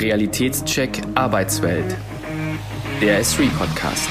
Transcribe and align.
Realitätscheck 0.00 1.02
Arbeitswelt. 1.16 1.96
Der 3.00 3.20
S3 3.20 3.48
Podcast. 3.50 4.08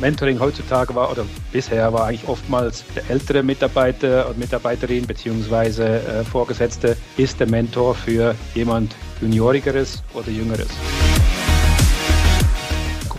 Mentoring 0.00 0.38
heutzutage 0.38 0.94
war 0.94 1.10
oder 1.10 1.24
bisher 1.50 1.90
war 1.94 2.06
eigentlich 2.06 2.28
oftmals 2.28 2.84
der 2.94 3.08
ältere 3.08 3.42
Mitarbeiter 3.42 4.28
und 4.28 4.38
Mitarbeiterin 4.38 5.06
bzw. 5.06 5.82
Äh, 5.82 6.24
Vorgesetzte 6.24 6.96
ist 7.16 7.40
der 7.40 7.48
Mentor 7.48 7.94
für 7.94 8.34
jemand 8.54 8.94
Juniorigeres 9.22 10.02
oder 10.12 10.28
Jüngeres 10.28 10.68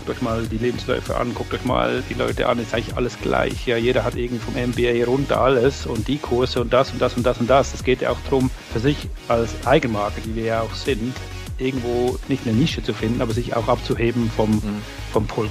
guckt 0.06 0.18
euch 0.18 0.22
mal 0.22 0.46
die 0.46 0.58
Lebensläufe 0.58 1.16
an, 1.16 1.34
guckt 1.34 1.52
euch 1.52 1.64
mal 1.64 2.00
die 2.08 2.14
Leute 2.14 2.48
an, 2.48 2.60
ist 2.60 2.72
eigentlich 2.72 2.94
alles 2.96 3.20
gleich. 3.20 3.66
Ja, 3.66 3.76
jeder 3.76 4.04
hat 4.04 4.14
irgendwie 4.14 4.38
vom 4.38 4.54
MBA 4.54 5.04
runter 5.04 5.40
alles 5.40 5.84
und 5.84 6.06
die 6.06 6.18
Kurse 6.18 6.60
und 6.60 6.72
das 6.72 6.92
und 6.92 7.02
das 7.02 7.16
und 7.16 7.26
das 7.26 7.38
und 7.38 7.50
das. 7.50 7.74
Es 7.74 7.82
geht 7.82 8.02
ja 8.02 8.10
auch 8.10 8.20
darum, 8.30 8.48
für 8.72 8.78
sich 8.78 9.08
als 9.26 9.66
Eigenmarke, 9.66 10.20
die 10.20 10.36
wir 10.36 10.44
ja 10.44 10.60
auch 10.60 10.74
sind, 10.74 11.12
irgendwo 11.58 12.20
nicht 12.28 12.46
eine 12.46 12.56
Nische 12.56 12.84
zu 12.84 12.94
finden, 12.94 13.20
aber 13.20 13.32
sich 13.32 13.56
auch 13.56 13.66
abzuheben 13.66 14.30
vom, 14.30 14.52
mhm. 14.52 14.82
vom 15.12 15.26
Pull. 15.26 15.50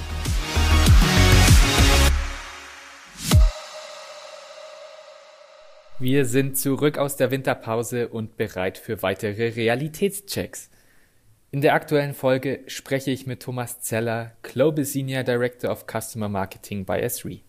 Wir 5.98 6.24
sind 6.24 6.56
zurück 6.56 6.96
aus 6.96 7.16
der 7.16 7.30
Winterpause 7.30 8.08
und 8.08 8.38
bereit 8.38 8.78
für 8.78 9.02
weitere 9.02 9.48
Realitätschecks. 9.50 10.70
In 11.56 11.62
der 11.62 11.72
aktuellen 11.72 12.12
Folge 12.12 12.60
spreche 12.66 13.10
ich 13.10 13.26
mit 13.26 13.40
Thomas 13.40 13.80
Zeller, 13.80 14.32
Global 14.42 14.84
Senior 14.84 15.22
Director 15.22 15.70
of 15.70 15.86
Customer 15.90 16.28
Marketing 16.28 16.84
bei 16.84 17.02
S3. 17.02 17.40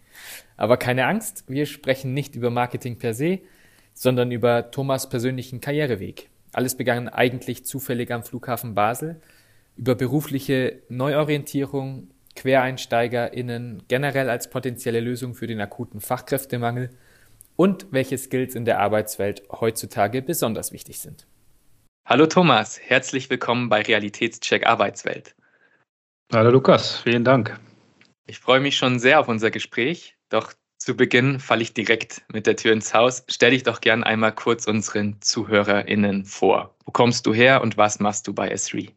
Aber 0.55 0.77
keine 0.77 1.07
Angst, 1.07 1.43
wir 1.49 1.65
sprechen 1.65 2.13
nicht 2.13 2.33
über 2.33 2.49
Marketing 2.49 2.97
per 2.97 3.13
se, 3.13 3.39
sondern 3.93 4.31
über 4.31 4.71
Thomas 4.71 5.09
persönlichen 5.09 5.59
Karriereweg. 5.59 6.29
Alles 6.53 6.77
begann 6.77 7.09
eigentlich 7.09 7.65
zufällig 7.65 8.09
am 8.13 8.23
Flughafen 8.23 8.75
Basel, 8.75 9.19
über 9.75 9.93
berufliche 9.93 10.83
Neuorientierung, 10.87 12.09
QuereinsteigerInnen 12.37 13.83
generell 13.89 14.29
als 14.29 14.49
potenzielle 14.49 15.01
Lösung 15.01 15.33
für 15.33 15.47
den 15.47 15.59
akuten 15.59 15.99
Fachkräftemangel 15.99 16.91
und 17.57 17.87
welche 17.91 18.17
Skills 18.17 18.55
in 18.55 18.63
der 18.63 18.79
Arbeitswelt 18.79 19.43
heutzutage 19.51 20.21
besonders 20.21 20.71
wichtig 20.71 20.99
sind. 20.99 21.27
Hallo 22.09 22.25
Thomas, 22.25 22.79
herzlich 22.79 23.29
willkommen 23.29 23.67
bei 23.67 23.81
Realitätscheck 23.81 24.65
Arbeitswelt. 24.65 25.35
Hallo 26.31 26.51
Lukas, 26.51 27.01
vielen 27.01 27.25
Dank. 27.25 27.59
Ich 28.27 28.39
freue 28.39 28.61
mich 28.61 28.77
schon 28.77 28.97
sehr 28.97 29.19
auf 29.19 29.27
unser 29.27 29.51
Gespräch, 29.51 30.15
doch 30.29 30.53
zu 30.77 30.95
Beginn 30.95 31.41
falle 31.41 31.63
ich 31.63 31.73
direkt 31.73 32.21
mit 32.31 32.47
der 32.47 32.55
Tür 32.55 32.71
ins 32.71 32.93
Haus. 32.93 33.25
Stell 33.27 33.51
dich 33.51 33.63
doch 33.63 33.81
gern 33.81 34.05
einmal 34.05 34.33
kurz 34.33 34.67
unseren 34.67 35.21
ZuhörerInnen 35.21 36.23
vor. 36.23 36.77
Wo 36.85 36.93
kommst 36.93 37.25
du 37.25 37.33
her 37.33 37.61
und 37.61 37.75
was 37.75 37.99
machst 37.99 38.25
du 38.25 38.33
bei 38.33 38.53
S3? 38.53 38.93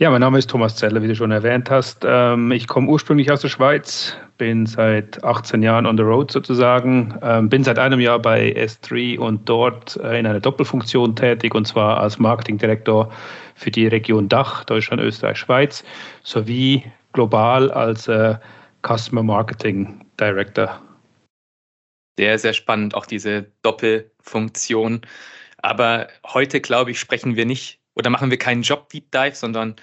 Ja, 0.00 0.08
mein 0.08 0.22
Name 0.22 0.38
ist 0.38 0.48
Thomas 0.48 0.76
Zeller, 0.76 1.02
wie 1.02 1.08
du 1.08 1.14
schon 1.14 1.30
erwähnt 1.30 1.68
hast. 1.68 2.06
Ähm, 2.06 2.52
ich 2.52 2.66
komme 2.66 2.88
ursprünglich 2.88 3.30
aus 3.30 3.42
der 3.42 3.50
Schweiz, 3.50 4.16
bin 4.38 4.64
seit 4.64 5.22
18 5.22 5.62
Jahren 5.62 5.84
on 5.84 5.98
the 5.98 6.02
road 6.02 6.32
sozusagen, 6.32 7.18
ähm, 7.20 7.50
bin 7.50 7.64
seit 7.64 7.78
einem 7.78 8.00
Jahr 8.00 8.18
bei 8.18 8.50
S3 8.56 9.18
und 9.18 9.46
dort 9.46 9.96
äh, 9.96 10.18
in 10.18 10.26
einer 10.26 10.40
Doppelfunktion 10.40 11.16
tätig 11.16 11.54
und 11.54 11.66
zwar 11.66 12.00
als 12.00 12.18
Marketingdirektor 12.18 13.12
für 13.56 13.70
die 13.70 13.88
Region 13.88 14.26
Dach, 14.26 14.64
Deutschland, 14.64 15.02
Österreich, 15.02 15.36
Schweiz, 15.36 15.84
sowie 16.22 16.82
global 17.12 17.70
als 17.70 18.08
äh, 18.08 18.36
Customer 18.80 19.22
Marketing 19.22 20.06
Director. 20.18 20.80
Sehr, 22.18 22.38
sehr 22.38 22.54
spannend, 22.54 22.94
auch 22.94 23.04
diese 23.04 23.52
Doppelfunktion. 23.60 25.02
Aber 25.58 26.08
heute, 26.26 26.62
glaube 26.62 26.92
ich, 26.92 26.98
sprechen 26.98 27.36
wir 27.36 27.44
nicht 27.44 27.79
oder 27.94 28.10
machen 28.10 28.30
wir 28.30 28.38
keinen 28.38 28.62
Job-Deep 28.62 29.10
Dive, 29.10 29.34
sondern 29.34 29.76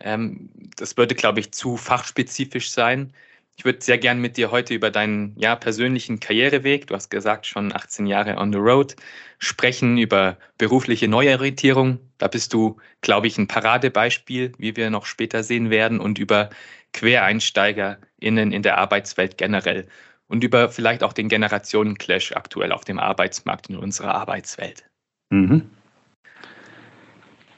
ähm, 0.00 0.50
das 0.76 0.96
würde, 0.96 1.14
glaube 1.14 1.40
ich, 1.40 1.52
zu 1.52 1.76
fachspezifisch 1.76 2.70
sein. 2.70 3.12
Ich 3.58 3.64
würde 3.64 3.82
sehr 3.82 3.96
gern 3.96 4.20
mit 4.20 4.36
dir 4.36 4.50
heute 4.50 4.74
über 4.74 4.90
deinen 4.90 5.34
ja, 5.38 5.56
persönlichen 5.56 6.20
Karriereweg, 6.20 6.86
du 6.86 6.94
hast 6.94 7.10
gesagt, 7.10 7.46
schon 7.46 7.74
18 7.74 8.06
Jahre 8.06 8.36
on 8.36 8.52
the 8.52 8.58
road, 8.58 8.94
sprechen, 9.38 9.96
über 9.96 10.36
berufliche 10.58 11.08
Neuorientierung. 11.08 11.98
Da 12.18 12.28
bist 12.28 12.52
du, 12.52 12.76
glaube 13.00 13.28
ich, 13.28 13.38
ein 13.38 13.48
Paradebeispiel, 13.48 14.52
wie 14.58 14.76
wir 14.76 14.90
noch 14.90 15.06
später 15.06 15.42
sehen 15.42 15.70
werden, 15.70 16.00
und 16.00 16.18
über 16.18 16.50
QuereinsteigerInnen 16.92 18.52
in 18.52 18.62
der 18.62 18.76
Arbeitswelt 18.76 19.38
generell 19.38 19.88
und 20.28 20.44
über 20.44 20.68
vielleicht 20.68 21.02
auch 21.02 21.12
den 21.12 21.28
Generationenclash 21.28 22.32
aktuell 22.32 22.72
auf 22.72 22.84
dem 22.84 22.98
Arbeitsmarkt 22.98 23.70
in 23.70 23.76
unserer 23.76 24.14
Arbeitswelt. 24.14 24.84
Mhm. 25.30 25.70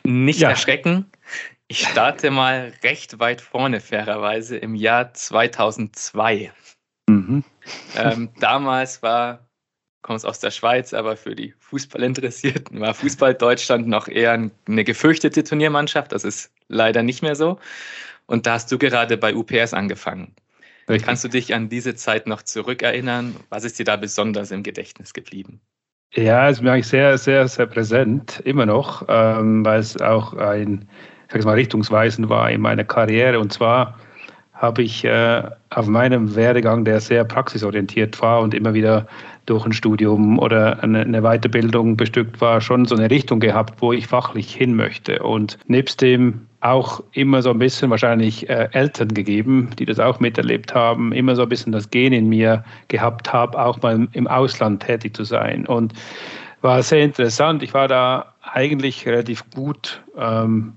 Nicht 0.09 0.41
ja. 0.41 0.49
erschrecken. 0.49 1.05
Ich 1.67 1.87
starte 1.87 2.31
mal 2.31 2.73
recht 2.83 3.19
weit 3.19 3.43
vorne, 3.43 3.79
fairerweise, 3.79 4.57
im 4.57 4.75
Jahr 4.75 5.13
2002. 5.13 6.51
Mhm. 7.11 7.45
Ähm, 7.95 8.31
damals 8.41 9.03
war, 9.03 9.47
kommst 10.01 10.25
aus 10.25 10.41
der 10.41 10.51
Schweiz, 10.51 10.95
aber 10.95 11.19
für 11.19 11.35
die 11.35 11.53
Fußballinteressierten 11.59 12.81
war 12.81 12.95
Fußball 12.95 13.35
Deutschland 13.35 13.87
noch 13.87 14.09
eher 14.09 14.51
eine 14.67 14.85
gefürchtete 14.85 15.45
Turniermannschaft. 15.45 16.11
Das 16.13 16.25
ist 16.25 16.55
leider 16.69 17.03
nicht 17.03 17.21
mehr 17.21 17.37
so. 17.37 17.59
Und 18.25 18.47
da 18.47 18.55
hast 18.55 18.73
du 18.73 18.79
gerade 18.79 19.19
bei 19.19 19.35
UPS 19.35 19.75
angefangen. 19.75 20.35
Richtig. 20.89 21.05
Kannst 21.07 21.25
du 21.25 21.29
dich 21.29 21.55
an 21.55 21.69
diese 21.69 21.97
Zeit 21.97 22.27
noch 22.27 22.41
zurückerinnern? 22.41 23.37
Was 23.51 23.65
ist 23.65 23.79
dir 23.79 23.85
da 23.85 23.97
besonders 23.97 24.53
im 24.53 24.63
Gedächtnis 24.63 25.13
geblieben? 25.13 25.61
Ja, 26.15 26.49
es 26.49 26.57
ist 26.57 26.63
mir 26.63 26.73
eigentlich 26.73 26.87
sehr, 26.87 27.19
sehr, 27.19 27.47
sehr 27.49 27.67
präsent, 27.67 28.41
immer 28.45 28.65
noch, 28.65 29.05
ähm, 29.09 29.65
weil 29.65 29.81
es 29.81 30.01
auch 30.01 30.33
ein, 30.35 30.89
ich 31.27 31.33
sage 31.33 31.45
mal, 31.45 31.55
richtungsweisend 31.55 32.29
war 32.31 32.51
in 32.51 32.63
meiner 32.63 32.85
Karriere. 32.85 33.39
Und 33.39 33.53
zwar 33.53 33.95
habe 34.55 34.83
ich 34.83 35.05
äh, 35.05 35.43
auf 35.71 35.87
meinem 35.87 36.35
Werdegang, 36.35 36.85
der 36.85 37.01
sehr 37.01 37.25
praxisorientiert 37.25 38.21
war 38.23 38.41
und 38.41 38.55
immer 38.55 38.73
wieder 38.73 39.07
durch 39.49 39.65
ein 39.65 39.73
Studium 39.73 40.39
oder 40.39 40.83
eine, 40.83 41.01
eine, 41.01 41.23
Weiterbildung 41.23 41.97
bestückt 41.97 42.41
war, 42.41 42.61
schon 42.61 42.85
so 42.85 42.95
eine 42.95 43.11
Richtung 43.11 43.41
gehabt, 43.41 43.81
wo 43.81 43.93
ich 43.93 44.07
fachlich 44.07 44.55
hin 44.55 44.75
möchte. 44.75 45.23
Und 45.23 45.59
nebst 45.67 46.03
dem 46.03 46.47
auch 46.61 47.03
immer 47.13 47.41
so 47.41 47.51
ein 47.51 47.59
bisschen 47.59 47.91
wahrscheinlich 47.91 48.49
äh, 48.51 48.69
Eltern 48.73 49.09
gegeben, 49.09 49.71
die 49.79 49.87
das 49.87 50.01
auch 50.01 50.21
miterlebt 50.21 50.75
haben, 50.75 51.13
immer 51.13 51.37
so 51.37 51.43
ein 51.43 51.49
bisschen 51.49 51.73
das 51.73 51.91
Gen 51.91 52.13
in 52.13 52.29
mir 52.29 52.65
gehabt 52.89 53.33
habe, 53.33 53.59
auch 53.59 53.81
mal 53.81 54.09
im 54.13 54.27
Ausland 54.27 54.83
tätig 54.83 55.17
zu 55.17 55.25
sein. 55.25 55.67
Und 55.67 55.93
war 56.61 56.83
sehr 56.83 57.03
interessant. 57.03 57.63
Ich 57.63 57.73
war 57.75 57.89
da 57.89 58.35
eigentlich 58.43 59.07
relativ 59.07 59.49
gut, 59.55 60.03
ähm, 60.17 60.75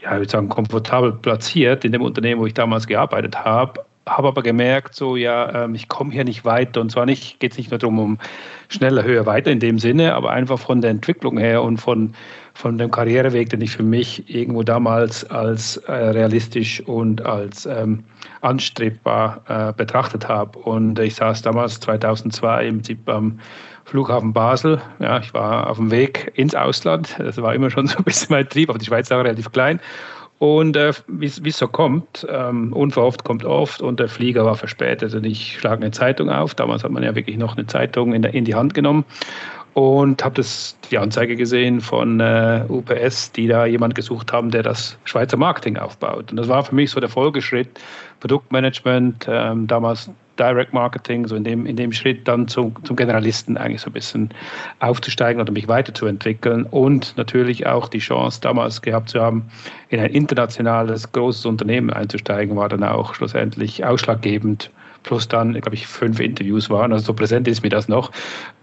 ja, 0.00 0.12
ich 0.12 0.18
würde 0.18 0.30
sagen, 0.30 0.48
komfortabel 0.48 1.12
platziert 1.12 1.84
in 1.84 1.92
dem 1.92 2.02
Unternehmen, 2.02 2.40
wo 2.40 2.46
ich 2.46 2.54
damals 2.54 2.86
gearbeitet 2.86 3.44
habe, 3.44 3.80
habe 4.08 4.28
aber 4.28 4.42
gemerkt, 4.42 4.94
so 4.94 5.16
ja, 5.16 5.64
ähm, 5.64 5.74
ich 5.74 5.88
komme 5.88 6.12
hier 6.12 6.24
nicht 6.24 6.44
weiter. 6.44 6.80
Und 6.80 6.90
zwar 6.90 7.06
nicht, 7.06 7.40
geht 7.40 7.52
es 7.52 7.58
nicht 7.58 7.70
nur 7.70 7.78
darum, 7.78 7.98
um 7.98 8.18
schneller, 8.68 9.04
höher, 9.04 9.26
weiter 9.26 9.50
in 9.50 9.60
dem 9.60 9.78
Sinne, 9.78 10.14
aber 10.14 10.30
einfach 10.30 10.58
von 10.58 10.80
der 10.80 10.90
Entwicklung 10.90 11.38
her 11.38 11.62
und 11.62 11.78
von, 11.78 12.14
von 12.54 12.78
dem 12.78 12.90
Karriereweg, 12.90 13.50
den 13.50 13.60
ich 13.60 13.70
für 13.70 13.82
mich 13.82 14.28
irgendwo 14.28 14.62
damals 14.62 15.24
als 15.30 15.76
äh, 15.78 15.92
realistisch 15.92 16.80
und 16.80 17.24
als 17.24 17.66
ähm, 17.66 18.04
anstrebbar 18.40 19.42
äh, 19.48 19.72
betrachtet 19.72 20.28
habe. 20.28 20.58
Und 20.58 20.98
ich 20.98 21.14
saß 21.14 21.42
damals 21.42 21.80
2002 21.80 22.66
im 22.66 22.74
Prinzip 22.76 23.08
am 23.08 23.38
Flughafen 23.84 24.34
Basel. 24.34 24.82
Ja, 24.98 25.18
ich 25.18 25.32
war 25.32 25.68
auf 25.68 25.78
dem 25.78 25.90
Weg 25.90 26.30
ins 26.34 26.54
Ausland. 26.54 27.16
Das 27.18 27.40
war 27.40 27.54
immer 27.54 27.70
schon 27.70 27.86
so 27.86 27.96
ein 27.96 28.04
bisschen 28.04 28.28
mein 28.30 28.48
Trieb, 28.48 28.68
aber 28.68 28.78
die 28.78 28.84
Schweiz 28.84 29.10
war 29.10 29.24
relativ 29.24 29.50
klein. 29.50 29.80
Und 30.38 30.76
äh, 30.76 30.92
wie 31.08 31.26
es 31.26 31.58
so 31.58 31.66
kommt, 31.66 32.26
ähm, 32.30 32.72
unverhofft 32.72 33.24
kommt 33.24 33.44
oft 33.44 33.82
und 33.82 33.98
der 33.98 34.08
Flieger 34.08 34.44
war 34.44 34.54
verspätet 34.54 35.14
und 35.14 35.24
ich 35.24 35.58
schlage 35.58 35.82
eine 35.82 35.90
Zeitung 35.90 36.30
auf. 36.30 36.54
Damals 36.54 36.84
hat 36.84 36.92
man 36.92 37.02
ja 37.02 37.14
wirklich 37.16 37.36
noch 37.36 37.56
eine 37.56 37.66
Zeitung 37.66 38.14
in, 38.14 38.22
der, 38.22 38.34
in 38.34 38.44
die 38.44 38.54
Hand 38.54 38.72
genommen 38.72 39.04
und 39.74 40.24
habe 40.24 40.42
die 40.90 40.98
Anzeige 40.98 41.34
gesehen 41.36 41.80
von 41.80 42.20
äh, 42.20 42.64
UPS, 42.68 43.32
die 43.32 43.48
da 43.48 43.66
jemand 43.66 43.96
gesucht 43.96 44.32
haben, 44.32 44.50
der 44.50 44.62
das 44.62 44.96
Schweizer 45.04 45.36
Marketing 45.36 45.76
aufbaut. 45.76 46.30
Und 46.30 46.36
das 46.36 46.48
war 46.48 46.64
für 46.64 46.74
mich 46.74 46.90
so 46.90 47.00
der 47.00 47.08
Folgeschritt, 47.08 47.68
Produktmanagement, 48.20 49.26
ähm, 49.28 49.66
damals 49.66 50.10
Direct 50.38 50.72
Marketing, 50.72 51.26
so 51.26 51.36
in 51.36 51.44
dem, 51.44 51.66
in 51.66 51.76
dem 51.76 51.92
Schritt 51.92 52.26
dann 52.28 52.48
zum, 52.48 52.74
zum 52.84 52.96
Generalisten 52.96 53.56
eigentlich 53.56 53.80
so 53.80 53.90
ein 53.90 53.92
bisschen 53.92 54.30
aufzusteigen 54.80 55.40
oder 55.40 55.52
mich 55.52 55.68
weiterzuentwickeln 55.68 56.64
und 56.64 57.16
natürlich 57.16 57.66
auch 57.66 57.88
die 57.88 57.98
Chance 57.98 58.40
damals 58.40 58.82
gehabt 58.82 59.10
zu 59.10 59.20
haben, 59.20 59.48
in 59.88 60.00
ein 60.00 60.10
internationales 60.10 61.10
großes 61.12 61.46
Unternehmen 61.46 61.90
einzusteigen, 61.90 62.56
war 62.56 62.68
dann 62.68 62.84
auch 62.84 63.14
schlussendlich 63.14 63.84
ausschlaggebend. 63.84 64.70
Plus 65.04 65.28
dann, 65.28 65.52
glaube 65.52 65.74
ich, 65.74 65.86
fünf 65.86 66.18
Interviews 66.18 66.68
waren, 66.70 66.92
also 66.92 67.06
so 67.06 67.14
präsent 67.14 67.46
ist 67.46 67.62
mir 67.62 67.68
das 67.68 67.88
noch. 67.88 68.10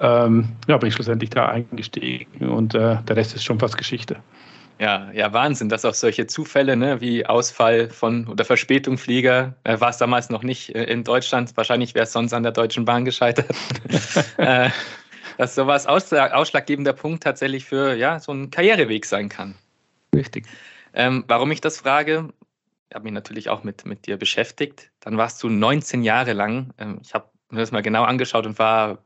Ähm, 0.01 0.49
ja, 0.67 0.77
bin 0.77 0.89
ich 0.89 0.93
schlussendlich 0.93 1.29
da 1.29 1.47
eingestiegen 1.47 2.49
und 2.49 2.75
äh, 2.75 2.97
der 3.07 3.15
Rest 3.15 3.35
ist 3.35 3.43
schon 3.45 3.57
fast 3.57 3.77
Geschichte. 3.77 4.17
Ja, 4.77 5.09
ja, 5.13 5.31
Wahnsinn, 5.31 5.69
dass 5.69 5.85
auch 5.85 5.93
solche 5.93 6.27
Zufälle 6.27 6.75
ne, 6.75 6.99
wie 6.99 7.25
Ausfall 7.25 7.89
von 7.89 8.27
oder 8.27 8.43
Verspätung 8.43 8.97
Flieger, 8.97 9.55
äh, 9.63 9.79
war 9.79 9.89
es 9.89 9.97
damals 9.97 10.29
noch 10.29 10.43
nicht 10.43 10.75
äh, 10.75 10.83
in 10.83 11.03
Deutschland. 11.03 11.55
Wahrscheinlich 11.55 11.95
wäre 11.95 12.03
es 12.03 12.11
sonst 12.11 12.33
an 12.33 12.43
der 12.43 12.51
Deutschen 12.51 12.83
Bahn 12.83 13.05
gescheitert. 13.05 13.55
äh, 14.37 14.69
dass 15.37 15.55
sowas 15.55 15.85
ausschlaggebender 15.85 16.93
Punkt 16.93 17.23
tatsächlich 17.23 17.65
für 17.65 17.93
ja, 17.93 18.19
so 18.19 18.31
einen 18.31 18.51
Karriereweg 18.51 19.05
sein 19.05 19.29
kann. 19.29 19.55
Richtig. 20.13 20.45
Ähm, 20.93 21.25
warum 21.27 21.51
ich 21.51 21.61
das 21.61 21.79
frage, 21.79 22.29
ich 22.89 22.95
habe 22.95 23.03
mich 23.03 23.13
natürlich 23.13 23.49
auch 23.49 23.63
mit, 23.63 23.85
mit 23.85 24.07
dir 24.07 24.17
beschäftigt. 24.17 24.91
Dann 25.01 25.17
warst 25.17 25.41
du 25.43 25.49
19 25.49 26.03
Jahre 26.03 26.33
lang, 26.33 26.73
ähm, 26.77 26.99
ich 27.03 27.13
habe 27.13 27.29
mir 27.49 27.59
das 27.59 27.71
mal 27.71 27.81
genau 27.81 28.03
angeschaut 28.03 28.45
und 28.45 28.59
war 28.59 28.99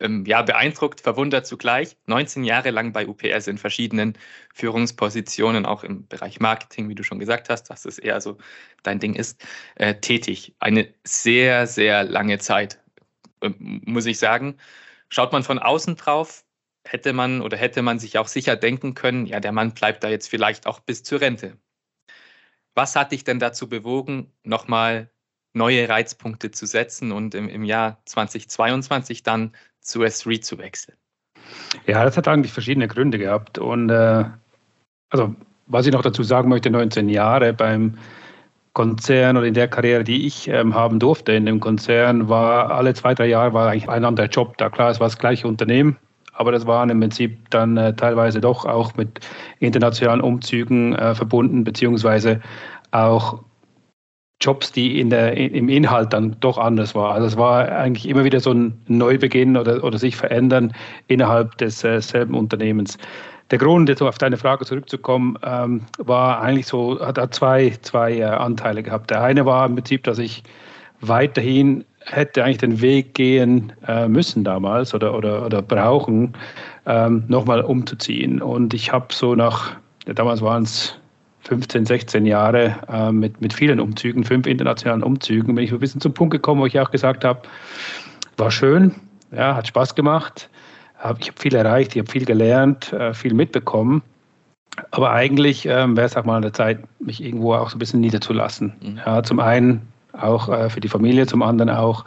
ähm, 0.00 0.24
ja, 0.26 0.42
beeindruckt, 0.42 1.00
verwundert 1.00 1.46
zugleich. 1.46 1.96
19 2.06 2.44
Jahre 2.44 2.70
lang 2.70 2.92
bei 2.92 3.06
UPS 3.06 3.46
in 3.46 3.58
verschiedenen 3.58 4.16
Führungspositionen, 4.54 5.66
auch 5.66 5.84
im 5.84 6.06
Bereich 6.06 6.40
Marketing, 6.40 6.88
wie 6.88 6.94
du 6.94 7.02
schon 7.02 7.18
gesagt 7.18 7.48
hast, 7.48 7.64
dass 7.64 7.84
es 7.84 7.98
eher 7.98 8.20
so 8.20 8.38
dein 8.82 9.00
Ding 9.00 9.14
ist, 9.14 9.44
äh, 9.76 9.94
tätig. 9.94 10.54
Eine 10.60 10.92
sehr, 11.04 11.66
sehr 11.66 12.04
lange 12.04 12.38
Zeit, 12.38 12.80
äh, 13.40 13.50
muss 13.58 14.06
ich 14.06 14.18
sagen. 14.18 14.56
Schaut 15.08 15.32
man 15.32 15.42
von 15.42 15.58
außen 15.58 15.96
drauf, 15.96 16.44
hätte 16.84 17.12
man 17.12 17.40
oder 17.42 17.56
hätte 17.56 17.82
man 17.82 17.98
sich 17.98 18.18
auch 18.18 18.28
sicher 18.28 18.56
denken 18.56 18.94
können, 18.94 19.26
ja, 19.26 19.40
der 19.40 19.52
Mann 19.52 19.74
bleibt 19.74 20.04
da 20.04 20.08
jetzt 20.08 20.28
vielleicht 20.28 20.66
auch 20.66 20.80
bis 20.80 21.02
zur 21.02 21.20
Rente. 21.20 21.58
Was 22.74 22.94
hat 22.96 23.12
dich 23.12 23.24
denn 23.24 23.40
dazu 23.40 23.68
bewogen, 23.68 24.32
nochmal 24.44 25.10
neue 25.52 25.88
Reizpunkte 25.88 26.50
zu 26.50 26.66
setzen 26.66 27.12
und 27.12 27.34
im, 27.34 27.48
im 27.48 27.64
Jahr 27.64 27.98
2022 28.04 29.22
dann 29.22 29.52
zu 29.80 30.02
S3 30.02 30.40
zu 30.40 30.58
wechseln? 30.58 30.96
Ja, 31.86 32.04
das 32.04 32.16
hat 32.16 32.28
eigentlich 32.28 32.52
verschiedene 32.52 32.88
Gründe 32.88 33.18
gehabt. 33.18 33.58
Und 33.58 33.90
äh, 33.90 34.24
also, 35.10 35.34
was 35.66 35.86
ich 35.86 35.92
noch 35.92 36.02
dazu 36.02 36.22
sagen 36.22 36.48
möchte, 36.48 36.70
19 36.70 37.08
Jahre 37.08 37.52
beim 37.52 37.98
Konzern 38.72 39.36
oder 39.36 39.46
in 39.46 39.54
der 39.54 39.68
Karriere, 39.68 40.04
die 40.04 40.26
ich 40.26 40.48
ähm, 40.48 40.74
haben 40.74 40.98
durfte 40.98 41.32
in 41.32 41.46
dem 41.46 41.60
Konzern, 41.60 42.28
war 42.28 42.70
alle 42.70 42.94
zwei, 42.94 43.14
drei 43.14 43.26
Jahre 43.26 43.52
war 43.52 43.70
eigentlich 43.70 43.88
ein 43.88 44.04
anderer 44.04 44.28
Job 44.28 44.56
da. 44.58 44.70
Klar, 44.70 44.90
es 44.90 45.00
war 45.00 45.08
das 45.08 45.18
gleiche 45.18 45.48
Unternehmen, 45.48 45.96
aber 46.32 46.52
das 46.52 46.66
waren 46.66 46.90
im 46.90 47.00
Prinzip 47.00 47.50
dann 47.50 47.76
äh, 47.76 47.94
teilweise 47.94 48.40
doch 48.40 48.66
auch 48.66 48.94
mit 48.96 49.20
internationalen 49.58 50.20
Umzügen 50.20 50.94
äh, 50.94 51.14
verbunden, 51.14 51.64
beziehungsweise 51.64 52.40
auch 52.92 53.42
Jobs, 54.40 54.70
die 54.70 55.00
in 55.00 55.10
der, 55.10 55.36
im 55.36 55.68
Inhalt 55.68 56.12
dann 56.12 56.36
doch 56.40 56.58
anders 56.58 56.94
waren. 56.94 57.12
Also 57.12 57.26
es 57.26 57.36
war 57.36 57.68
eigentlich 57.70 58.08
immer 58.08 58.24
wieder 58.24 58.38
so 58.38 58.52
ein 58.52 58.80
Neubeginn 58.86 59.56
oder, 59.56 59.82
oder 59.82 59.98
sich 59.98 60.16
verändern 60.16 60.72
innerhalb 61.08 61.58
des 61.58 61.82
äh, 61.82 62.00
Unternehmens. 62.30 62.98
Der 63.50 63.58
Grund, 63.58 63.88
jetzt 63.88 64.02
auf 64.02 64.18
deine 64.18 64.36
Frage 64.36 64.64
zurückzukommen, 64.64 65.38
ähm, 65.42 65.82
war 65.98 66.40
eigentlich 66.40 66.66
so, 66.66 67.00
hat, 67.00 67.18
hat 67.18 67.34
zwei, 67.34 67.72
zwei 67.80 68.18
äh, 68.18 68.24
Anteile 68.24 68.82
gehabt. 68.82 69.10
Der 69.10 69.22
eine 69.22 69.44
war 69.46 69.66
im 69.66 69.74
Prinzip, 69.74 70.04
dass 70.04 70.18
ich 70.18 70.42
weiterhin 71.00 71.84
hätte 72.04 72.44
eigentlich 72.44 72.58
den 72.58 72.80
Weg 72.80 73.14
gehen 73.14 73.72
äh, 73.86 74.08
müssen 74.08 74.44
damals 74.44 74.94
oder, 74.94 75.14
oder, 75.14 75.44
oder 75.44 75.62
brauchen, 75.62 76.34
ähm, 76.86 77.24
nochmal 77.28 77.62
umzuziehen. 77.62 78.40
Und 78.40 78.74
ich 78.74 78.92
habe 78.92 79.06
so 79.12 79.34
nach, 79.34 79.76
ja, 80.06 80.14
damals 80.14 80.42
waren 80.42 80.62
es 80.62 80.98
15, 81.40 81.86
16 81.86 82.26
Jahre 82.26 82.76
äh, 82.88 83.12
mit, 83.12 83.40
mit 83.40 83.52
vielen 83.52 83.80
Umzügen, 83.80 84.24
fünf 84.24 84.46
internationalen 84.46 85.02
Umzügen, 85.02 85.54
bin 85.54 85.64
ich 85.64 85.72
ein 85.72 85.78
bisschen 85.78 86.00
zum 86.00 86.14
Punkt 86.14 86.32
gekommen, 86.32 86.60
wo 86.60 86.66
ich 86.66 86.78
auch 86.78 86.90
gesagt 86.90 87.24
habe, 87.24 87.42
war 88.36 88.50
schön, 88.50 88.94
ja, 89.32 89.54
hat 89.56 89.66
Spaß 89.66 89.94
gemacht, 89.94 90.48
hab, 90.98 91.20
ich 91.20 91.28
habe 91.28 91.40
viel 91.40 91.54
erreicht, 91.54 91.94
ich 91.94 92.00
habe 92.00 92.10
viel 92.10 92.24
gelernt, 92.24 92.92
äh, 92.92 93.14
viel 93.14 93.34
mitbekommen. 93.34 94.02
Aber 94.90 95.10
eigentlich 95.10 95.66
ähm, 95.66 95.96
wäre 95.96 96.06
es 96.06 96.16
auch 96.16 96.24
mal 96.24 96.36
an 96.36 96.42
der 96.42 96.52
Zeit, 96.52 96.78
mich 97.00 97.22
irgendwo 97.22 97.54
auch 97.54 97.70
so 97.70 97.76
ein 97.76 97.78
bisschen 97.80 98.00
niederzulassen. 98.00 98.74
Mhm. 98.80 99.00
Ja, 99.04 99.22
zum 99.22 99.40
einen 99.40 99.82
auch 100.12 100.48
äh, 100.48 100.70
für 100.70 100.80
die 100.80 100.88
Familie, 100.88 101.26
zum 101.26 101.42
anderen 101.42 101.70
auch 101.70 102.04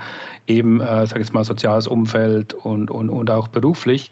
eben, 0.47 0.81
äh, 0.81 1.05
sage 1.05 1.21
ich 1.21 1.33
mal, 1.33 1.43
soziales 1.43 1.87
Umfeld 1.87 2.53
und, 2.53 2.89
und, 2.91 3.09
und 3.09 3.29
auch 3.29 3.47
beruflich 3.47 4.11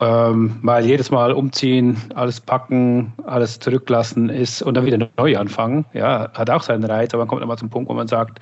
ähm, 0.00 0.58
weil 0.62 0.86
jedes 0.86 1.10
Mal 1.10 1.32
umziehen, 1.32 1.96
alles 2.14 2.40
packen, 2.40 3.12
alles 3.26 3.58
zurücklassen 3.58 4.30
ist 4.30 4.62
und 4.62 4.74
dann 4.74 4.86
wieder 4.86 5.08
neu 5.18 5.36
anfangen, 5.36 5.84
ja, 5.92 6.30
hat 6.32 6.48
auch 6.48 6.62
seinen 6.62 6.84
Reiz, 6.84 7.12
aber 7.12 7.22
man 7.22 7.28
kommt 7.28 7.42
immer 7.42 7.56
zum 7.56 7.68
Punkt, 7.68 7.90
wo 7.90 7.94
man 7.94 8.08
sagt, 8.08 8.40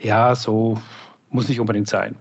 ja, 0.00 0.34
so 0.34 0.76
muss 1.30 1.48
nicht 1.48 1.60
unbedingt 1.60 1.88
sein. 1.88 2.16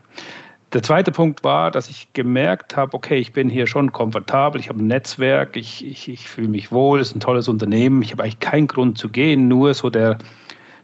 Der 0.73 0.83
zweite 0.83 1.11
Punkt 1.11 1.43
war, 1.43 1.71
dass 1.71 1.89
ich 1.89 2.11
gemerkt 2.13 2.75
habe, 2.75 2.93
okay, 2.93 3.15
ich 3.15 3.31
bin 3.31 3.49
hier 3.49 3.67
schon 3.67 3.93
komfortabel, 3.93 4.59
ich 4.59 4.69
habe 4.69 4.83
ein 4.83 4.87
Netzwerk, 4.87 5.55
ich, 5.55 5.85
ich, 5.85 6.09
ich 6.09 6.27
fühle 6.27 6.49
mich 6.49 6.71
wohl, 6.71 6.99
es 6.99 7.09
ist 7.09 7.15
ein 7.15 7.21
tolles 7.21 7.47
Unternehmen, 7.47 8.01
ich 8.01 8.11
habe 8.11 8.23
eigentlich 8.23 8.39
keinen 8.39 8.67
Grund 8.67 8.97
zu 8.97 9.09
gehen, 9.09 9.47
nur 9.47 9.73
so 9.73 9.89
der, 9.89 10.17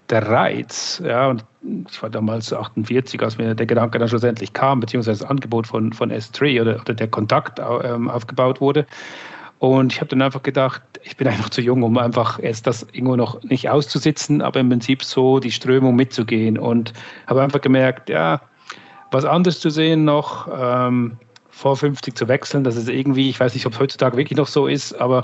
der 0.10 0.28
Reiz, 0.28 1.02
ja, 1.06 1.28
und 1.28 1.46
ich 1.90 2.02
war 2.02 2.10
damals 2.10 2.52
48, 2.52 3.22
als 3.22 3.38
mir 3.38 3.56
der 3.56 3.66
Gedanke 3.66 4.00
dann 4.00 4.08
schlussendlich 4.08 4.54
kam, 4.54 4.80
beziehungsweise 4.80 5.22
das 5.22 5.30
Angebot 5.30 5.68
von, 5.68 5.94
von 5.94 6.12
S3 6.12 6.62
oder, 6.62 6.82
oder 6.82 6.94
der 6.94 7.08
Kontakt 7.08 7.60
ähm, 7.60 8.10
aufgebaut 8.10 8.62
wurde. 8.62 8.86
Und 9.60 9.94
ich 9.94 10.02
habe 10.02 10.10
dann 10.10 10.22
einfach 10.22 10.44
gedacht, 10.44 10.82
ich 11.04 11.16
bin 11.16 11.28
einfach 11.28 11.50
zu 11.50 11.62
jung, 11.62 11.84
um 11.84 11.98
einfach 11.98 12.38
erst 12.42 12.68
das 12.68 12.86
irgendwo 12.92 13.16
noch 13.16 13.42
nicht 13.44 13.70
auszusitzen, 13.70 14.42
aber 14.42 14.60
im 14.60 14.70
Prinzip 14.70 15.04
so 15.04 15.40
die 15.40 15.52
Strömung 15.52 15.96
mitzugehen. 15.96 16.58
Und 16.58 16.92
habe 17.28 17.42
einfach 17.42 17.62
gemerkt, 17.62 18.10
ja, 18.10 18.42
was 19.12 19.24
anderes 19.24 19.62
zu 19.62 19.70
sehen 19.70 20.04
noch, 20.04 20.50
ähm, 20.54 21.18
vor 21.50 21.78
50 21.78 22.16
zu 22.16 22.28
wechseln, 22.28 22.64
das 22.64 22.76
ist 22.76 22.90
irgendwie, 22.90 23.30
ich 23.30 23.40
weiß 23.40 23.54
nicht, 23.54 23.66
ob 23.66 23.74
es 23.74 23.80
heutzutage 23.80 24.18
wirklich 24.18 24.38
noch 24.38 24.48
so 24.48 24.68
ist, 24.68 25.00
aber 25.00 25.24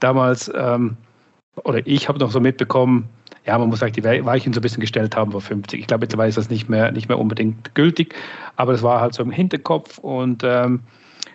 damals, 0.00 0.50
ähm, 0.56 0.96
oder 1.62 1.86
ich 1.86 2.08
habe 2.08 2.18
noch 2.18 2.30
so 2.30 2.40
mitbekommen, 2.40 3.08
ja, 3.46 3.58
man 3.58 3.68
muss 3.68 3.82
eigentlich 3.82 4.04
die 4.04 4.24
Weichen 4.24 4.52
so 4.52 4.58
ein 4.58 4.62
bisschen 4.62 4.80
gestellt 4.80 5.16
haben 5.16 5.30
vor 5.30 5.40
50. 5.40 5.80
Ich 5.80 5.86
glaube, 5.86 6.02
mittlerweile 6.02 6.28
ist 6.28 6.38
das 6.38 6.50
nicht 6.50 6.68
mehr, 6.68 6.90
nicht 6.90 7.08
mehr 7.08 7.18
unbedingt 7.18 7.74
gültig, 7.74 8.14
aber 8.56 8.72
das 8.72 8.82
war 8.82 9.00
halt 9.00 9.14
so 9.14 9.22
im 9.22 9.30
Hinterkopf 9.30 9.98
und 9.98 10.42
ähm, 10.44 10.80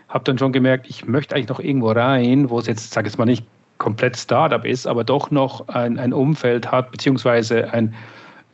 habe 0.09 0.25
dann 0.25 0.37
schon 0.37 0.51
gemerkt, 0.51 0.87
ich 0.89 1.07
möchte 1.07 1.35
eigentlich 1.35 1.47
noch 1.47 1.61
irgendwo 1.61 1.91
rein, 1.91 2.49
wo 2.49 2.59
es 2.59 2.67
jetzt, 2.67 2.91
sage 2.91 3.07
ich 3.07 3.13
jetzt 3.13 3.17
mal 3.17 3.25
nicht 3.25 3.45
komplett 3.77 4.17
Startup 4.17 4.63
ist, 4.65 4.85
aber 4.85 5.03
doch 5.03 5.31
noch 5.31 5.67
ein, 5.69 5.97
ein 5.97 6.13
Umfeld 6.13 6.69
hat, 6.69 6.91
beziehungsweise 6.91 7.73
ein, 7.73 7.95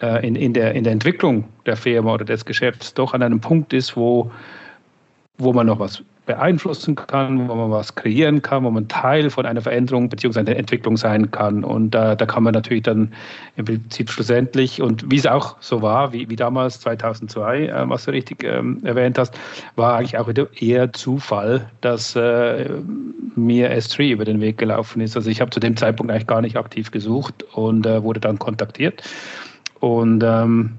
äh, 0.02 0.26
in, 0.26 0.36
in, 0.36 0.54
der, 0.54 0.74
in 0.76 0.84
der 0.84 0.94
Entwicklung 0.94 1.46
der 1.66 1.76
Firma 1.76 2.14
oder 2.14 2.26
des 2.26 2.46
Geschäfts 2.46 2.94
doch 2.94 3.14
an 3.14 3.24
einem 3.24 3.42
Punkt 3.42 3.74
ist, 3.74 3.98
wo, 3.98 4.32
wo 5.38 5.54
man 5.54 5.68
noch 5.68 5.80
was 5.80 6.04
beeinflussen 6.28 6.96
kann, 6.96 7.48
wo 7.48 7.56
man 7.56 7.72
was 7.72 7.96
kreieren 7.96 8.42
kann, 8.42 8.64
wo 8.64 8.70
man 8.70 8.88
Teil 8.88 9.30
von 9.30 9.46
einer 9.46 9.62
Veränderung 9.62 10.10
bzw. 10.10 10.42
einer 10.42 10.56
Entwicklung 10.58 10.98
sein 10.98 11.32
kann. 11.32 11.64
Und 11.64 11.96
äh, 11.96 12.16
da 12.16 12.26
kann 12.26 12.44
man 12.44 12.54
natürlich 12.54 12.84
dann 12.84 13.14
im 13.56 13.66
Prinzip 13.66 14.12
schlussendlich, 14.12 14.82
und 14.82 15.10
wie 15.10 15.16
es 15.16 15.26
auch 15.26 15.56
so 15.62 15.82
war, 15.82 16.12
wie, 16.14 16.30
wie 16.30 16.36
damals 16.36 16.82
2002, 16.82 17.68
äh, 17.68 17.90
was 17.90 18.06
du 18.06 18.12
richtig 18.12 18.44
ähm, 18.44 18.82
erwähnt 18.84 19.18
hast, 19.18 19.40
war 19.76 19.96
eigentlich 19.96 20.18
auch 20.18 20.28
wieder 20.28 20.48
eher 20.60 20.92
Zufall, 20.92 21.72
dass 21.82 22.16
äh, 22.16 22.70
mir 23.36 23.72
S3 23.72 24.12
über 24.12 24.26
den 24.26 24.42
Weg 24.42 24.58
gelaufen 24.58 25.02
ist. 25.02 25.16
Also 25.16 25.30
ich 25.30 25.40
habe 25.40 25.52
zu 25.52 25.62
dem 25.62 25.78
Zeitpunkt 25.78 26.12
eigentlich 26.12 26.28
gar 26.28 26.42
nicht 26.42 26.58
aktiv 26.58 26.92
gesucht 26.92 27.44
und 27.54 27.86
äh, 27.86 28.04
wurde 28.04 28.20
dann 28.20 28.38
kontaktiert. 28.38 29.02
Und 29.80 30.24
ähm, 30.26 30.74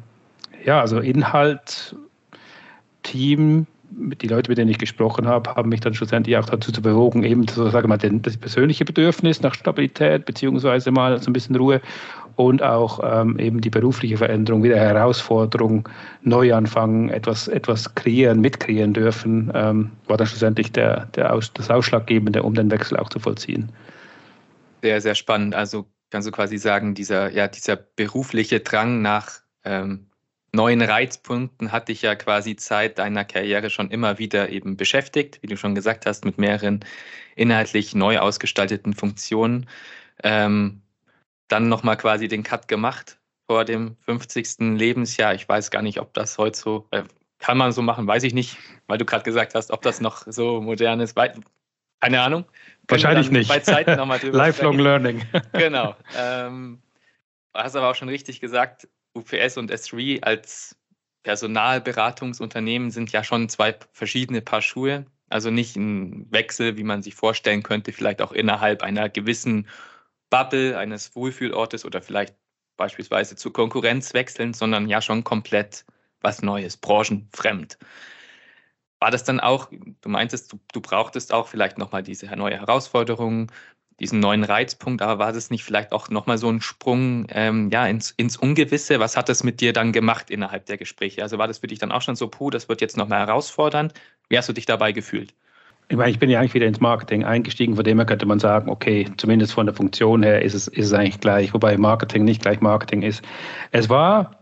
ja, 0.65 0.81
also 0.81 0.99
Inhalt, 0.99 1.97
Team, 3.03 3.67
die 3.99 4.29
Leute, 4.29 4.51
mit 4.51 4.59
denen 4.59 4.71
ich 4.71 4.79
gesprochen 4.79 5.27
habe, 5.27 5.55
haben 5.55 5.69
mich 5.69 5.81
dann 5.81 5.95
schlussendlich 5.95 6.37
auch 6.37 6.47
dazu 6.47 6.73
zu 6.73 6.81
bewogen, 6.81 7.25
eben 7.25 7.47
so, 7.49 7.69
sagen 7.69 7.89
wir 7.89 7.97
mal, 7.97 8.21
das 8.21 8.37
persönliche 8.37 8.85
Bedürfnis 8.85 9.43
nach 9.43 9.55
Stabilität 9.55 10.25
beziehungsweise 10.25 10.91
mal 10.91 11.21
so 11.21 11.31
ein 11.31 11.33
bisschen 11.33 11.57
Ruhe 11.57 11.81
und 12.37 12.63
auch 12.63 13.01
ähm, 13.03 13.39
eben 13.39 13.61
die 13.61 13.71
berufliche 13.71 14.17
Veränderung, 14.17 14.63
wieder 14.63 14.77
Herausforderung, 14.77 15.89
Neuanfang, 16.23 17.09
etwas, 17.09 17.49
etwas 17.49 17.95
kreieren, 17.97 18.41
mitkreieren 18.41 18.95
dürfen, 18.95 19.51
ähm, 19.55 19.91
war 20.07 20.17
dann 20.17 20.29
schlussendlich 20.29 20.71
der, 20.71 21.07
der 21.17 21.33
Aus, 21.33 21.53
das 21.53 21.69
Ausschlaggebende, 21.69 22.45
um 22.45 22.55
den 22.55 22.71
Wechsel 22.71 22.97
auch 22.97 23.09
zu 23.09 23.19
vollziehen. 23.19 23.73
Sehr, 24.83 25.01
sehr 25.01 25.17
spannend. 25.17 25.57
Also 25.57 25.87
kannst 26.11 26.29
du 26.29 26.33
quasi 26.33 26.59
sagen, 26.59 26.95
dieser, 26.95 27.33
ja, 27.33 27.49
dieser 27.49 27.75
berufliche 27.75 28.61
Drang 28.61 29.03
nach 29.03 29.41
ähm, 29.65 30.08
neuen 30.53 30.81
Reizpunkten 30.83 31.73
hat 31.73 31.89
dich 31.89 32.03
ja 32.03 32.15
quasi 32.15 32.57
Zeit 32.57 32.99
deiner 32.99 33.25
Karriere 33.25 33.71
schon 33.71 33.91
immer 33.91 34.19
wieder 34.19 34.49
eben 34.49 34.77
beschäftigt, 34.77 35.43
wie 35.43 35.47
du 35.47 35.57
schon 35.57 35.75
gesagt 35.75 36.07
hast, 36.07 36.25
mit 36.25 36.39
mehreren 36.39 36.85
inhaltlich 37.37 37.95
neu 37.95 38.19
ausgestalteten 38.19 38.95
Funktionen. 38.95 39.69
Ähm, 40.23 40.83
dann 41.49 41.69
nochmal 41.69 41.97
quasi 41.97 42.29
den 42.29 42.43
Cut 42.43 42.69
gemacht 42.69 43.19
vor 43.47 43.65
dem 43.65 43.97
50. 44.05 44.77
Lebensjahr. 44.77 45.35
Ich 45.35 45.49
weiß 45.49 45.71
gar 45.71 45.83
nicht, 45.83 46.01
ob 46.01 46.13
das 46.15 46.37
heute 46.39 46.59
so, 46.59 46.87
äh, 46.91 47.05
kann 47.39 47.57
man 47.57 47.73
so 47.73 47.83
machen, 47.83 48.07
weiß 48.07 48.25
ich 48.25 48.35
nicht, 48.35 48.59
weil 48.87 48.99
du 48.99 49.05
gerade 49.05 49.25
gesagt 49.25 49.55
hast, 49.55 49.71
ob 49.71 49.83
das 49.83 50.01
noch 50.01 50.25
so 50.27 50.61
modern 50.61 51.01
ist. 51.01 51.17
Keine 52.01 52.21
Ahnung. 52.21 52.45
Wahrscheinlich 52.89 53.31
nicht. 53.31 53.49
Bei 53.49 53.61
Zeiten 53.61 53.97
nochmal 53.97 54.19
drüber 54.19 54.39
Lifelong 54.47 54.75
sprechen. 54.75 54.85
Learning. 54.85 55.23
genau. 55.53 55.95
Ähm, 56.17 56.81
hast 57.55 57.77
aber 57.77 57.91
auch 57.91 57.95
schon 57.95 58.09
richtig 58.09 58.41
gesagt, 58.41 58.89
UPS 59.19 59.57
und 59.57 59.71
S3 59.73 60.23
als 60.23 60.77
Personalberatungsunternehmen 61.23 62.91
sind 62.91 63.13
ja 63.13 63.23
schon 63.23 63.49
zwei 63.49 63.77
verschiedene 63.93 64.41
Paar 64.41 64.63
Schuhe. 64.63 65.07
Also 65.29 65.51
nicht 65.51 65.77
ein 65.77 66.27
Wechsel, 66.33 66.77
wie 66.79 66.85
man 66.85 67.03
sich 67.03 67.15
vorstellen 67.15 67.63
könnte, 67.63 67.93
vielleicht 67.93 68.23
auch 68.23 68.33
innerhalb 68.33 68.83
einer 68.83 69.09
gewissen 69.09 69.69
Bubble 70.31 70.79
eines 70.79 71.15
Wohlfühlortes 71.15 71.85
oder 71.85 72.01
vielleicht 72.01 72.35
beispielsweise 72.77 73.37
zur 73.37 73.53
Konkurrenz 73.53 74.15
wechseln, 74.15 74.55
sondern 74.55 74.89
ja 74.89 75.03
schon 75.03 75.25
komplett 75.25 75.85
was 76.21 76.43
Neues, 76.43 76.77
branchenfremd. 76.77 77.79
War 79.01 79.11
das 79.11 79.25
dann 79.25 79.39
auch, 79.39 79.71
du 79.71 80.09
meintest, 80.09 80.53
du, 80.53 80.59
du 80.73 80.81
brauchtest 80.81 81.33
auch 81.33 81.49
vielleicht 81.49 81.79
nochmal 81.79 82.03
diese 82.03 82.27
neue 82.27 82.59
Herausforderung, 82.59 83.53
diesen 84.01 84.21
neuen 84.21 84.45
Reizpunkt, 84.45 85.03
aber 85.03 85.19
war 85.19 85.33
das 85.33 85.51
nicht 85.51 85.65
vielleicht 85.65 85.93
auch 85.93 86.09
nochmal 86.09 86.39
so 86.39 86.49
ein 86.49 86.61
Sprung 86.61 87.27
ähm, 87.31 87.71
ja, 87.71 87.87
ins, 87.87 88.13
ins 88.13 88.37
Ungewisse? 88.37 89.01
Was 89.01 89.17
hat 89.17 89.29
das 89.29 89.43
mit 89.43 89.61
dir 89.61 89.73
dann 89.73 89.93
gemacht 89.93 90.31
innerhalb 90.31 90.67
der 90.67 90.77
Gespräche? 90.77 91.23
Also 91.23 91.39
war 91.39 91.49
das 91.49 91.59
für 91.59 91.67
dich 91.67 91.79
dann 91.79 91.93
auch 91.93 92.03
schon 92.03 92.17
so, 92.17 92.29
puh, 92.29 92.51
das 92.51 92.69
wird 92.69 92.81
jetzt 92.81 92.97
nochmal 92.97 93.21
herausfordernd? 93.21 93.93
Wie 94.29 94.39
hast 94.39 94.49
du 94.49 94.53
dich 94.53 94.67
dabei 94.67 94.93
gefühlt? 94.93 95.35
Ich 95.91 95.97
meine, 95.97 96.11
ich 96.11 96.19
bin 96.19 96.29
ja 96.29 96.39
eigentlich 96.39 96.55
wieder 96.55 96.67
ins 96.67 96.81
Marketing 96.81 97.25
eingestiegen, 97.25 97.75
von 97.75 97.85
dem 97.85 97.99
her 97.99 98.05
könnte 98.05 98.27
man 98.27 98.39
sagen, 98.39 98.69
okay, 98.69 99.07
zumindest 99.17 99.55
von 99.55 99.65
der 99.65 99.75
Funktion 99.75 100.23
her 100.23 100.43
ist 100.43 100.53
es, 100.53 100.69
ist 100.69 100.87
es 100.87 100.93
eigentlich 100.93 101.21
gleich, 101.21 101.55
wobei 101.55 101.79
Marketing 101.79 102.25
nicht 102.25 102.43
gleich 102.43 102.61
Marketing 102.61 103.01
ist. 103.01 103.25
Es 103.73 103.89
war 103.89 104.38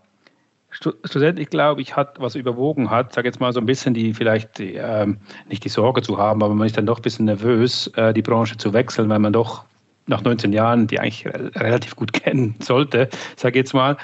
schlussendlich, 0.80 1.50
glaube 1.50 1.80
ich, 1.80 1.96
hat, 1.96 2.20
was 2.20 2.34
überwogen 2.34 2.90
hat, 2.90 3.12
sage 3.12 3.28
jetzt 3.28 3.40
mal 3.40 3.52
so 3.52 3.60
ein 3.60 3.66
bisschen 3.66 3.94
die, 3.94 4.14
vielleicht 4.14 4.58
die, 4.58 4.74
ähm, 4.74 5.18
nicht 5.48 5.64
die 5.64 5.68
Sorge 5.68 6.02
zu 6.02 6.18
haben, 6.18 6.42
aber 6.42 6.54
man 6.54 6.66
ist 6.66 6.76
dann 6.76 6.86
doch 6.86 6.98
ein 6.98 7.02
bisschen 7.02 7.24
nervös, 7.26 7.88
äh, 7.96 8.12
die 8.12 8.22
Branche 8.22 8.56
zu 8.56 8.72
wechseln, 8.72 9.08
weil 9.08 9.18
man 9.18 9.32
doch 9.32 9.64
nach 10.06 10.22
19 10.22 10.52
Jahren 10.52 10.86
die 10.86 11.00
eigentlich 11.00 11.26
relativ 11.26 11.96
gut 11.96 12.12
kennen 12.12 12.54
sollte, 12.60 13.08
sage 13.36 13.58
jetzt 13.58 13.74
mal. 13.74 13.96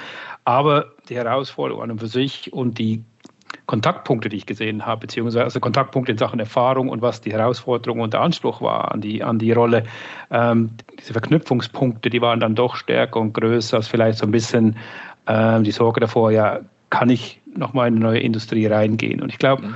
Aber 0.44 0.92
die 1.08 1.16
Herausforderung 1.16 1.82
an 1.82 1.90
und 1.92 1.98
für 2.00 2.08
sich 2.08 2.52
und 2.52 2.78
die 2.78 3.04
Kontaktpunkte, 3.66 4.28
die 4.28 4.36
ich 4.36 4.46
gesehen 4.46 4.84
habe, 4.86 5.02
beziehungsweise 5.02 5.44
also 5.44 5.60
Kontaktpunkte 5.60 6.12
in 6.12 6.18
Sachen 6.18 6.40
Erfahrung 6.40 6.88
und 6.88 7.00
was 7.00 7.20
die 7.20 7.32
Herausforderung 7.32 8.00
und 8.00 8.12
der 8.12 8.20
Anspruch 8.20 8.60
war 8.60 8.92
an 8.92 9.00
die, 9.00 9.22
an 9.22 9.38
die 9.38 9.52
Rolle, 9.52 9.84
ähm, 10.30 10.70
diese 10.98 11.12
Verknüpfungspunkte, 11.12 12.10
die 12.10 12.20
waren 12.20 12.40
dann 12.40 12.54
doch 12.54 12.76
stärker 12.76 13.20
und 13.20 13.34
größer 13.34 13.76
als 13.76 13.88
vielleicht 13.88 14.18
so 14.18 14.26
ein 14.26 14.32
bisschen 14.32 14.76
ähm, 15.26 15.64
die 15.64 15.70
Sorge 15.70 16.00
davor, 16.00 16.30
ja, 16.30 16.60
kann 16.90 17.08
ich 17.10 17.40
nochmal 17.54 17.88
in 17.88 17.94
eine 17.96 18.04
neue 18.04 18.20
Industrie 18.20 18.66
reingehen? 18.66 19.20
Und 19.20 19.30
ich 19.30 19.38
glaube, 19.38 19.62
mhm. 19.62 19.74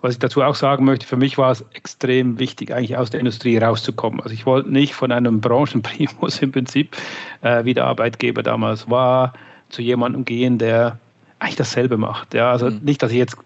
was 0.00 0.14
ich 0.14 0.18
dazu 0.18 0.42
auch 0.42 0.54
sagen 0.54 0.84
möchte, 0.84 1.06
für 1.06 1.16
mich 1.16 1.38
war 1.38 1.50
es 1.50 1.64
extrem 1.72 2.38
wichtig, 2.38 2.72
eigentlich 2.72 2.96
aus 2.96 3.10
der 3.10 3.20
Industrie 3.20 3.58
rauszukommen. 3.58 4.20
Also 4.20 4.34
ich 4.34 4.46
wollte 4.46 4.70
nicht 4.70 4.94
von 4.94 5.12
einem 5.12 5.40
Branchenprimus 5.40 6.38
im 6.42 6.52
Prinzip, 6.52 6.96
äh, 7.42 7.64
wie 7.64 7.74
der 7.74 7.86
Arbeitgeber 7.86 8.42
damals 8.42 8.88
war, 8.90 9.32
zu 9.68 9.82
jemandem 9.82 10.24
gehen, 10.24 10.58
der 10.58 10.98
eigentlich 11.38 11.56
dasselbe 11.56 11.96
macht. 11.96 12.34
Ja, 12.34 12.52
also 12.52 12.70
mhm. 12.70 12.80
nicht, 12.82 13.02
dass 13.02 13.10
ich 13.10 13.18
jetzt, 13.18 13.36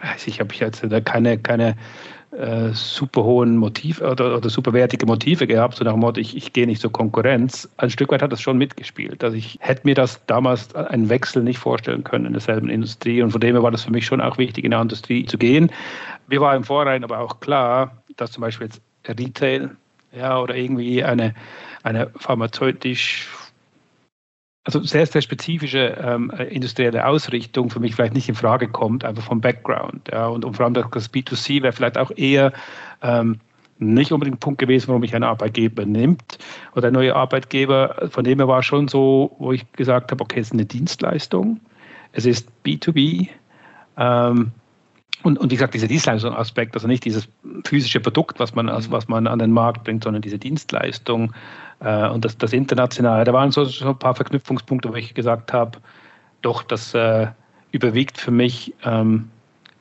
weiß 0.00 0.26
ich, 0.26 0.40
habe 0.40 0.52
ich 0.52 0.60
jetzt 0.60 0.84
keine, 1.04 1.38
keine 1.38 1.76
äh, 2.38 2.72
super 2.72 3.22
hohen 3.22 3.56
Motive 3.56 4.10
oder, 4.10 4.36
oder 4.36 4.50
superwertige 4.50 5.06
Motive 5.06 5.46
gehabt, 5.46 5.76
so 5.76 5.84
nach 5.84 5.92
dem 5.92 6.00
Motto, 6.00 6.20
ich, 6.20 6.36
ich 6.36 6.52
gehe 6.52 6.66
nicht 6.66 6.80
zur 6.80 6.92
Konkurrenz. 6.92 7.68
Ein 7.76 7.90
Stück 7.90 8.10
weit 8.10 8.22
hat 8.22 8.32
das 8.32 8.40
schon 8.40 8.58
mitgespielt. 8.58 9.22
Also 9.22 9.36
ich 9.36 9.58
hätte 9.60 9.82
mir 9.84 9.94
das 9.94 10.24
damals 10.26 10.74
einen 10.74 11.08
Wechsel 11.08 11.42
nicht 11.42 11.58
vorstellen 11.58 12.04
können 12.04 12.26
in 12.26 12.32
derselben 12.32 12.68
Industrie 12.68 13.22
und 13.22 13.30
von 13.30 13.40
dem 13.40 13.54
her 13.54 13.62
war 13.62 13.70
das 13.70 13.84
für 13.84 13.92
mich 13.92 14.06
schon 14.06 14.20
auch 14.20 14.38
wichtig, 14.38 14.64
in 14.64 14.72
der 14.72 14.80
Industrie 14.80 15.24
zu 15.26 15.38
gehen. 15.38 15.70
Mir 16.28 16.40
war 16.40 16.56
im 16.56 16.64
Vorhinein 16.64 17.04
aber 17.04 17.20
auch 17.20 17.40
klar, 17.40 18.02
dass 18.16 18.32
zum 18.32 18.40
Beispiel 18.40 18.66
jetzt 18.66 18.80
Retail 19.06 19.70
ja, 20.16 20.40
oder 20.40 20.54
irgendwie 20.54 21.04
eine, 21.04 21.34
eine 21.82 22.10
pharmazeutisch 22.16 23.28
also 24.64 24.82
sehr, 24.82 25.06
sehr 25.06 25.20
spezifische 25.20 25.96
ähm, 26.00 26.30
industrielle 26.48 27.06
Ausrichtung 27.06 27.68
für 27.68 27.80
mich 27.80 27.94
vielleicht 27.94 28.14
nicht 28.14 28.28
in 28.28 28.34
Frage 28.34 28.68
kommt, 28.68 29.04
einfach 29.04 29.22
vom 29.22 29.40
Background. 29.40 30.08
Ja, 30.10 30.26
und, 30.28 30.44
und 30.44 30.56
vor 30.56 30.64
allem 30.64 30.74
das 30.74 31.12
B2C 31.12 31.62
wäre 31.62 31.72
vielleicht 31.72 31.98
auch 31.98 32.10
eher 32.16 32.52
ähm, 33.02 33.40
nicht 33.78 34.12
unbedingt 34.12 34.36
ein 34.36 34.40
Punkt 34.40 34.60
gewesen, 34.60 34.88
warum 34.88 35.02
mich 35.02 35.14
ein 35.14 35.22
Arbeitgeber 35.22 35.84
nimmt 35.84 36.38
oder 36.74 36.88
ein 36.88 36.94
neuer 36.94 37.14
Arbeitgeber. 37.14 38.08
Von 38.10 38.24
dem 38.24 38.38
her 38.38 38.48
war 38.48 38.62
schon 38.62 38.88
so, 38.88 39.36
wo 39.38 39.52
ich 39.52 39.70
gesagt 39.72 40.10
habe, 40.10 40.22
okay, 40.22 40.40
es 40.40 40.48
ist 40.48 40.52
eine 40.54 40.64
Dienstleistung, 40.64 41.60
es 42.12 42.24
ist 42.24 42.48
B2B. 42.64 43.28
Ähm, 43.98 44.52
und, 45.24 45.38
und 45.38 45.50
wie 45.50 45.56
gesagt, 45.56 45.74
dieser 45.74 45.88
Dienstleistungsaspekt, 45.88 46.74
also 46.74 46.86
nicht 46.86 47.04
dieses 47.04 47.28
physische 47.64 47.98
Produkt, 47.98 48.38
was 48.38 48.54
man, 48.54 48.68
also 48.68 48.90
was 48.90 49.08
man 49.08 49.26
an 49.26 49.38
den 49.38 49.52
Markt 49.52 49.84
bringt, 49.84 50.04
sondern 50.04 50.22
diese 50.22 50.38
Dienstleistung, 50.38 51.32
äh, 51.80 52.08
und 52.08 52.24
das, 52.24 52.36
das 52.36 52.52
Internationale. 52.52 53.24
Da 53.24 53.32
waren 53.32 53.50
so, 53.50 53.64
so, 53.64 53.88
ein 53.88 53.98
paar 53.98 54.14
Verknüpfungspunkte, 54.14 54.90
wo 54.90 54.94
ich 54.94 55.14
gesagt 55.14 55.52
habe, 55.52 55.80
doch, 56.42 56.62
das 56.62 56.94
äh, 56.94 57.28
überwiegt 57.72 58.18
für 58.18 58.30
mich 58.30 58.74
ähm, 58.84 59.30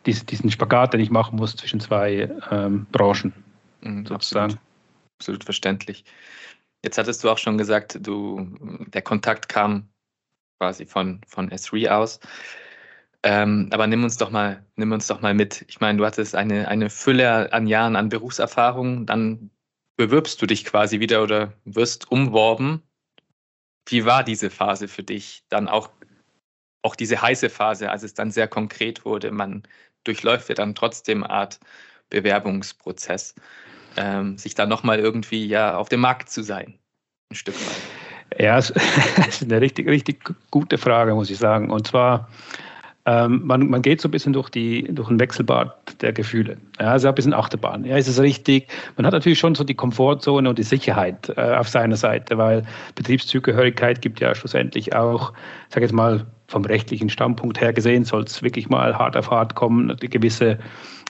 dies, 0.06 0.26
diesen 0.26 0.50
Spagat, 0.50 0.94
den 0.94 1.02
ich 1.02 1.12
machen 1.12 1.38
muss 1.38 1.56
zwischen 1.56 1.80
zwei 1.80 2.30
ähm, 2.50 2.86
Branchen, 2.92 3.34
mhm, 3.82 4.06
sozusagen. 4.06 4.54
Absolut. 4.54 4.60
absolut 5.20 5.44
verständlich. 5.44 6.06
Jetzt 6.84 6.98
hattest 6.98 7.24
du 7.24 7.30
auch 7.30 7.38
schon 7.38 7.58
gesagt, 7.58 8.00
du, 8.02 8.48
der 8.94 9.02
Kontakt 9.02 9.48
kam 9.48 9.88
quasi 10.60 10.86
von, 10.86 11.22
von 11.28 11.50
S3 11.50 11.90
aus. 11.90 12.20
Ähm, 13.24 13.70
aber 13.72 13.88
nimm 13.88 14.04
uns 14.04 14.18
doch 14.18 14.32
mal, 14.32 14.66
nimm 14.76 14.92
uns 14.92 15.08
doch 15.08 15.22
mal 15.22 15.34
mit. 15.34 15.64
Ich 15.70 15.80
meine, 15.80 15.98
du 15.98 16.06
hattest 16.06 16.36
eine, 16.36 16.68
eine 16.68 16.90
Fülle 16.90 17.52
an 17.54 17.68
Jahren 17.68 17.96
an 17.96 18.10
Berufserfahrung, 18.10 19.06
dann 19.06 19.50
bewirbst 19.96 20.42
du 20.42 20.46
dich 20.46 20.66
quasi 20.66 21.00
wieder 21.00 21.24
oder 21.24 21.54
wirst 21.64 22.12
umworben. 22.12 22.84
Wie 23.88 24.06
war 24.06 24.24
diese 24.24 24.50
Phase 24.50 24.90
für 24.90 25.04
dich? 25.04 25.44
Dann 25.50 25.70
auch, 25.70 25.90
auch 26.82 26.96
diese 26.96 27.22
heiße 27.22 27.50
Phase, 27.50 27.92
als 27.92 28.04
es 28.04 28.14
dann 28.14 28.32
sehr 28.32 28.48
konkret 28.48 29.06
wurde. 29.06 29.32
Man 29.32 29.64
durchläuft 30.04 30.50
ja 30.50 30.56
dann 30.56 30.76
trotzdem 30.76 31.24
eine 31.24 31.34
Art 31.34 31.60
Bewerbungsprozess, 32.10 33.36
ähm, 33.96 34.38
sich 34.38 34.56
dann 34.56 34.68
nochmal 34.68 35.00
irgendwie 35.00 35.48
ja 35.48 35.78
auf 35.78 35.88
dem 35.88 36.02
Markt 36.02 36.30
zu 36.30 36.44
sein, 36.44 36.78
ein 37.32 37.36
Stück 37.36 37.56
weit. 37.56 38.40
Ja, 38.40 38.58
es 38.58 38.70
ist 38.72 39.44
eine 39.44 39.62
richtig, 39.62 39.88
richtig 39.88 40.24
gute 40.52 40.78
Frage, 40.78 41.14
muss 41.14 41.30
ich 41.30 41.38
sagen. 41.38 41.70
Und 41.70 41.88
zwar, 41.88 42.30
ähm, 43.06 43.42
man, 43.44 43.70
man 43.70 43.82
geht 43.82 44.00
so 44.00 44.08
ein 44.08 44.12
bisschen 44.12 44.32
durch, 44.32 44.50
die, 44.50 44.84
durch 44.84 45.10
ein 45.10 45.20
Wechselbad 45.20 46.02
der 46.02 46.14
Gefühle. 46.14 46.58
Ja, 46.80 46.92
also 46.92 47.10
ein 47.10 47.16
bisschen 47.16 47.34
Achterbahn. 47.34 47.84
Ja, 47.84 47.98
ist 47.98 48.08
es 48.08 48.20
richtig? 48.20 48.68
Man 48.96 49.06
hat 49.06 49.14
natürlich 49.14 49.40
schon 49.40 49.56
so 49.56 49.66
die 49.66 49.74
Komfortzone 49.74 50.48
und 50.48 50.58
die 50.58 50.64
Sicherheit 50.64 51.32
äh, 51.36 51.56
auf 51.56 51.68
seiner 51.68 51.98
Seite, 51.98 52.38
weil 52.38 52.64
Betriebszugehörigkeit 52.96 54.02
gibt 54.02 54.22
ja 54.22 54.34
schlussendlich 54.34 54.96
auch, 54.96 55.34
ich 55.68 55.74
sage 55.74 55.86
jetzt 55.86 55.94
mal, 55.94 56.26
vom 56.48 56.64
rechtlichen 56.64 57.10
Standpunkt 57.10 57.60
her 57.60 57.74
gesehen, 57.74 58.06
soll 58.06 58.24
es 58.24 58.42
wirklich 58.42 58.70
mal 58.70 58.98
hart 58.98 59.18
auf 59.18 59.30
hart 59.32 59.56
kommen, 59.56 59.92
eine 59.92 59.98
gewisse, 59.98 60.60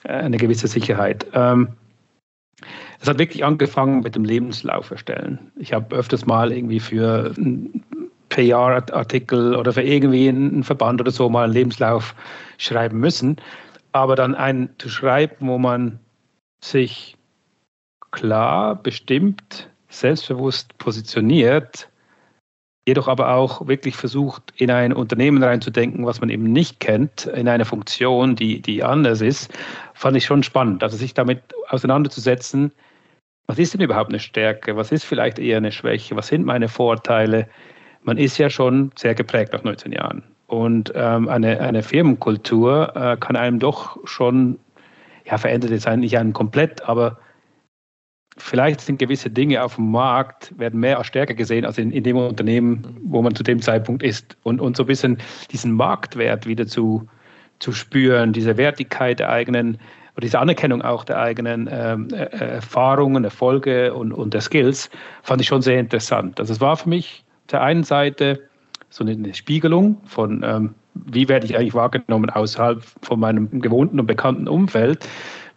äh, 0.04 0.12
eine 0.12 0.38
gewisse 0.38 0.66
Sicherheit. 0.66 1.26
Ähm, 1.32 1.68
es 3.00 3.08
hat 3.08 3.18
wirklich 3.18 3.44
angefangen 3.44 4.00
mit 4.00 4.16
dem 4.16 4.24
Lebenslauf 4.24 4.90
erstellen. 4.90 5.52
Ich 5.56 5.72
habe 5.72 5.94
öfters 5.94 6.26
mal 6.26 6.52
irgendwie 6.52 6.80
für 6.80 7.34
PR-Artikel 8.34 9.54
oder 9.54 9.72
für 9.72 9.82
irgendwie 9.82 10.28
einen 10.28 10.64
Verband 10.64 11.00
oder 11.00 11.12
so 11.12 11.28
mal 11.28 11.44
einen 11.44 11.52
Lebenslauf 11.52 12.14
schreiben 12.58 12.98
müssen. 12.98 13.36
Aber 13.92 14.16
dann 14.16 14.34
einen 14.34 14.70
zu 14.78 14.88
schreiben, 14.88 15.46
wo 15.46 15.56
man 15.56 16.00
sich 16.60 17.16
klar, 18.10 18.74
bestimmt, 18.74 19.70
selbstbewusst 19.88 20.76
positioniert, 20.78 21.88
jedoch 22.88 23.06
aber 23.06 23.34
auch 23.34 23.68
wirklich 23.68 23.96
versucht, 23.96 24.52
in 24.56 24.70
ein 24.70 24.92
Unternehmen 24.92 25.42
reinzudenken, 25.42 26.04
was 26.04 26.20
man 26.20 26.28
eben 26.28 26.52
nicht 26.52 26.80
kennt, 26.80 27.26
in 27.26 27.48
eine 27.48 27.64
Funktion, 27.64 28.34
die, 28.34 28.60
die 28.60 28.82
anders 28.82 29.20
ist, 29.20 29.52
fand 29.94 30.16
ich 30.16 30.24
schon 30.24 30.42
spannend. 30.42 30.82
Also 30.82 30.96
sich 30.96 31.14
damit 31.14 31.40
auseinanderzusetzen, 31.68 32.72
was 33.46 33.58
ist 33.58 33.74
denn 33.74 33.80
überhaupt 33.80 34.10
eine 34.10 34.18
Stärke, 34.18 34.76
was 34.76 34.90
ist 34.90 35.04
vielleicht 35.04 35.38
eher 35.38 35.58
eine 35.58 35.70
Schwäche, 35.70 36.16
was 36.16 36.28
sind 36.28 36.44
meine 36.44 36.68
Vorteile, 36.68 37.48
man 38.04 38.18
ist 38.18 38.38
ja 38.38 38.48
schon 38.48 38.92
sehr 38.96 39.14
geprägt 39.14 39.52
nach 39.52 39.64
19 39.64 39.92
Jahren. 39.92 40.22
Und 40.46 40.92
ähm, 40.94 41.28
eine, 41.28 41.60
eine 41.60 41.82
Firmenkultur 41.82 42.94
äh, 42.94 43.16
kann 43.18 43.34
einem 43.34 43.58
doch 43.58 43.98
schon, 44.06 44.58
ja, 45.24 45.38
verändert 45.38 45.70
jetzt 45.70 45.88
nicht 45.88 46.16
einen 46.18 46.34
komplett, 46.34 46.86
aber 46.86 47.18
vielleicht 48.36 48.80
sind 48.82 48.98
gewisse 48.98 49.30
Dinge 49.30 49.62
auf 49.64 49.76
dem 49.76 49.90
Markt, 49.90 50.56
werden 50.58 50.80
mehr 50.80 50.98
als 50.98 51.06
stärker 51.06 51.34
gesehen 51.34 51.64
als 51.64 51.78
in, 51.78 51.90
in 51.90 52.04
dem 52.04 52.16
Unternehmen, 52.16 52.96
wo 53.04 53.22
man 53.22 53.34
zu 53.34 53.42
dem 53.42 53.60
Zeitpunkt 53.62 54.02
ist. 54.02 54.36
Und, 54.42 54.60
und 54.60 54.76
so 54.76 54.82
ein 54.82 54.86
bisschen 54.86 55.18
diesen 55.50 55.72
Marktwert 55.72 56.46
wieder 56.46 56.66
zu, 56.66 57.08
zu 57.58 57.72
spüren, 57.72 58.32
diese 58.32 58.56
Wertigkeit 58.56 59.20
der 59.20 59.30
eigenen, 59.30 59.78
oder 60.14 60.22
diese 60.22 60.38
Anerkennung 60.38 60.82
auch 60.82 61.04
der 61.04 61.18
eigenen 61.18 61.70
ähm, 61.72 62.08
äh, 62.12 62.26
Erfahrungen, 62.26 63.24
Erfolge 63.24 63.94
und, 63.94 64.12
und 64.12 64.34
der 64.34 64.42
Skills, 64.42 64.90
fand 65.22 65.40
ich 65.40 65.46
schon 65.46 65.62
sehr 65.62 65.80
interessant. 65.80 66.38
Also 66.38 66.52
es 66.52 66.60
war 66.60 66.76
für 66.76 66.88
mich 66.88 67.24
der 67.50 67.62
einen 67.62 67.84
Seite 67.84 68.48
so 68.90 69.04
eine 69.04 69.34
Spiegelung 69.34 70.00
von, 70.06 70.42
ähm, 70.44 70.74
wie 70.94 71.28
werde 71.28 71.46
ich 71.46 71.56
eigentlich 71.56 71.74
wahrgenommen 71.74 72.30
außerhalb 72.30 72.82
von 73.02 73.18
meinem 73.18 73.60
gewohnten 73.60 73.98
und 73.98 74.06
bekannten 74.06 74.46
Umfeld, 74.46 75.08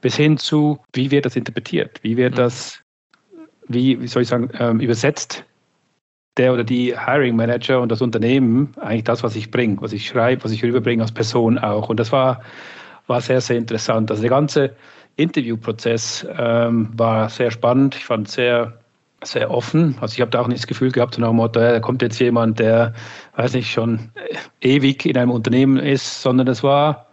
bis 0.01 0.15
hin 0.15 0.37
zu, 0.37 0.79
wie 0.93 1.11
wird 1.11 1.25
das 1.25 1.35
interpretiert, 1.35 1.99
wie 2.01 2.17
wird 2.17 2.33
mhm. 2.33 2.37
das, 2.37 2.81
wie, 3.67 4.01
wie 4.01 4.07
soll 4.07 4.23
ich 4.23 4.27
sagen, 4.27 4.49
ähm, 4.59 4.79
übersetzt 4.79 5.43
der 6.37 6.53
oder 6.53 6.63
die 6.63 6.95
Hiring 6.97 7.35
Manager 7.35 7.81
und 7.81 7.91
das 7.91 8.01
Unternehmen 8.01 8.73
eigentlich 8.79 9.03
das, 9.03 9.23
was 9.23 9.35
ich 9.35 9.51
bringe, 9.51 9.81
was 9.81 9.93
ich 9.93 10.07
schreibe, 10.07 10.43
was 10.43 10.51
ich 10.51 10.63
rüberbringe 10.63 11.01
als 11.01 11.11
Person 11.11 11.57
auch. 11.57 11.89
Und 11.89 11.99
das 11.99 12.11
war, 12.11 12.41
war 13.07 13.21
sehr, 13.21 13.41
sehr 13.41 13.57
interessant. 13.57 14.11
Also 14.11 14.21
der 14.21 14.29
ganze 14.29 14.75
Interviewprozess 15.15 16.27
ähm, 16.37 16.89
war 16.95 17.29
sehr 17.29 17.49
spannend. 17.49 17.95
Ich 17.95 18.05
fand 18.05 18.27
es 18.27 18.35
sehr 18.35 18.79
sehr 19.23 19.51
offen. 19.51 19.97
Also 19.99 20.13
ich 20.13 20.21
habe 20.21 20.31
da 20.31 20.41
auch 20.41 20.47
nicht 20.47 20.59
das 20.59 20.67
Gefühl 20.67 20.91
gehabt, 20.91 21.15
so 21.15 21.21
nach 21.21 21.29
dem 21.29 21.37
Motto, 21.37 21.59
da 21.59 21.79
kommt 21.79 22.01
jetzt 22.01 22.19
jemand, 22.19 22.59
der, 22.59 22.93
weiß 23.35 23.53
nicht, 23.53 23.71
schon 23.71 24.11
ewig 24.61 25.05
in 25.05 25.17
einem 25.17 25.31
Unternehmen 25.31 25.77
ist, 25.77 26.21
sondern 26.21 26.47
es 26.47 26.63
war 26.63 27.07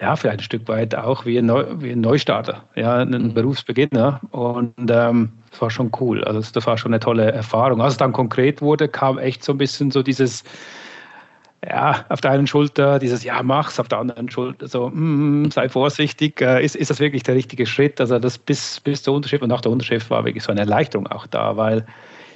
ja, 0.00 0.14
vielleicht 0.14 0.40
ein 0.40 0.44
Stück 0.44 0.68
weit 0.68 0.94
auch 0.94 1.24
wie 1.24 1.38
ein, 1.38 1.46
Neu, 1.46 1.64
wie 1.78 1.92
ein 1.92 2.02
Neustarter, 2.02 2.64
ja, 2.74 2.98
ein 2.98 3.10
mhm. 3.10 3.34
Berufsbeginner. 3.34 4.20
Und 4.30 4.74
ähm, 4.90 5.32
das 5.50 5.62
war 5.62 5.70
schon 5.70 5.90
cool. 6.00 6.22
Also 6.24 6.42
das 6.52 6.66
war 6.66 6.76
schon 6.76 6.92
eine 6.92 7.00
tolle 7.00 7.32
Erfahrung. 7.32 7.80
Als 7.80 7.94
es 7.94 7.98
dann 7.98 8.12
konkret 8.12 8.60
wurde, 8.60 8.88
kam 8.88 9.18
echt 9.18 9.42
so 9.42 9.52
ein 9.52 9.58
bisschen 9.58 9.90
so 9.90 10.02
dieses, 10.02 10.44
ja, 11.68 12.04
auf 12.08 12.20
der 12.20 12.30
einen 12.30 12.46
Schulter 12.46 12.98
dieses 12.98 13.24
Ja, 13.24 13.42
mach's, 13.42 13.80
auf 13.80 13.88
der 13.88 13.98
anderen 13.98 14.30
Schulter 14.30 14.68
so, 14.68 14.90
mm, 14.90 15.50
sei 15.50 15.68
vorsichtig, 15.68 16.40
äh, 16.40 16.64
ist, 16.64 16.76
ist 16.76 16.90
das 16.90 17.00
wirklich 17.00 17.22
der 17.22 17.34
richtige 17.34 17.66
Schritt? 17.66 18.00
Also 18.00 18.18
das 18.18 18.38
bis, 18.38 18.80
bis 18.80 19.02
zur 19.02 19.14
Unterschrift 19.14 19.42
und 19.42 19.48
nach 19.48 19.60
der 19.60 19.72
Unterschrift 19.72 20.10
war 20.10 20.24
wirklich 20.24 20.44
so 20.44 20.52
eine 20.52 20.60
Erleichterung 20.60 21.06
auch 21.08 21.26
da, 21.26 21.56
weil 21.56 21.84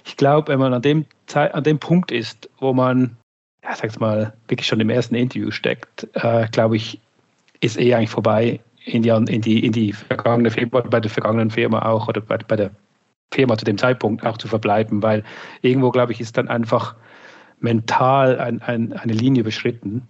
ich 0.04 0.16
glaube, 0.16 0.49
wenn 0.49 0.58
man 0.58 0.75
an 0.75 0.82
dem, 0.82 1.06
an 1.34 1.62
dem 1.62 1.78
Punkt 1.78 2.10
ist, 2.10 2.49
wo 2.58 2.72
man, 2.72 3.16
ja, 3.62 3.75
sag's 3.76 4.00
mal, 4.00 4.32
wirklich 4.49 4.66
schon 4.66 4.80
im 4.80 4.90
ersten 4.90 5.14
Interview 5.14 5.50
steckt, 5.50 6.08
äh, 6.14 6.49
glaube 6.49 6.76
ich, 6.76 7.00
ist 7.60 7.78
eh 7.78 7.94
eigentlich 7.94 8.10
vorbei 8.10 8.60
in 8.84 9.02
die, 9.02 9.10
in 9.10 9.42
die, 9.42 9.64
in 9.64 9.72
die 9.72 9.92
vergangene 9.92 10.50
Firma, 10.50 10.80
bei 10.80 11.00
der 11.00 11.10
vergangenen 11.10 11.50
Firma 11.50 11.82
auch 11.82 12.08
oder 12.08 12.20
bei, 12.20 12.38
bei 12.38 12.56
der 12.56 12.70
Firma 13.32 13.56
zu 13.56 13.64
dem 13.64 13.78
Zeitpunkt 13.78 14.25
auch 14.26 14.38
zu 14.38 14.49
verbleiben, 14.49 15.02
weil 15.02 15.22
irgendwo, 15.62 15.90
glaube 15.90 16.12
ich, 16.12 16.20
ist 16.20 16.37
dann 16.37 16.49
einfach 16.49 16.96
mental 17.61 18.38
ein, 18.38 18.61
ein, 18.62 18.93
eine 18.93 19.12
Linie 19.12 19.45
beschritten, 19.45 20.07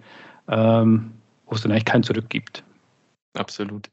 ähm, 0.48 1.12
wo 1.46 1.54
es 1.54 1.62
dann 1.62 1.72
eigentlich 1.72 1.84
kein 1.84 2.02
Zurück 2.02 2.28
gibt. 2.28 2.64
Absolut. 3.34 3.90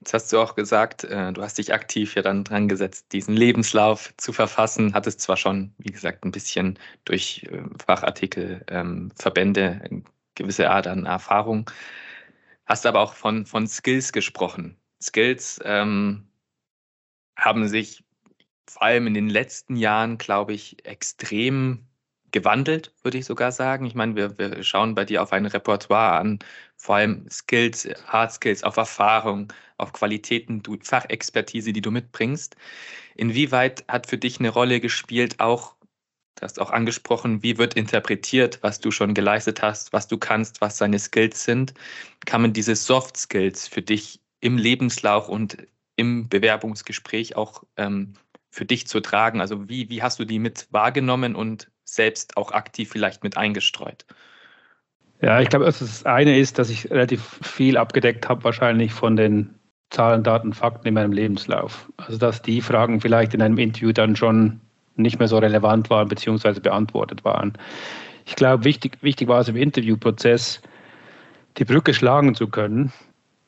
Jetzt 0.00 0.14
hast 0.14 0.32
du 0.32 0.38
auch 0.38 0.54
gesagt, 0.54 1.04
äh, 1.04 1.32
du 1.32 1.42
hast 1.42 1.58
dich 1.58 1.74
aktiv 1.74 2.14
ja 2.14 2.22
dann 2.22 2.44
dran 2.44 2.68
gesetzt, 2.68 3.06
diesen 3.12 3.34
Lebenslauf 3.34 4.14
zu 4.16 4.32
verfassen, 4.32 4.94
hattest 4.94 5.20
zwar 5.20 5.36
schon, 5.36 5.72
wie 5.78 5.90
gesagt, 5.90 6.24
ein 6.24 6.30
bisschen 6.30 6.78
durch 7.04 7.46
äh, 7.50 7.62
Fachartikel, 7.84 8.64
ähm, 8.68 9.10
Verbände, 9.16 9.80
gewisse 10.36 10.70
Art 10.70 10.86
an 10.86 11.04
Erfahrung, 11.04 11.68
Hast 12.68 12.84
aber 12.84 13.00
auch 13.00 13.14
von, 13.14 13.46
von 13.46 13.66
Skills 13.66 14.12
gesprochen. 14.12 14.76
Skills 15.02 15.58
ähm, 15.64 16.28
haben 17.34 17.66
sich 17.66 18.04
vor 18.68 18.82
allem 18.82 19.06
in 19.06 19.14
den 19.14 19.30
letzten 19.30 19.74
Jahren, 19.74 20.18
glaube 20.18 20.52
ich, 20.52 20.84
extrem 20.84 21.87
gewandelt, 22.32 22.92
würde 23.02 23.18
ich 23.18 23.24
sogar 23.26 23.52
sagen. 23.52 23.86
Ich 23.86 23.94
meine, 23.94 24.16
wir, 24.16 24.38
wir 24.38 24.62
schauen 24.62 24.94
bei 24.94 25.04
dir 25.04 25.22
auf 25.22 25.32
ein 25.32 25.46
Repertoire 25.46 26.18
an, 26.18 26.38
vor 26.76 26.96
allem 26.96 27.28
Skills, 27.30 27.88
Hard 28.06 28.32
Skills, 28.32 28.64
auf 28.64 28.76
Erfahrung, 28.76 29.52
auf 29.78 29.92
Qualitäten, 29.92 30.62
du, 30.62 30.76
Fachexpertise, 30.82 31.72
die 31.72 31.82
du 31.82 31.90
mitbringst. 31.90 32.56
Inwieweit 33.16 33.84
hat 33.88 34.06
für 34.08 34.18
dich 34.18 34.38
eine 34.38 34.50
Rolle 34.50 34.80
gespielt, 34.80 35.40
auch 35.40 35.78
Du 36.38 36.44
hast 36.44 36.60
auch 36.60 36.70
angesprochen, 36.70 37.42
wie 37.42 37.58
wird 37.58 37.74
interpretiert, 37.74 38.60
was 38.62 38.78
du 38.78 38.92
schon 38.92 39.12
geleistet 39.12 39.60
hast, 39.60 39.92
was 39.92 40.06
du 40.06 40.18
kannst, 40.18 40.60
was 40.60 40.76
deine 40.78 41.00
Skills 41.00 41.42
sind. 41.42 41.74
Kann 42.26 42.42
man 42.42 42.52
diese 42.52 42.76
Soft 42.76 43.16
Skills 43.16 43.66
für 43.66 43.82
dich 43.82 44.20
im 44.38 44.56
Lebenslauf 44.56 45.28
und 45.28 45.56
im 45.96 46.28
Bewerbungsgespräch 46.28 47.34
auch 47.34 47.64
ähm, 47.76 48.14
für 48.50 48.64
dich 48.64 48.86
zu 48.86 49.00
tragen? 49.00 49.40
Also 49.40 49.68
wie, 49.68 49.88
wie 49.88 50.00
hast 50.00 50.20
du 50.20 50.24
die 50.24 50.38
mit 50.38 50.68
wahrgenommen 50.70 51.34
und 51.34 51.72
selbst 51.94 52.36
auch 52.36 52.52
aktiv 52.52 52.88
vielleicht 52.90 53.22
mit 53.22 53.36
eingestreut? 53.36 54.04
Ja, 55.20 55.40
ich 55.40 55.48
glaube, 55.48 55.64
also 55.64 55.84
das 55.84 56.06
eine 56.06 56.38
ist, 56.38 56.58
dass 56.58 56.70
ich 56.70 56.90
relativ 56.90 57.40
viel 57.42 57.76
abgedeckt 57.76 58.28
habe, 58.28 58.44
wahrscheinlich 58.44 58.92
von 58.92 59.16
den 59.16 59.54
Zahlen, 59.90 60.22
Daten, 60.22 60.52
Fakten 60.52 60.86
in 60.86 60.94
meinem 60.94 61.12
Lebenslauf. 61.12 61.90
Also 61.96 62.18
dass 62.18 62.42
die 62.42 62.60
Fragen 62.60 63.00
vielleicht 63.00 63.34
in 63.34 63.42
einem 63.42 63.58
Interview 63.58 63.92
dann 63.92 64.16
schon 64.16 64.60
nicht 64.96 65.18
mehr 65.18 65.28
so 65.28 65.38
relevant 65.38 65.90
waren 65.90 66.08
bzw. 66.08 66.60
beantwortet 66.60 67.24
waren. 67.24 67.54
Ich 68.26 68.36
glaube, 68.36 68.64
wichtig, 68.64 68.98
wichtig 69.00 69.28
war 69.28 69.40
es 69.40 69.48
im 69.48 69.56
Interviewprozess, 69.56 70.60
die 71.56 71.64
Brücke 71.64 71.94
schlagen 71.94 72.34
zu 72.34 72.48
können, 72.48 72.92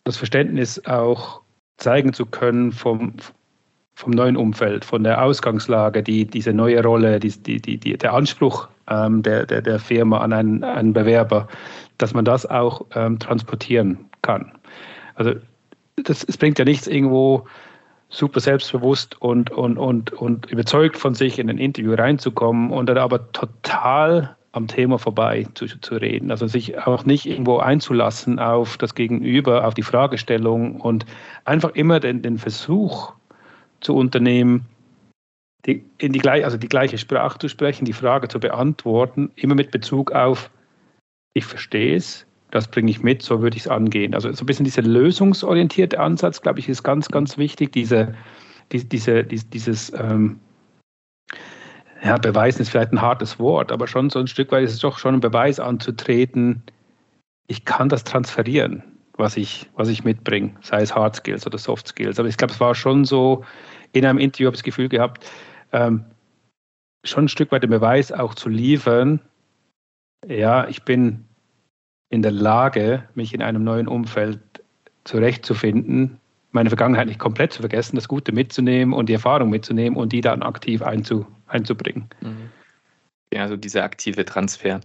das 0.05 0.17
Verständnis 0.17 0.85
auch 0.87 1.43
zeigen 1.77 2.13
zu 2.13 2.27
können 2.27 2.73
vom, 2.73 3.15
vom 4.01 4.13
neuen 4.13 4.37
Umfeld, 4.37 4.87
von 4.87 5.05
der 5.05 5.23
Ausgangslage, 5.23 6.03
die, 6.03 6.25
diese 6.25 6.55
neue 6.55 6.83
Rolle, 6.83 7.21
die, 7.21 7.31
die, 7.31 7.61
die, 7.61 7.99
der 7.99 8.15
Anspruch 8.15 8.67
ähm, 8.89 9.23
der, 9.23 9.45
der, 9.45 9.61
der 9.61 9.79
Firma 9.79 10.19
an 10.19 10.33
einen, 10.33 10.65
einen 10.65 10.95
Bewerber, 10.95 11.47
dass 11.99 12.15
man 12.15 12.25
das 12.25 12.47
auch 12.47 12.87
ähm, 12.95 13.19
transportieren 13.19 13.99
kann. 14.23 14.53
Also 15.17 15.35
das, 15.97 16.25
es 16.25 16.39
bringt 16.39 16.59
ja 16.59 16.65
nichts 16.65 16.87
irgendwo 16.87 17.47
super 18.09 18.41
selbstbewusst 18.41 19.21
und, 19.21 19.51
und, 19.51 19.77
und, 19.77 20.15
und 20.15 20.47
überzeugt 20.47 20.97
von 20.97 21.15
sich 21.15 21.39
in 21.39 21.51
ein 21.51 21.59
Interview 21.59 21.93
reinzukommen 21.93 22.71
und 22.71 22.89
dann 22.89 22.97
aber 22.97 23.31
total 23.33 24.35
am 24.53 24.67
Thema 24.67 24.99
vorbei 24.99 25.47
zu, 25.53 25.67
zu 25.67 25.97
reden. 25.97 26.31
Also 26.31 26.47
sich 26.47 26.79
auch 26.79 27.05
nicht 27.05 27.27
irgendwo 27.27 27.59
einzulassen 27.59 28.39
auf 28.39 28.79
das 28.79 28.95
Gegenüber, 28.95 29.67
auf 29.67 29.75
die 29.75 29.83
Fragestellung 29.83 30.81
und 30.81 31.05
einfach 31.45 31.75
immer 31.75 32.01
den, 32.01 32.23
den 32.23 32.39
Versuch 32.39 33.13
zu 33.81 33.97
unternehmen, 33.97 34.67
die, 35.67 35.85
in 35.99 36.13
die, 36.13 36.29
also 36.29 36.57
die 36.57 36.69
gleiche 36.69 36.99
Sprache 36.99 37.39
zu 37.39 37.49
sprechen, 37.49 37.85
die 37.85 37.93
Frage 37.93 38.29
zu 38.29 38.41
beantworten, 38.41 39.31
immer 39.37 39.55
mit 39.55 39.71
Bezug 39.71 40.13
auf, 40.13 40.51
ich 41.35 41.45
verstehe 41.45 41.97
es, 41.97 42.27
das 42.51 42.69
bringe 42.69 42.91
ich 42.91 43.03
mit, 43.03 43.23
so 43.23 43.43
würde 43.43 43.57
ich 43.57 43.65
es 43.65 43.69
angehen. 43.69 44.15
Also 44.15 44.33
so 44.33 44.43
ein 44.43 44.47
bisschen 44.47 44.65
dieser 44.65 44.83
lösungsorientierte 44.83 46.01
Ansatz, 46.01 46.43
glaube 46.43 46.59
ich, 46.59 46.69
ist 46.69 46.83
ganz, 46.83 47.09
ganz 47.09 47.39
wichtig. 47.39 47.73
Diese, 47.73 48.15
die, 48.73 48.89
diese, 48.89 49.23
die, 49.23 49.39
dieses 49.39 49.93
ähm, 49.93 50.41
ja, 52.03 52.17
Beweisen 52.17 52.63
ist 52.63 52.71
vielleicht 52.71 52.93
ein 52.93 53.03
hartes 53.03 53.39
Wort, 53.39 53.71
aber 53.71 53.87
schon 53.87 54.11
so 54.11 54.19
ein 54.19 54.27
Stück 54.27 54.51
weit 54.51 54.65
ist 54.65 54.75
es 54.75 54.81
doch 54.81 54.99
schon 54.99 55.15
ein 55.15 55.21
Beweis 55.21 55.61
anzutreten, 55.61 56.63
ich 57.47 57.65
kann 57.65 57.89
das 57.89 58.05
transferieren, 58.05 58.83
was 59.17 59.37
ich, 59.37 59.69
was 59.75 59.89
ich 59.89 60.05
mitbringe, 60.05 60.55
sei 60.63 60.83
es 60.83 60.95
Hard 60.95 61.17
Skills 61.17 61.47
oder 61.47 61.59
Soft 61.59 61.89
Skills. 61.89 62.19
Aber 62.19 62.29
ich 62.29 62.37
glaube, 62.37 62.53
es 62.53 62.61
war 62.61 62.75
schon 62.75 63.05
so, 63.05 63.45
in 63.93 64.07
einem 64.07 64.19
Interview 64.19 64.47
habe 64.47 64.55
ich 64.55 64.61
das 64.61 64.65
Gefühl 64.65 64.89
gehabt, 64.89 65.31
ähm, 65.73 66.05
schon 67.05 67.25
ein 67.25 67.29
Stück 67.29 67.51
weit 67.53 67.63
den 67.63 67.71
Beweis 67.71 68.13
auch 68.13 68.35
zu 68.35 68.49
liefern, 68.49 69.21
ja, 70.27 70.69
ich 70.69 70.83
bin 70.85 71.25
in 72.11 72.23
der 72.23 72.33
Lage, 72.33 73.09
mich 73.15 73.33
in 73.33 73.43
einem 73.43 73.65
neuen 73.65 73.89
Umfeld 73.89 74.41
zurechtzufinden, 75.05 76.19
meine 76.53 76.71
Vergangenheit 76.71 77.07
nicht 77.07 77.21
komplett 77.21 77.53
zu 77.53 77.61
vergessen, 77.61 77.97
das 77.97 78.09
Gute 78.09 78.33
mitzunehmen 78.33 78.93
und 78.93 79.09
die 79.09 79.15
Erfahrung 79.15 79.51
mitzunehmen 79.51 79.97
und 79.97 80.13
die 80.13 80.21
dann 80.21 80.43
aktiv 80.43 80.83
einzu, 80.83 81.27
einzubringen. 81.47 82.09
Mhm. 82.21 82.51
Ja, 83.33 83.43
also 83.43 83.57
dieser 83.57 83.85
aktive 83.85 84.25
Transfer. 84.25 84.81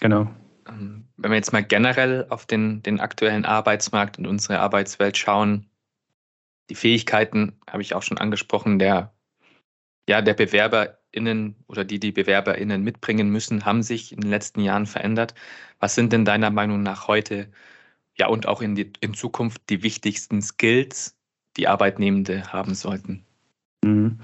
Genau. 0.00 0.30
Ähm, 0.68 1.04
wenn 1.16 1.32
wir 1.32 1.36
jetzt 1.36 1.52
mal 1.52 1.64
generell 1.64 2.26
auf 2.28 2.46
den, 2.46 2.82
den 2.84 3.00
aktuellen 3.00 3.44
Arbeitsmarkt 3.44 4.18
und 4.18 4.26
unsere 4.26 4.60
Arbeitswelt 4.60 5.18
schauen, 5.18 5.66
die 6.72 6.76
Fähigkeiten 6.76 7.52
habe 7.68 7.82
ich 7.82 7.94
auch 7.94 8.02
schon 8.02 8.16
angesprochen, 8.16 8.78
der, 8.78 9.12
ja, 10.08 10.22
der 10.22 10.32
Bewerber 10.32 10.96
BewerberInnen 11.12 11.54
oder 11.66 11.84
die 11.84 12.00
die 12.00 12.12
BewerberInnen 12.12 12.82
mitbringen 12.82 13.28
müssen, 13.28 13.66
haben 13.66 13.82
sich 13.82 14.10
in 14.10 14.22
den 14.22 14.30
letzten 14.30 14.60
Jahren 14.62 14.86
verändert. 14.86 15.34
Was 15.80 15.94
sind 15.94 16.14
denn 16.14 16.24
deiner 16.24 16.48
Meinung 16.48 16.82
nach 16.82 17.08
heute 17.08 17.52
ja 18.16 18.28
und 18.28 18.48
auch 18.48 18.62
in, 18.62 18.74
die, 18.74 18.90
in 19.00 19.12
Zukunft 19.12 19.68
die 19.68 19.82
wichtigsten 19.82 20.40
Skills, 20.40 21.14
die 21.58 21.68
Arbeitnehmende 21.68 22.50
haben 22.54 22.74
sollten? 22.74 23.22
Mhm. 23.84 24.18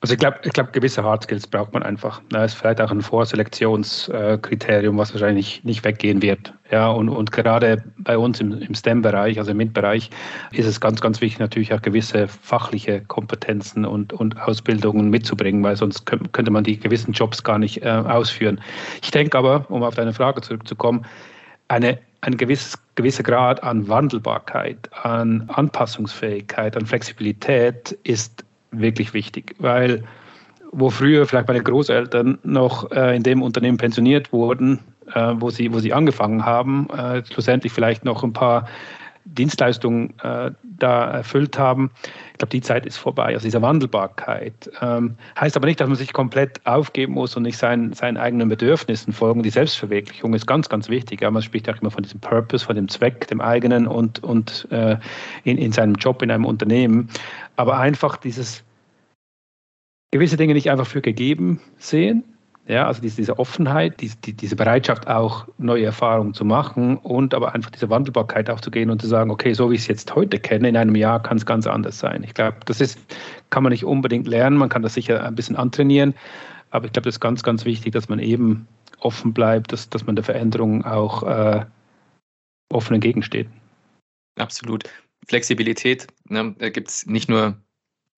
Also 0.00 0.14
ich 0.14 0.20
glaube, 0.20 0.38
ich 0.44 0.52
glaub, 0.52 0.72
gewisse 0.72 1.02
Hard 1.02 1.24
Skills 1.24 1.44
braucht 1.44 1.74
man 1.74 1.82
einfach. 1.82 2.22
Das 2.30 2.52
ist 2.52 2.60
vielleicht 2.60 2.80
auch 2.80 2.92
ein 2.92 3.02
Vorselektionskriterium, 3.02 4.96
was 4.96 5.12
wahrscheinlich 5.12 5.64
nicht 5.64 5.84
weggehen 5.84 6.22
wird. 6.22 6.52
Ja, 6.70 6.88
und, 6.90 7.08
und 7.08 7.32
gerade 7.32 7.82
bei 7.98 8.16
uns 8.16 8.40
im, 8.40 8.62
im 8.62 8.74
STEM-Bereich, 8.74 9.38
also 9.38 9.50
im 9.50 9.56
MINT-Bereich, 9.56 10.10
ist 10.52 10.66
es 10.66 10.80
ganz, 10.80 11.00
ganz 11.00 11.20
wichtig, 11.20 11.40
natürlich 11.40 11.74
auch 11.74 11.82
gewisse 11.82 12.28
fachliche 12.28 13.00
Kompetenzen 13.00 13.84
und, 13.84 14.12
und 14.12 14.40
Ausbildungen 14.40 15.10
mitzubringen, 15.10 15.64
weil 15.64 15.74
sonst 15.74 16.06
könnte 16.06 16.50
man 16.52 16.62
die 16.62 16.78
gewissen 16.78 17.12
Jobs 17.12 17.42
gar 17.42 17.58
nicht 17.58 17.82
äh, 17.82 17.88
ausführen. 17.88 18.60
Ich 19.02 19.10
denke 19.10 19.36
aber, 19.36 19.68
um 19.68 19.82
auf 19.82 19.96
deine 19.96 20.12
Frage 20.12 20.42
zurückzukommen, 20.42 21.06
eine, 21.66 21.98
ein 22.20 22.36
gewisses, 22.36 22.78
gewisser 22.94 23.24
Grad 23.24 23.64
an 23.64 23.88
Wandelbarkeit, 23.88 24.88
an 25.02 25.44
Anpassungsfähigkeit, 25.48 26.76
an 26.76 26.86
Flexibilität 26.86 27.98
ist 28.04 28.44
wirklich 28.70 29.14
wichtig, 29.14 29.54
weil 29.58 30.04
wo 30.72 30.90
früher 30.90 31.26
vielleicht 31.26 31.48
meine 31.48 31.62
Großeltern 31.62 32.38
noch 32.42 32.90
äh, 32.90 33.16
in 33.16 33.22
dem 33.22 33.42
Unternehmen 33.42 33.78
pensioniert 33.78 34.32
wurden, 34.32 34.80
äh, 35.14 35.34
wo, 35.36 35.50
sie, 35.50 35.72
wo 35.72 35.78
sie 35.78 35.92
angefangen 35.92 36.44
haben, 36.44 36.88
äh, 36.90 37.24
schlussendlich 37.24 37.72
vielleicht 37.72 38.04
noch 38.04 38.22
ein 38.22 38.32
paar 38.32 38.68
Dienstleistungen 39.24 40.14
äh, 40.22 40.50
da 40.62 41.10
erfüllt 41.10 41.58
haben. 41.58 41.90
Ich 42.32 42.38
glaube, 42.38 42.50
die 42.50 42.60
Zeit 42.60 42.86
ist 42.86 42.96
vorbei. 42.96 43.34
Also 43.34 43.44
diese 43.44 43.60
Wandelbarkeit 43.62 44.70
ähm, 44.80 45.16
heißt 45.38 45.56
aber 45.56 45.66
nicht, 45.66 45.80
dass 45.80 45.88
man 45.88 45.96
sich 45.96 46.12
komplett 46.12 46.64
aufgeben 46.66 47.14
muss 47.14 47.36
und 47.36 47.42
nicht 47.42 47.58
seinen, 47.58 47.92
seinen 47.92 48.16
eigenen 48.16 48.48
Bedürfnissen 48.48 49.12
folgen. 49.12 49.42
Die 49.42 49.50
Selbstverwirklichung 49.50 50.34
ist 50.34 50.46
ganz, 50.46 50.68
ganz 50.68 50.88
wichtig. 50.88 51.20
Ja, 51.20 51.30
man 51.30 51.42
spricht 51.42 51.68
auch 51.68 51.80
immer 51.80 51.90
von 51.90 52.02
diesem 52.02 52.20
Purpose, 52.20 52.64
von 52.64 52.76
dem 52.76 52.88
Zweck, 52.88 53.26
dem 53.28 53.40
eigenen 53.40 53.86
und, 53.86 54.22
und 54.22 54.66
äh, 54.70 54.96
in, 55.44 55.58
in 55.58 55.72
seinem 55.72 55.94
Job 55.94 56.22
in 56.22 56.30
einem 56.30 56.44
Unternehmen. 56.44 57.08
Aber 57.56 57.78
einfach 57.78 58.16
dieses 58.16 58.64
gewisse 60.10 60.36
Dinge 60.36 60.54
nicht 60.54 60.70
einfach 60.70 60.86
für 60.86 61.02
gegeben 61.02 61.60
sehen, 61.78 62.24
Ja, 62.68 62.86
also 62.86 63.00
diese, 63.00 63.16
diese 63.16 63.38
Offenheit, 63.38 63.98
diese, 64.02 64.18
diese 64.18 64.54
Bereitschaft 64.54 65.08
auch 65.08 65.48
neue 65.56 65.86
Erfahrungen 65.86 66.34
zu 66.34 66.44
machen 66.44 66.98
und 66.98 67.32
aber 67.32 67.54
einfach 67.54 67.70
diese 67.70 67.88
Wandelbarkeit 67.88 68.50
auch 68.50 68.60
zu 68.60 68.70
gehen 68.70 68.90
und 68.90 69.00
zu 69.00 69.08
sagen, 69.08 69.30
okay, 69.30 69.54
so 69.54 69.70
wie 69.70 69.74
ich 69.74 69.80
es 69.80 69.86
jetzt 69.86 70.14
heute 70.14 70.38
kenne, 70.38 70.68
in 70.68 70.76
einem 70.76 70.94
Jahr 70.94 71.22
kann 71.22 71.38
es 71.38 71.46
ganz 71.46 71.66
anders 71.66 71.98
sein. 71.98 72.22
Ich 72.24 72.34
glaube, 72.34 72.58
das 72.66 72.82
ist, 72.82 72.98
kann 73.48 73.62
man 73.62 73.72
nicht 73.72 73.86
unbedingt 73.86 74.26
lernen, 74.26 74.58
man 74.58 74.68
kann 74.68 74.82
das 74.82 74.92
sicher 74.92 75.24
ein 75.24 75.34
bisschen 75.34 75.56
antrainieren, 75.56 76.14
aber 76.68 76.84
ich 76.84 76.92
glaube, 76.92 77.06
das 77.06 77.14
ist 77.14 77.20
ganz, 77.20 77.42
ganz 77.42 77.64
wichtig, 77.64 77.92
dass 77.94 78.10
man 78.10 78.18
eben 78.18 78.68
offen 79.00 79.32
bleibt, 79.32 79.72
dass, 79.72 79.88
dass 79.88 80.04
man 80.04 80.16
der 80.16 80.24
Veränderung 80.24 80.84
auch 80.84 81.22
äh, 81.22 81.64
offen 82.70 82.92
entgegensteht. 82.92 83.48
Absolut. 84.36 84.84
Flexibilität 85.26 86.06
ne, 86.28 86.52
gibt 86.70 86.88
es 86.88 87.06
nicht 87.06 87.30
nur 87.30 87.56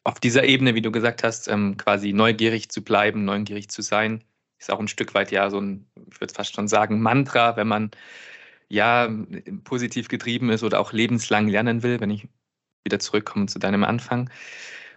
auf 0.02 0.18
dieser 0.18 0.42
Ebene, 0.42 0.74
wie 0.74 0.82
du 0.82 0.90
gesagt 0.90 1.22
hast, 1.22 1.46
ähm, 1.46 1.76
quasi 1.76 2.12
neugierig 2.12 2.68
zu 2.68 2.82
bleiben, 2.82 3.24
neugierig 3.24 3.68
zu 3.68 3.82
sein, 3.82 4.24
ist 4.60 4.70
auch 4.70 4.78
ein 4.78 4.88
Stück 4.88 5.14
weit 5.14 5.32
ja 5.32 5.50
so 5.50 5.60
ein, 5.60 5.86
ich 6.10 6.20
würde 6.20 6.34
fast 6.34 6.54
schon 6.54 6.68
sagen, 6.68 7.00
Mantra, 7.00 7.56
wenn 7.56 7.68
man 7.68 7.90
ja 8.68 9.08
positiv 9.64 10.08
getrieben 10.08 10.50
ist 10.50 10.62
oder 10.62 10.80
auch 10.80 10.92
lebenslang 10.92 11.48
lernen 11.48 11.82
will, 11.82 12.00
wenn 12.00 12.10
ich 12.10 12.28
wieder 12.84 12.98
zurückkomme 12.98 13.46
zu 13.46 13.58
deinem 13.58 13.84
Anfang. 13.84 14.30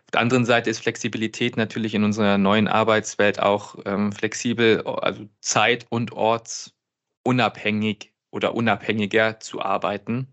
Auf 0.05 0.11
der 0.11 0.21
anderen 0.21 0.45
Seite 0.45 0.69
ist 0.69 0.79
Flexibilität 0.79 1.57
natürlich 1.57 1.95
in 1.95 2.03
unserer 2.03 2.37
neuen 2.37 2.67
Arbeitswelt 2.67 3.39
auch 3.39 3.77
ähm, 3.85 4.11
flexibel, 4.11 4.85
also 4.85 5.27
zeit- 5.41 5.87
und 5.89 6.11
ortsunabhängig 6.11 8.11
oder 8.29 8.53
unabhängiger 8.53 9.39
zu 9.39 9.61
arbeiten. 9.61 10.27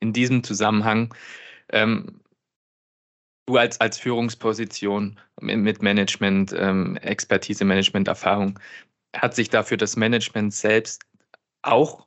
In 0.00 0.12
diesem 0.12 0.44
Zusammenhang 0.44 1.14
ähm, 1.70 2.20
du 3.46 3.56
als, 3.56 3.80
als 3.80 3.98
Führungsposition 3.98 5.18
mit 5.40 5.82
Management, 5.82 6.54
ähm, 6.58 6.96
Expertise, 6.96 7.64
Management, 7.64 8.08
Erfahrung, 8.08 8.58
hat 9.14 9.34
sich 9.34 9.48
dafür 9.48 9.76
das 9.76 9.96
Management 9.96 10.52
selbst 10.52 11.02
auch 11.62 12.06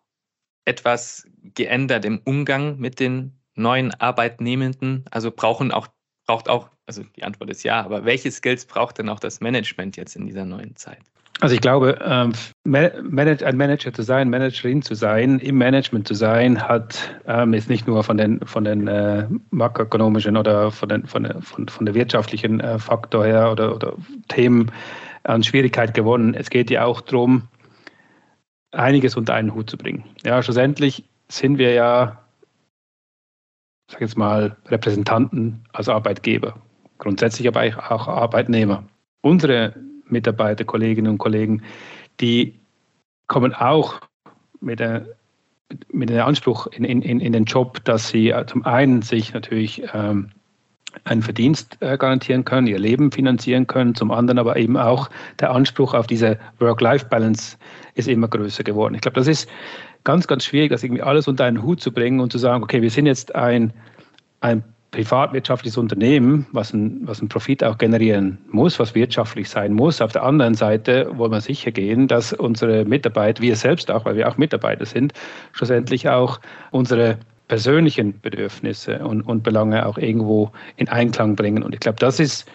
etwas 0.66 1.28
geändert 1.56 2.06
im 2.06 2.22
Umgang 2.26 2.78
mit 2.78 3.00
den 3.00 3.40
neuen 3.56 3.94
Arbeitnehmenden? 3.96 5.06
Also 5.10 5.32
brauchen 5.32 5.72
auch, 5.72 5.88
braucht 6.28 6.50
auch, 6.50 6.70
also 6.90 7.04
die 7.16 7.24
Antwort 7.24 7.52
ist 7.52 7.62
ja, 7.62 7.84
aber 7.84 8.04
welche 8.04 8.32
Skills 8.32 8.66
braucht 8.66 8.98
denn 8.98 9.10
auch 9.10 9.20
das 9.20 9.42
Management 9.42 9.96
jetzt 9.96 10.16
in 10.16 10.26
dieser 10.26 10.44
neuen 10.44 10.76
Zeit? 10.76 10.98
Also 11.40 11.54
ich 11.54 11.62
glaube, 11.62 12.00
ähm, 12.04 12.34
ein 12.66 13.56
Manager 13.58 13.94
zu 13.94 14.02
sein, 14.02 14.30
Managerin 14.30 14.82
zu 14.82 14.96
sein, 14.96 15.38
im 15.40 15.58
Management 15.60 16.08
zu 16.08 16.16
sein, 16.16 16.68
hat 16.68 17.16
ähm, 17.28 17.54
jetzt 17.54 17.70
nicht 17.70 17.88
nur 17.88 18.04
von 18.04 18.18
den 18.18 18.40
von 18.46 18.66
den 18.66 18.88
äh, 18.88 19.28
makroökonomischen 19.52 20.36
oder 20.36 20.72
von 20.72 20.90
den 20.90 21.06
von 21.06 21.42
von, 21.42 21.68
von 21.70 21.86
der 21.86 21.96
wirtschaftlichen 21.96 22.60
äh, 22.60 22.80
Faktor 22.80 23.26
her 23.26 23.52
oder, 23.52 23.76
oder 23.76 23.94
Themen 24.28 24.72
an 25.24 25.44
Schwierigkeit 25.44 25.94
gewonnen. 25.94 26.34
Es 26.34 26.50
geht 26.50 26.72
ja 26.72 26.86
auch 26.86 27.02
darum, 27.02 27.48
einiges 28.72 29.16
unter 29.16 29.36
einen 29.36 29.54
Hut 29.54 29.70
zu 29.70 29.78
bringen. 29.78 30.04
Ja, 30.26 30.42
schlussendlich 30.42 31.06
sind 31.30 31.58
wir 31.58 31.72
ja, 31.72 32.18
sag 33.92 34.02
jetzt 34.02 34.18
mal, 34.18 34.58
Repräsentanten 34.68 35.64
als 35.72 35.88
Arbeitgeber, 35.88 36.56
grundsätzlich 37.00 37.48
aber 37.48 37.64
auch 37.90 38.08
Arbeitnehmer. 38.08 38.84
Unsere 39.22 39.74
Mitarbeiter, 40.06 40.64
Kolleginnen 40.64 41.12
und 41.12 41.18
Kollegen, 41.18 41.64
die 42.20 42.60
kommen 43.28 43.54
auch 43.54 44.02
mit, 44.62 44.80
der, 44.80 45.06
mit 45.92 46.10
dem 46.10 46.22
Anspruch 46.22 46.68
in, 46.68 46.84
in, 46.84 47.02
in 47.02 47.34
den 47.34 47.46
Job, 47.46 47.84
dass 47.86 48.10
sie 48.10 48.30
äh, 48.30 48.46
zum 48.46 48.66
einen 48.66 49.02
sich 49.02 49.34
natürlich 49.34 49.84
ähm, 49.94 50.30
einen 51.04 51.22
Verdienst 51.22 51.78
äh, 51.82 51.98
garantieren 51.98 52.46
können, 52.46 52.68
ihr 52.68 52.80
Leben 52.80 53.12
finanzieren 53.12 53.68
können, 53.68 53.96
zum 53.96 54.12
anderen 54.12 54.40
aber 54.40 54.58
eben 54.58 54.78
auch 54.78 55.10
der 55.40 55.52
Anspruch 55.52 55.94
auf 55.94 56.08
diese 56.08 56.40
Work-Life-Balance 56.60 57.58
ist 57.96 58.08
immer 58.08 58.28
größer 58.28 58.64
geworden. 58.64 58.96
Ich 58.96 59.02
glaube, 59.02 59.16
das 59.16 59.28
ist 59.28 59.48
ganz, 60.04 60.28
ganz 60.28 60.46
schwierig, 60.46 60.72
das 60.72 60.84
irgendwie 60.84 61.04
alles 61.04 61.28
unter 61.28 61.46
einen 61.46 61.62
Hut 61.62 61.82
zu 61.82 61.92
bringen 61.92 62.20
und 62.20 62.32
zu 62.32 62.38
sagen, 62.38 62.64
okay, 62.64 62.82
wir 62.82 62.90
sind 62.90 63.06
jetzt 63.06 63.36
ein, 63.36 63.72
ein 64.42 64.64
privatwirtschaftliches 64.92 65.78
Unternehmen, 65.78 66.48
was 66.52 66.74
ein, 66.74 67.02
was 67.04 67.22
ein 67.22 67.30
Profit 67.30 67.64
auch 67.64 67.78
generieren 67.78 68.40
muss, 68.50 68.80
was 68.80 68.96
wirtschaftlich 68.96 69.50
sein 69.50 69.74
muss. 69.74 70.02
Auf 70.02 70.14
der 70.14 70.24
anderen 70.24 70.56
Seite 70.56 71.12
wollen 71.16 71.32
wir 71.32 71.42
sicher 71.42 71.72
gehen, 71.72 72.08
dass 72.08 72.34
unsere 72.34 72.86
Mitarbeiter, 72.86 73.42
wir 73.42 73.56
selbst 73.56 73.92
auch, 73.92 74.06
weil 74.06 74.16
wir 74.16 74.28
auch 74.28 74.38
Mitarbeiter 74.38 74.86
sind, 74.86 75.14
schlussendlich 75.52 76.10
auch 76.10 76.40
unsere 76.72 77.20
persönlichen 77.48 78.20
Bedürfnisse 78.22 79.00
und, 79.00 79.22
und 79.24 79.44
Belange 79.44 79.86
auch 79.86 79.98
irgendwo 79.98 80.52
in 80.78 80.90
Einklang 80.90 81.36
bringen. 81.36 81.62
Und 81.62 81.74
ich 81.74 81.80
glaube, 81.80 82.00
das 82.00 82.20
ist, 82.20 82.50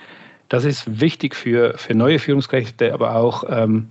das 0.49 0.64
ist 0.64 1.01
wichtig 1.01 1.35
für, 1.35 1.77
für 1.79 1.94
neue 1.94 2.18
Führungskräfte, 2.18 2.92
aber 2.92 3.14
auch 3.14 3.44
ähm, 3.49 3.88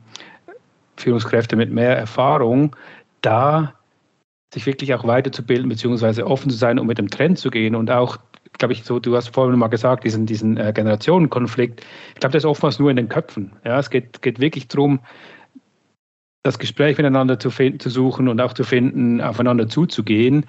Führungskräfte 0.97 1.55
mit 1.55 1.71
mehr 1.71 1.97
Erfahrung, 1.97 2.75
da 3.21 3.73
sich 4.53 4.65
wirklich 4.65 4.93
auch 4.93 5.05
weiterzubilden, 5.05 5.67
beziehungsweise 5.67 6.27
offen 6.27 6.49
zu 6.49 6.57
sein, 6.57 6.77
um 6.77 6.87
mit 6.87 6.97
dem 6.97 7.09
Trend 7.09 7.39
zu 7.39 7.49
gehen 7.49 7.75
und 7.75 7.89
auch 7.89 8.17
glaube 8.57 8.73
ich, 8.73 8.83
so, 8.83 8.99
du 8.99 9.15
hast 9.15 9.33
vorhin 9.33 9.57
mal 9.57 9.67
gesagt, 9.67 10.03
diesen, 10.03 10.25
diesen 10.25 10.57
äh, 10.57 10.71
Generationenkonflikt. 10.73 11.81
Ich 12.13 12.19
glaube, 12.19 12.33
das 12.33 12.43
ist 12.43 12.49
oftmals 12.49 12.79
nur 12.79 12.89
in 12.89 12.97
den 12.97 13.09
Köpfen. 13.09 13.51
Ja, 13.65 13.79
es 13.79 13.89
geht, 13.89 14.21
geht 14.21 14.39
wirklich 14.39 14.67
darum, 14.67 14.99
das 16.43 16.59
Gespräch 16.59 16.97
miteinander 16.97 17.39
zu, 17.39 17.49
zu 17.49 17.89
suchen 17.89 18.27
und 18.27 18.41
auch 18.41 18.53
zu 18.53 18.65
finden, 18.65 19.21
aufeinander 19.21 19.67
zuzugehen. 19.69 20.45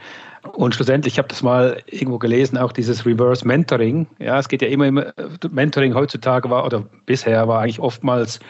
Und 0.52 0.74
schlussendlich, 0.74 1.14
ich 1.14 1.18
habe 1.18 1.28
das 1.28 1.42
mal 1.42 1.78
irgendwo 1.86 2.18
gelesen, 2.18 2.58
auch 2.58 2.72
dieses 2.72 3.06
Reverse 3.06 3.46
Mentoring. 3.46 4.06
Ja, 4.18 4.38
es 4.38 4.48
geht 4.48 4.60
ja 4.60 4.68
immer, 4.68 4.86
immer, 4.86 5.12
Mentoring 5.50 5.94
heutzutage 5.94 6.50
war, 6.50 6.66
oder 6.66 6.84
bisher 7.06 7.46
war 7.46 7.60
eigentlich 7.60 7.78
oftmals 7.78 8.40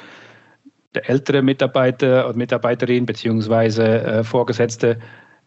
der 0.94 1.08
ältere 1.08 1.42
Mitarbeiter 1.42 2.28
oder 2.28 2.36
Mitarbeiterin 2.36 3.04
beziehungsweise 3.04 3.84
äh, 3.84 4.24
Vorgesetzte 4.24 4.98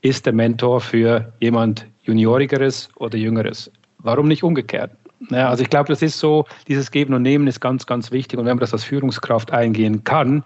ist 0.02 0.26
der 0.26 0.34
Mentor 0.34 0.82
für 0.82 1.34
jemand 1.40 1.88
Juniorigeres 2.04 2.90
oder 2.98 3.18
Jüngeres. 3.18 3.72
Warum 4.00 4.28
nicht 4.28 4.44
umgekehrt? 4.44 4.92
Ja, 5.30 5.50
also 5.50 5.64
ich 5.64 5.70
glaube, 5.70 5.90
das 5.90 6.02
ist 6.02 6.20
so, 6.20 6.46
dieses 6.68 6.92
Geben 6.92 7.14
und 7.14 7.24
Nehmen 7.24 7.48
ist 7.48 7.60
ganz, 7.60 7.86
ganz 7.86 8.12
wichtig. 8.12 8.38
Und 8.38 8.46
wenn 8.46 8.56
man 8.56 8.62
das 8.62 8.74
als 8.74 8.84
Führungskraft 8.84 9.52
eingehen 9.52 10.04
kann, 10.04 10.44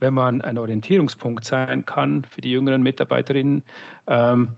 wenn 0.00 0.14
man 0.14 0.42
ein 0.42 0.58
Orientierungspunkt 0.58 1.44
sein 1.44 1.84
kann 1.84 2.24
für 2.24 2.40
die 2.40 2.50
jüngeren 2.50 2.82
Mitarbeiterinnen, 2.82 3.62
ähm, 4.06 4.56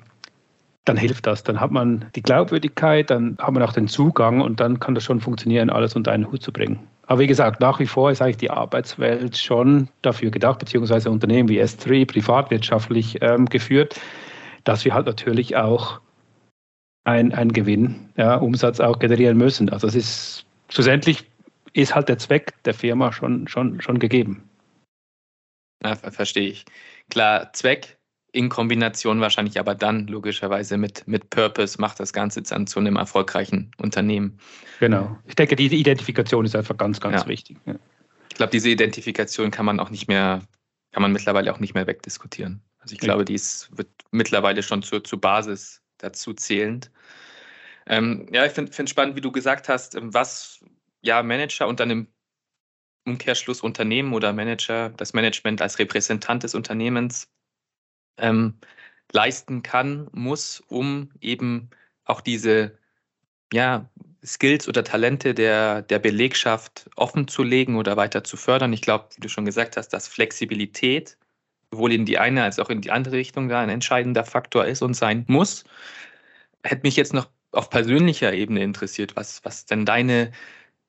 dann 0.85 0.96
hilft 0.96 1.27
das. 1.27 1.44
Dann 1.44 1.61
hat 1.61 1.70
man 1.70 2.07
die 2.16 2.23
Glaubwürdigkeit, 2.23 3.11
dann 3.11 3.37
hat 3.38 3.53
man 3.53 3.62
auch 3.62 3.73
den 3.73 3.87
Zugang 3.87 4.40
und 4.40 4.61
dann 4.61 4.81
kann 4.81 4.94
das 4.94 5.05
schon 5.05 5.20
funktionieren, 5.20 5.70
alles 5.70 5.94
unter 5.94 6.11
einen 6.12 6.31
Hut 6.31 6.42
zu 6.42 6.53
bringen. 6.53 6.81
Aber 7.07 7.20
wie 7.20 7.27
gesagt, 7.27 7.61
nach 7.61 7.79
wie 7.81 7.87
vor 7.87 8.11
ist 8.11 8.23
eigentlich 8.23 8.38
die 8.38 8.51
Arbeitswelt 8.51 9.37
schon 9.37 9.88
dafür 10.03 10.31
gedacht, 10.31 10.59
beziehungsweise 10.59 11.11
Unternehmen 11.11 11.49
wie 11.49 11.61
S3 11.61 12.07
privatwirtschaftlich 12.07 13.18
ähm, 13.20 13.46
geführt, 13.46 14.01
dass 14.64 14.85
wir 14.85 14.94
halt 14.94 15.07
natürlich 15.07 15.57
auch 15.57 16.01
ein, 17.04 17.32
ein 17.32 17.52
Gewinn, 17.52 18.10
ja, 18.16 18.36
Umsatz 18.36 18.80
auch 18.80 18.98
generieren 18.98 19.36
müssen. 19.36 19.68
Also 19.70 19.86
es 19.86 19.94
ist 19.94 20.46
schlussendlich 20.68 21.26
ist 21.72 21.94
halt 21.94 22.08
der 22.08 22.18
Zweck 22.18 22.54
der 22.64 22.74
Firma 22.74 23.12
schon, 23.12 23.46
schon, 23.48 23.80
schon 23.80 23.98
gegeben. 23.98 24.48
Ja, 25.84 25.96
verstehe 25.96 26.48
ich. 26.48 26.64
Klar, 27.10 27.52
Zweck 27.52 27.96
in 28.32 28.48
Kombination 28.48 29.20
wahrscheinlich 29.20 29.58
aber 29.58 29.74
dann 29.74 30.06
logischerweise 30.06 30.76
mit, 30.76 31.06
mit 31.08 31.30
Purpose 31.30 31.80
macht 31.80 31.98
das 31.98 32.12
Ganze 32.12 32.42
dann 32.42 32.66
zu 32.66 32.78
einem 32.78 32.96
erfolgreichen 32.96 33.72
Unternehmen. 33.78 34.38
Genau. 34.78 35.18
Ich 35.26 35.34
denke, 35.34 35.56
die 35.56 35.66
Identifikation 35.66 36.44
ist 36.44 36.54
einfach 36.54 36.76
ganz, 36.76 37.00
ganz 37.00 37.22
ja. 37.22 37.28
wichtig. 37.28 37.56
Ja. 37.66 37.74
Ich 38.28 38.36
glaube, 38.36 38.52
diese 38.52 38.68
Identifikation 38.70 39.50
kann 39.50 39.66
man 39.66 39.80
auch 39.80 39.90
nicht 39.90 40.06
mehr, 40.06 40.42
kann 40.92 41.02
man 41.02 41.12
mittlerweile 41.12 41.52
auch 41.52 41.58
nicht 41.58 41.74
mehr 41.74 41.86
wegdiskutieren. 41.86 42.62
Also 42.78 42.94
ich 42.94 43.00
glaube, 43.00 43.24
die 43.24 43.40
wird 43.72 43.88
mittlerweile 44.10 44.62
schon 44.62 44.82
zur, 44.82 45.02
zur 45.02 45.20
Basis 45.20 45.82
dazu 46.02 46.34
zählend. 46.34 46.90
Ähm, 47.86 48.28
ja, 48.32 48.46
ich 48.46 48.52
finde 48.52 48.72
es 48.76 48.90
spannend, 48.90 49.16
wie 49.16 49.20
du 49.20 49.32
gesagt 49.32 49.68
hast, 49.68 49.94
ähm, 49.94 50.12
was 50.14 50.64
ja 51.02 51.22
Manager 51.22 51.66
und 51.66 51.80
dann 51.80 51.90
im 51.90 52.06
Umkehrschluss 53.06 53.62
Unternehmen 53.62 54.12
oder 54.12 54.32
Manager, 54.32 54.90
das 54.90 55.12
Management 55.12 55.62
als 55.62 55.78
Repräsentant 55.78 56.42
des 56.42 56.54
Unternehmens 56.54 57.28
ähm, 58.18 58.58
leisten 59.12 59.62
kann, 59.62 60.08
muss, 60.12 60.60
um 60.68 61.10
eben 61.20 61.70
auch 62.04 62.20
diese 62.20 62.78
ja, 63.52 63.90
Skills 64.24 64.68
oder 64.68 64.84
Talente 64.84 65.34
der, 65.34 65.82
der 65.82 65.98
Belegschaft 65.98 66.90
offen 66.96 67.26
zu 67.26 67.42
legen 67.42 67.76
oder 67.76 67.96
weiter 67.96 68.22
zu 68.22 68.36
fördern. 68.36 68.72
Ich 68.72 68.82
glaube, 68.82 69.08
wie 69.16 69.20
du 69.20 69.28
schon 69.28 69.44
gesagt 69.44 69.76
hast, 69.76 69.88
dass 69.88 70.08
Flexibilität 70.08 71.16
sowohl 71.72 71.92
in 71.92 72.04
die 72.04 72.18
eine 72.18 72.42
als 72.44 72.59
auch 72.59 72.70
in 72.70 72.80
die 72.80 72.90
andere 72.90 73.16
Richtung 73.16 73.48
da 73.48 73.61
ein 73.61 73.68
entscheidender 73.68 74.24
Faktor 74.24 74.66
ist 74.66 74.83
und 74.83 74.94
sein 74.94 75.24
muss. 75.28 75.64
Hätte 76.64 76.83
mich 76.85 76.96
jetzt 76.96 77.14
noch 77.14 77.28
auf 77.52 77.70
persönlicher 77.70 78.33
Ebene 78.33 78.62
interessiert, 78.62 79.16
was, 79.16 79.44
was 79.44 79.66
denn 79.66 79.85
deine, 79.87 80.33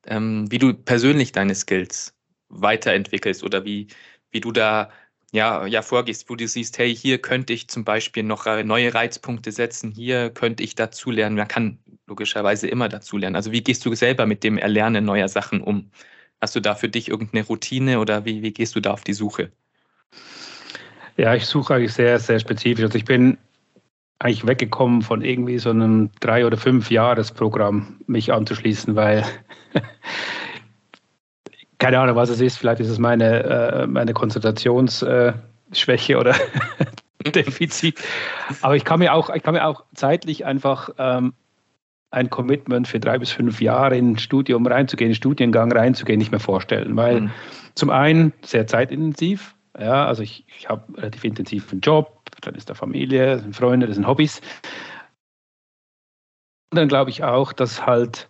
ähm, 0.06 0.50
wie 0.50 0.58
du 0.58 0.74
persönlich 0.74 1.32
deine 1.32 1.54
Skills 1.54 2.14
weiterentwickelst 2.48 3.42
oder 3.44 3.64
wie, 3.64 3.88
wie 4.30 4.40
du 4.40 4.52
da 4.52 4.90
ja, 5.32 5.66
ja 5.66 5.82
vorgehst, 5.82 6.28
wo 6.28 6.36
du 6.36 6.46
siehst, 6.46 6.78
hey, 6.78 6.94
hier 6.94 7.18
könnte 7.18 7.52
ich 7.54 7.68
zum 7.68 7.84
Beispiel 7.84 8.22
noch 8.22 8.46
neue 8.64 8.94
Reizpunkte 8.94 9.50
setzen, 9.50 9.90
hier 9.90 10.30
könnte 10.30 10.62
ich 10.62 10.74
dazulernen. 10.74 11.36
Man 11.36 11.48
kann 11.48 11.78
logischerweise 12.06 12.68
immer 12.68 12.88
dazulernen. 12.88 13.36
Also 13.36 13.50
wie 13.52 13.62
gehst 13.62 13.84
du 13.86 13.94
selber 13.94 14.26
mit 14.26 14.44
dem 14.44 14.58
Erlernen 14.58 15.04
neuer 15.04 15.28
Sachen 15.28 15.62
um? 15.62 15.90
Hast 16.40 16.54
du 16.56 16.60
da 16.60 16.74
für 16.74 16.88
dich 16.88 17.08
irgendeine 17.08 17.46
Routine 17.46 18.00
oder 18.00 18.24
wie, 18.26 18.42
wie 18.42 18.52
gehst 18.52 18.76
du 18.76 18.80
da 18.80 18.92
auf 18.92 19.04
die 19.04 19.14
Suche? 19.14 19.52
Ja, 21.22 21.34
ich 21.36 21.46
suche 21.46 21.74
eigentlich 21.74 21.92
sehr, 21.92 22.18
sehr 22.18 22.40
spezifisch. 22.40 22.82
Also 22.82 22.98
ich 22.98 23.04
bin 23.04 23.38
eigentlich 24.18 24.44
weggekommen 24.44 25.02
von 25.02 25.22
irgendwie 25.22 25.58
so 25.58 25.70
einem 25.70 26.10
drei- 26.18 26.44
oder 26.44 26.56
fünf 26.56 26.90
Jahresprogramm 26.90 28.00
mich 28.08 28.32
anzuschließen, 28.32 28.96
weil 28.96 29.24
keine 31.78 32.00
Ahnung, 32.00 32.16
was 32.16 32.28
es 32.28 32.40
ist. 32.40 32.58
Vielleicht 32.58 32.80
ist 32.80 32.88
es 32.88 32.98
meine, 32.98 33.44
äh, 33.44 33.86
meine 33.86 34.14
Konzentrationsschwäche 34.14 36.14
äh, 36.14 36.16
oder 36.16 36.34
Defizit. 37.24 38.02
Aber 38.60 38.74
ich 38.74 38.84
kann 38.84 38.98
mir 38.98 39.14
auch, 39.14 39.32
ich 39.32 39.44
kann 39.44 39.54
mir 39.54 39.64
auch 39.64 39.84
zeitlich 39.94 40.44
einfach 40.44 40.90
ähm, 40.98 41.34
ein 42.10 42.30
Commitment 42.30 42.88
für 42.88 42.98
drei 42.98 43.20
bis 43.20 43.30
fünf 43.30 43.60
Jahre 43.60 43.96
in 43.96 44.14
ein 44.14 44.18
Studium 44.18 44.66
reinzugehen, 44.66 45.12
in 45.12 45.14
Studiengang 45.14 45.70
reinzugehen, 45.70 46.18
nicht 46.18 46.32
mehr 46.32 46.40
vorstellen. 46.40 46.96
Weil 46.96 47.20
mhm. 47.20 47.30
zum 47.76 47.90
einen 47.90 48.32
sehr 48.44 48.66
zeitintensiv, 48.66 49.54
ja, 49.78 50.06
also 50.06 50.22
ich, 50.22 50.44
ich 50.58 50.68
habe 50.68 50.96
relativ 50.96 51.24
intensiven 51.24 51.80
Job, 51.80 52.20
dann 52.42 52.54
ist 52.54 52.68
da 52.68 52.74
Familie, 52.74 53.38
sind 53.38 53.56
Freunde, 53.56 53.86
das 53.86 53.96
sind 53.96 54.06
Hobbys. 54.06 54.40
Und 56.70 56.76
dann 56.76 56.88
glaube 56.88 57.10
ich 57.10 57.24
auch, 57.24 57.52
dass 57.52 57.86
halt 57.86 58.28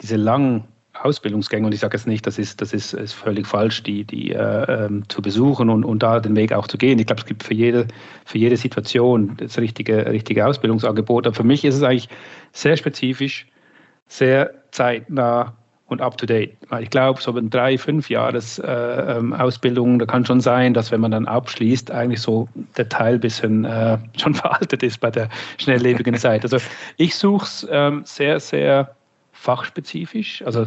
diese 0.00 0.16
langen 0.16 0.68
Ausbildungsgänge, 0.94 1.66
und 1.66 1.72
ich 1.72 1.80
sage 1.80 1.96
jetzt 1.96 2.06
nicht, 2.06 2.26
das 2.26 2.38
ist, 2.38 2.60
das 2.60 2.72
ist, 2.72 2.92
ist 2.92 3.12
völlig 3.12 3.46
falsch, 3.46 3.82
die, 3.82 4.04
die 4.04 4.32
äh, 4.32 4.86
ähm, 4.86 5.08
zu 5.08 5.22
besuchen 5.22 5.70
und, 5.70 5.84
und 5.84 6.02
da 6.02 6.20
den 6.20 6.36
Weg 6.36 6.52
auch 6.52 6.66
zu 6.66 6.78
gehen. 6.78 6.98
Ich 6.98 7.06
glaube, 7.06 7.20
es 7.20 7.26
gibt 7.26 7.42
für 7.42 7.54
jede, 7.54 7.86
für 8.24 8.38
jede 8.38 8.56
Situation 8.56 9.36
das 9.36 9.58
richtige, 9.58 10.06
richtige 10.06 10.46
Ausbildungsangebot. 10.46 11.26
Aber 11.26 11.36
für 11.36 11.44
mich 11.44 11.64
ist 11.64 11.76
es 11.76 11.82
eigentlich 11.82 12.08
sehr 12.52 12.76
spezifisch, 12.76 13.46
sehr 14.08 14.54
zeitnah 14.70 15.56
und 15.88 16.00
up 16.02 16.16
to 16.18 16.26
date. 16.26 16.56
Ich 16.80 16.90
glaube, 16.90 17.20
so 17.20 17.36
in 17.36 17.50
drei, 17.50 17.78
fünf 17.78 18.10
Jahres 18.10 18.58
äh, 18.58 18.70
ähm, 18.70 19.32
Ausbildung, 19.32 19.98
da 19.98 20.06
kann 20.06 20.24
schon 20.24 20.40
sein, 20.40 20.74
dass 20.74 20.90
wenn 20.90 21.00
man 21.00 21.10
dann 21.10 21.26
abschließt, 21.26 21.90
eigentlich 21.90 22.20
so 22.20 22.48
der 22.76 22.88
Teil 22.88 23.18
bisschen 23.18 23.64
äh, 23.64 23.98
schon 24.16 24.34
veraltet 24.34 24.82
ist 24.82 25.00
bei 25.00 25.10
der 25.10 25.28
schnelllebigen 25.58 26.14
Zeit. 26.14 26.44
Also 26.44 26.58
ich 26.96 27.14
suche 27.14 27.44
es 27.44 27.66
ähm, 27.70 28.02
sehr, 28.04 28.38
sehr 28.38 28.94
fachspezifisch. 29.32 30.42
Also 30.42 30.66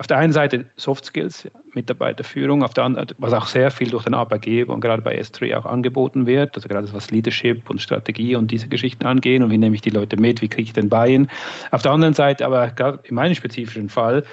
auf 0.00 0.06
der 0.06 0.16
einen 0.16 0.32
Seite 0.32 0.64
Soft 0.76 1.04
Skills, 1.04 1.46
Mitarbeiterführung, 1.74 2.62
auf 2.62 2.72
der 2.72 2.84
anderen, 2.84 3.08
was 3.18 3.34
auch 3.34 3.46
sehr 3.46 3.70
viel 3.70 3.90
durch 3.90 4.04
den 4.04 4.14
Arbeitgeber 4.14 4.72
und 4.72 4.80
gerade 4.80 5.02
bei 5.02 5.20
S3 5.20 5.54
auch 5.58 5.66
angeboten 5.66 6.24
wird, 6.24 6.56
also 6.56 6.68
gerade 6.68 6.90
was 6.94 7.10
Leadership 7.10 7.68
und 7.68 7.82
Strategie 7.82 8.34
und 8.34 8.50
diese 8.50 8.66
Geschichten 8.66 9.04
angehen 9.04 9.42
und 9.42 9.50
wie 9.50 9.58
nehme 9.58 9.74
ich 9.74 9.82
die 9.82 9.90
Leute 9.90 10.16
mit, 10.16 10.40
wie 10.40 10.48
kriege 10.48 10.62
ich 10.62 10.72
den 10.72 10.88
Buy-in. 10.88 11.28
Auf 11.70 11.82
der 11.82 11.92
anderen 11.92 12.14
Seite, 12.14 12.46
aber 12.46 12.68
gerade 12.68 12.98
in 13.04 13.14
meinem 13.14 13.34
spezifischen 13.34 13.90
Fall, 13.90 14.24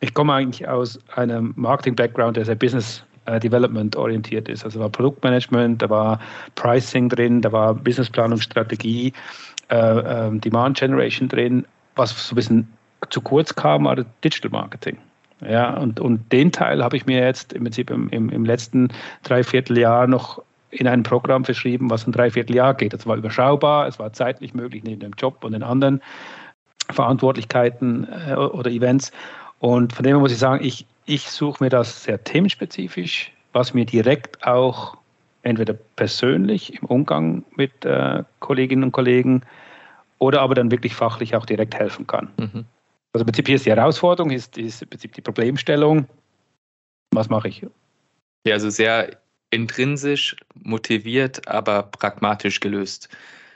ich 0.00 0.12
komme 0.12 0.34
eigentlich 0.34 0.68
aus 0.68 0.98
einem 1.14 1.54
Marketing-Background, 1.56 2.36
der 2.36 2.44
sehr 2.44 2.54
Business 2.54 3.02
äh, 3.24 3.40
Development 3.40 3.96
orientiert 3.96 4.50
ist. 4.50 4.66
Also 4.66 4.80
war 4.80 4.90
Produktmanagement, 4.90 5.80
da 5.80 5.88
war 5.88 6.20
Pricing 6.56 7.08
drin, 7.08 7.40
da 7.40 7.50
war 7.52 7.72
Businessplanung, 7.72 8.38
Strategie, 8.38 9.14
äh, 9.70 9.76
äh, 9.76 10.38
Demand 10.40 10.76
Generation 10.76 11.30
drin, 11.30 11.64
was 11.94 12.28
so 12.28 12.34
ein 12.34 12.36
bisschen 12.36 12.68
zu 13.10 13.20
kurz 13.20 13.54
kam, 13.54 13.84
war 13.84 13.96
Digital 13.96 14.50
Marketing. 14.50 14.98
Ja, 15.40 15.76
und, 15.76 16.00
und 16.00 16.32
den 16.32 16.50
Teil 16.50 16.82
habe 16.82 16.96
ich 16.96 17.06
mir 17.06 17.22
jetzt 17.22 17.52
im 17.52 17.64
Prinzip 17.64 17.90
im, 17.90 18.08
im, 18.08 18.30
im 18.30 18.44
letzten 18.44 18.88
Dreivierteljahr 19.22 20.06
noch 20.06 20.42
in 20.70 20.86
ein 20.86 21.02
Programm 21.02 21.44
verschrieben, 21.44 21.90
was 21.90 22.06
ein 22.06 22.12
Dreivierteljahr 22.12 22.74
geht. 22.74 22.94
Es 22.94 23.06
war 23.06 23.16
überschaubar, 23.16 23.86
es 23.86 23.98
war 23.98 24.12
zeitlich 24.12 24.54
möglich 24.54 24.82
neben 24.84 25.00
dem 25.00 25.12
Job 25.16 25.44
und 25.44 25.52
den 25.52 25.62
anderen 25.62 26.00
Verantwortlichkeiten 26.90 28.06
äh, 28.28 28.34
oder 28.34 28.70
Events. 28.70 29.12
Und 29.58 29.92
von 29.92 30.04
dem 30.04 30.14
her 30.14 30.20
muss 30.20 30.32
ich 30.32 30.38
sagen, 30.38 30.64
ich, 30.64 30.86
ich 31.04 31.30
suche 31.30 31.62
mir 31.62 31.70
das 31.70 32.04
sehr 32.04 32.22
themenspezifisch, 32.22 33.32
was 33.52 33.74
mir 33.74 33.84
direkt 33.84 34.44
auch 34.46 34.96
entweder 35.42 35.74
persönlich 35.74 36.80
im 36.80 36.88
Umgang 36.88 37.44
mit 37.54 37.84
äh, 37.84 38.24
Kolleginnen 38.40 38.84
und 38.84 38.92
Kollegen 38.92 39.42
oder 40.18 40.40
aber 40.40 40.54
dann 40.54 40.70
wirklich 40.70 40.94
fachlich 40.94 41.36
auch 41.36 41.46
direkt 41.46 41.74
helfen 41.74 42.06
kann. 42.06 42.28
Mhm. 42.38 42.64
Also 43.16 43.22
im 43.22 43.28
Prinzip 43.28 43.46
hier 43.46 43.56
ist 43.56 43.64
die 43.64 43.70
Herausforderung, 43.70 44.30
ist, 44.30 44.58
ist 44.58 44.82
im 44.82 44.90
Prinzip 44.90 45.14
die 45.14 45.22
Problemstellung. 45.22 46.06
Was 47.12 47.30
mache 47.30 47.48
ich? 47.48 47.64
Ja, 48.46 48.52
also 48.52 48.68
sehr 48.68 49.16
intrinsisch 49.50 50.36
motiviert, 50.54 51.48
aber 51.48 51.84
pragmatisch 51.84 52.60
gelöst. 52.60 53.08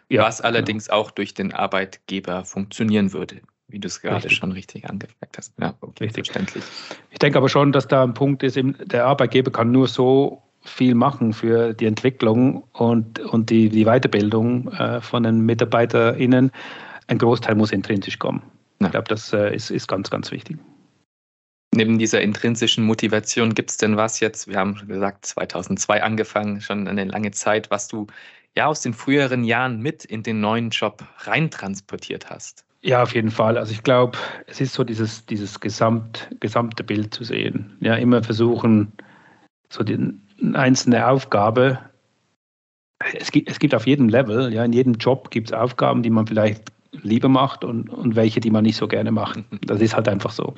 Ja, 0.08 0.22
was 0.22 0.40
allerdings 0.40 0.86
genau. 0.86 0.98
auch 0.98 1.10
durch 1.10 1.34
den 1.34 1.52
Arbeitgeber 1.52 2.46
funktionieren 2.46 3.12
würde, 3.12 3.42
wie 3.68 3.78
du 3.78 3.86
es 3.86 4.00
gerade 4.00 4.24
richtig. 4.24 4.38
schon 4.38 4.52
richtig 4.52 4.88
angefragt 4.88 5.36
hast. 5.36 5.52
Ja, 5.60 5.74
okay, 5.82 6.04
richtig. 6.04 6.26
verständlich. 6.26 6.64
Ich 7.10 7.18
denke 7.18 7.36
aber 7.36 7.50
schon, 7.50 7.70
dass 7.70 7.86
da 7.86 8.02
ein 8.02 8.14
Punkt 8.14 8.42
ist, 8.42 8.58
der 8.58 9.04
Arbeitgeber 9.04 9.52
kann 9.52 9.72
nur 9.72 9.88
so 9.88 10.42
viel 10.62 10.94
machen 10.94 11.34
für 11.34 11.74
die 11.74 11.84
Entwicklung 11.84 12.64
und, 12.72 13.20
und 13.20 13.50
die, 13.50 13.68
die 13.68 13.84
Weiterbildung 13.84 14.72
äh, 14.72 15.02
von 15.02 15.22
den 15.22 15.44
MitarbeiterInnen. 15.44 16.50
Ein 17.08 17.18
Großteil 17.18 17.56
muss 17.56 17.72
intrinsisch 17.72 18.18
kommen. 18.18 18.42
Ich 18.82 18.90
glaube, 18.90 19.08
das 19.08 19.32
äh, 19.32 19.54
ist, 19.54 19.70
ist 19.70 19.88
ganz, 19.88 20.10
ganz 20.10 20.30
wichtig. 20.30 20.58
Neben 21.74 21.98
dieser 21.98 22.20
intrinsischen 22.20 22.84
Motivation 22.84 23.54
gibt 23.54 23.70
es 23.70 23.76
denn 23.76 23.96
was 23.96 24.20
jetzt, 24.20 24.48
wir 24.48 24.56
haben 24.56 24.74
gesagt, 24.88 25.26
2002 25.26 26.02
angefangen, 26.02 26.60
schon 26.60 26.88
eine 26.88 27.04
lange 27.04 27.30
Zeit, 27.30 27.70
was 27.70 27.86
du 27.86 28.06
ja 28.56 28.66
aus 28.66 28.80
den 28.80 28.92
früheren 28.92 29.44
Jahren 29.44 29.80
mit 29.80 30.04
in 30.04 30.22
den 30.22 30.40
neuen 30.40 30.70
Job 30.70 31.04
reintransportiert 31.18 32.28
hast? 32.28 32.64
Ja, 32.82 33.02
auf 33.02 33.14
jeden 33.14 33.30
Fall. 33.30 33.58
Also 33.58 33.72
ich 33.72 33.82
glaube, 33.82 34.18
es 34.46 34.60
ist 34.60 34.72
so 34.72 34.82
dieses, 34.82 35.26
dieses 35.26 35.60
Gesamt, 35.60 36.28
gesamte 36.40 36.82
Bild 36.82 37.14
zu 37.14 37.24
sehen. 37.24 37.76
Ja, 37.80 37.94
immer 37.94 38.22
versuchen, 38.22 38.92
so 39.68 39.84
die 39.84 40.14
einzelne 40.54 41.06
Aufgabe. 41.06 41.78
Es 43.14 43.30
gibt, 43.30 43.48
es 43.50 43.58
gibt 43.58 43.74
auf 43.74 43.86
jedem 43.86 44.08
Level, 44.08 44.52
ja, 44.52 44.64
in 44.64 44.72
jedem 44.72 44.94
Job 44.94 45.30
gibt 45.30 45.48
es 45.48 45.52
Aufgaben, 45.52 46.02
die 46.02 46.10
man 46.10 46.26
vielleicht 46.26 46.72
lieber 46.92 47.28
macht 47.28 47.64
und, 47.64 47.88
und 47.88 48.16
welche, 48.16 48.40
die 48.40 48.50
man 48.50 48.64
nicht 48.64 48.76
so 48.76 48.88
gerne 48.88 49.12
macht. 49.12 49.40
Das 49.64 49.80
ist 49.80 49.94
halt 49.94 50.08
einfach 50.08 50.30
so. 50.30 50.54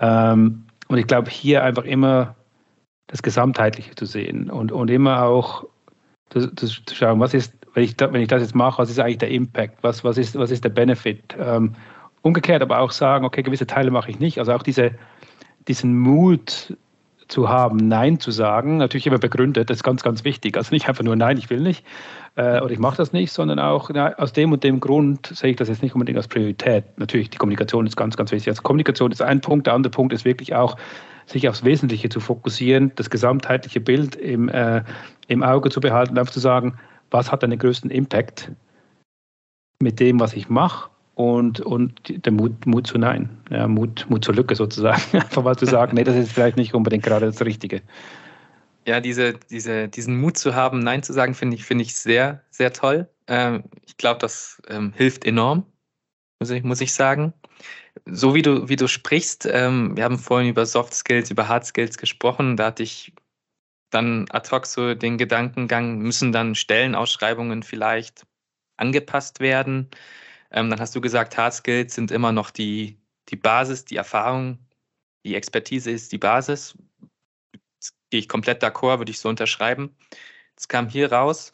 Ähm, 0.00 0.64
und 0.88 0.98
ich 0.98 1.06
glaube, 1.06 1.30
hier 1.30 1.62
einfach 1.64 1.84
immer 1.84 2.34
das 3.08 3.22
Gesamtheitliche 3.22 3.94
zu 3.94 4.06
sehen 4.06 4.50
und, 4.50 4.72
und 4.72 4.90
immer 4.90 5.22
auch 5.22 5.64
zu, 6.30 6.54
zu, 6.54 6.68
schauen, 6.94 7.20
was 7.20 7.34
ist, 7.34 7.54
wenn 7.74 7.84
ich, 7.84 7.96
da, 7.96 8.12
wenn 8.12 8.20
ich 8.20 8.28
das 8.28 8.42
jetzt 8.42 8.54
mache, 8.54 8.82
was 8.82 8.90
ist 8.90 8.98
eigentlich 8.98 9.18
der 9.18 9.30
Impact, 9.30 9.82
was, 9.82 10.04
was, 10.04 10.18
ist, 10.18 10.36
was 10.36 10.50
ist 10.50 10.62
der 10.62 10.70
Benefit. 10.70 11.36
Ähm, 11.38 11.74
umgekehrt 12.22 12.62
aber 12.62 12.78
auch 12.78 12.90
sagen, 12.90 13.24
okay, 13.24 13.42
gewisse 13.42 13.66
Teile 13.66 13.90
mache 13.90 14.10
ich 14.10 14.18
nicht. 14.18 14.38
Also 14.38 14.52
auch 14.52 14.62
diese, 14.62 14.92
diesen 15.66 15.98
Mut 15.98 16.76
zu 17.28 17.48
haben, 17.48 17.76
Nein 17.76 18.20
zu 18.20 18.30
sagen, 18.30 18.78
natürlich 18.78 19.06
immer 19.06 19.18
begründet, 19.18 19.70
das 19.70 19.78
ist 19.78 19.82
ganz, 19.84 20.02
ganz 20.02 20.24
wichtig. 20.24 20.56
Also 20.56 20.74
nicht 20.74 20.88
einfach 20.88 21.04
nur 21.04 21.16
Nein, 21.16 21.36
ich 21.36 21.50
will 21.50 21.60
nicht 21.60 21.84
äh, 22.38 22.60
oder 22.60 22.70
ich 22.70 22.78
mache 22.78 22.96
das 22.96 23.12
nicht, 23.12 23.32
sondern 23.32 23.58
auch 23.58 23.90
na, 23.92 24.14
aus 24.14 24.32
dem 24.32 24.52
und 24.52 24.62
dem 24.62 24.78
Grund 24.78 25.26
sehe 25.26 25.50
ich 25.50 25.56
das 25.56 25.68
jetzt 25.68 25.82
nicht 25.82 25.94
unbedingt 25.94 26.16
als 26.16 26.28
Priorität. 26.28 26.84
Natürlich, 26.96 27.30
die 27.30 27.36
Kommunikation 27.36 27.84
ist 27.84 27.96
ganz, 27.96 28.16
ganz 28.16 28.30
wichtig. 28.30 28.48
Also 28.48 28.62
Kommunikation 28.62 29.10
ist 29.10 29.20
ein 29.20 29.40
Punkt, 29.40 29.66
der 29.66 29.74
andere 29.74 29.90
Punkt 29.90 30.12
ist 30.12 30.24
wirklich 30.24 30.54
auch, 30.54 30.76
sich 31.26 31.48
aufs 31.48 31.64
Wesentliche 31.64 32.08
zu 32.08 32.20
fokussieren, 32.20 32.92
das 32.94 33.10
gesamtheitliche 33.10 33.80
Bild 33.80 34.14
im, 34.14 34.48
äh, 34.48 34.82
im 35.26 35.42
Auge 35.42 35.68
zu 35.68 35.80
behalten 35.80 36.16
einfach 36.16 36.32
zu 36.32 36.40
sagen, 36.40 36.78
was 37.10 37.32
hat 37.32 37.42
den 37.42 37.58
größten 37.58 37.90
Impact 37.90 38.52
mit 39.82 39.98
dem, 39.98 40.20
was 40.20 40.32
ich 40.32 40.48
mache 40.48 40.90
und, 41.16 41.60
und 41.60 42.24
der 42.24 42.32
Mut, 42.32 42.66
Mut 42.66 42.86
zu 42.86 42.98
Nein, 42.98 43.30
ja, 43.50 43.66
Mut, 43.66 44.06
Mut 44.08 44.24
zur 44.24 44.36
Lücke 44.36 44.54
sozusagen. 44.54 45.02
Einfach 45.12 45.42
mal 45.42 45.56
zu 45.56 45.66
sagen, 45.66 45.96
nee, 45.96 46.04
das 46.04 46.14
ist 46.14 46.32
vielleicht 46.32 46.56
nicht 46.56 46.72
unbedingt 46.72 47.02
gerade 47.02 47.26
das 47.26 47.42
Richtige. 47.42 47.82
Ja, 48.88 49.00
diese, 49.02 49.34
diese, 49.34 49.86
diesen 49.86 50.18
Mut 50.18 50.38
zu 50.38 50.54
haben, 50.54 50.78
Nein 50.78 51.02
zu 51.02 51.12
sagen, 51.12 51.34
finde 51.34 51.56
ich, 51.56 51.64
finde 51.66 51.82
ich 51.84 51.94
sehr, 51.94 52.42
sehr 52.50 52.72
toll. 52.72 53.06
Ähm, 53.26 53.64
ich 53.84 53.98
glaube, 53.98 54.18
das 54.18 54.62
ähm, 54.66 54.94
hilft 54.94 55.26
enorm, 55.26 55.70
muss 56.40 56.48
ich, 56.48 56.64
muss 56.64 56.80
ich 56.80 56.94
sagen. 56.94 57.34
So 58.06 58.34
wie 58.34 58.40
du, 58.40 58.70
wie 58.70 58.76
du 58.76 58.88
sprichst, 58.88 59.44
ähm, 59.44 59.94
wir 59.94 60.04
haben 60.04 60.18
vorhin 60.18 60.48
über 60.48 60.64
Soft 60.64 60.94
Skills, 60.94 61.30
über 61.30 61.48
Hard 61.48 61.66
Skills 61.66 61.98
gesprochen, 61.98 62.56
da 62.56 62.68
hatte 62.68 62.82
ich 62.82 63.12
dann 63.90 64.24
ad 64.30 64.50
hoc 64.50 64.64
so 64.64 64.94
den 64.94 65.18
Gedankengang, 65.18 65.98
müssen 65.98 66.32
dann 66.32 66.54
Stellenausschreibungen 66.54 67.62
vielleicht 67.62 68.26
angepasst 68.78 69.40
werden? 69.40 69.90
Ähm, 70.50 70.70
dann 70.70 70.80
hast 70.80 70.96
du 70.96 71.02
gesagt, 71.02 71.36
Hard 71.36 71.52
Skills 71.52 71.94
sind 71.94 72.10
immer 72.10 72.32
noch 72.32 72.50
die, 72.50 72.98
die 73.28 73.36
Basis, 73.36 73.84
die 73.84 73.96
Erfahrung, 73.96 74.58
die 75.26 75.34
Expertise 75.34 75.90
ist 75.90 76.10
die 76.12 76.18
Basis. 76.18 76.74
Gehe 78.10 78.20
ich 78.20 78.28
komplett 78.28 78.62
d'accord, 78.62 78.98
würde 78.98 79.10
ich 79.10 79.18
so 79.20 79.28
unterschreiben. 79.28 79.96
Jetzt 80.56 80.68
kam 80.68 80.88
hier 80.88 81.12
raus, 81.12 81.52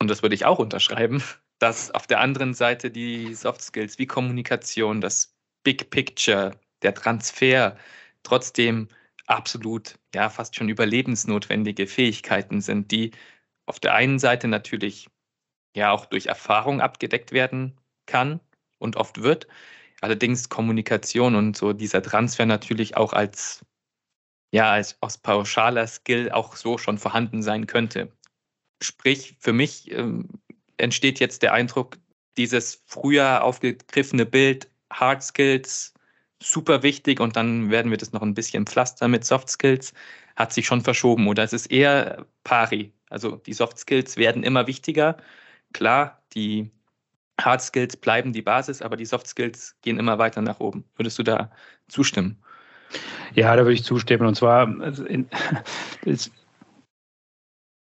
und 0.00 0.08
das 0.08 0.22
würde 0.22 0.34
ich 0.34 0.44
auch 0.44 0.58
unterschreiben, 0.58 1.22
dass 1.58 1.90
auf 1.90 2.06
der 2.06 2.20
anderen 2.20 2.54
Seite 2.54 2.90
die 2.90 3.34
Soft 3.34 3.62
Skills 3.62 3.98
wie 3.98 4.06
Kommunikation, 4.06 5.00
das 5.00 5.34
Big 5.62 5.90
Picture, 5.90 6.52
der 6.82 6.94
Transfer 6.94 7.76
trotzdem 8.22 8.88
absolut, 9.26 9.98
ja, 10.14 10.28
fast 10.28 10.56
schon 10.56 10.68
überlebensnotwendige 10.68 11.86
Fähigkeiten 11.86 12.60
sind, 12.60 12.90
die 12.90 13.12
auf 13.66 13.80
der 13.80 13.94
einen 13.94 14.18
Seite 14.18 14.48
natürlich 14.48 15.08
ja 15.74 15.90
auch 15.90 16.06
durch 16.06 16.26
Erfahrung 16.26 16.80
abgedeckt 16.80 17.32
werden 17.32 17.80
kann 18.06 18.40
und 18.78 18.96
oft 18.96 19.22
wird. 19.22 19.46
Allerdings 20.00 20.50
Kommunikation 20.50 21.34
und 21.34 21.56
so 21.56 21.72
dieser 21.72 22.02
Transfer 22.02 22.46
natürlich 22.46 22.96
auch 22.96 23.12
als 23.14 23.64
ja 24.54 24.70
als 24.70 24.96
aus 25.00 25.18
pauschaler 25.18 25.86
Skill 25.88 26.30
auch 26.30 26.54
so 26.54 26.78
schon 26.78 26.96
vorhanden 26.98 27.42
sein 27.42 27.66
könnte. 27.66 28.12
Sprich, 28.80 29.36
für 29.40 29.52
mich 29.52 29.90
ähm, 29.90 30.28
entsteht 30.76 31.18
jetzt 31.18 31.42
der 31.42 31.52
Eindruck, 31.52 31.98
dieses 32.36 32.82
früher 32.86 33.42
aufgegriffene 33.42 34.26
Bild, 34.26 34.70
Hard 34.92 35.24
Skills, 35.24 35.92
super 36.40 36.84
wichtig 36.84 37.18
und 37.20 37.34
dann 37.36 37.70
werden 37.70 37.90
wir 37.90 37.98
das 37.98 38.12
noch 38.12 38.22
ein 38.22 38.34
bisschen 38.34 38.66
pflastern 38.66 39.10
mit 39.10 39.24
Soft 39.24 39.48
Skills, 39.48 39.92
hat 40.36 40.52
sich 40.52 40.66
schon 40.66 40.82
verschoben 40.82 41.26
oder 41.26 41.42
es 41.42 41.52
ist 41.52 41.66
eher 41.66 42.26
pari. 42.44 42.92
Also 43.10 43.36
die 43.36 43.54
Soft 43.54 43.78
Skills 43.78 44.16
werden 44.16 44.44
immer 44.44 44.68
wichtiger. 44.68 45.16
Klar, 45.72 46.22
die 46.34 46.70
Hard 47.40 47.62
Skills 47.62 47.96
bleiben 47.96 48.32
die 48.32 48.42
Basis, 48.42 48.82
aber 48.82 48.96
die 48.96 49.06
Soft 49.06 49.26
Skills 49.26 49.76
gehen 49.82 49.98
immer 49.98 50.18
weiter 50.18 50.42
nach 50.42 50.60
oben. 50.60 50.84
Würdest 50.96 51.18
du 51.18 51.24
da 51.24 51.50
zustimmen? 51.88 52.43
Ja, 53.34 53.54
da 53.56 53.62
würde 53.62 53.74
ich 53.74 53.84
zustimmen. 53.84 54.26
Und 54.26 54.34
zwar, 54.36 54.68
in, 55.06 55.28
ist, 56.04 56.32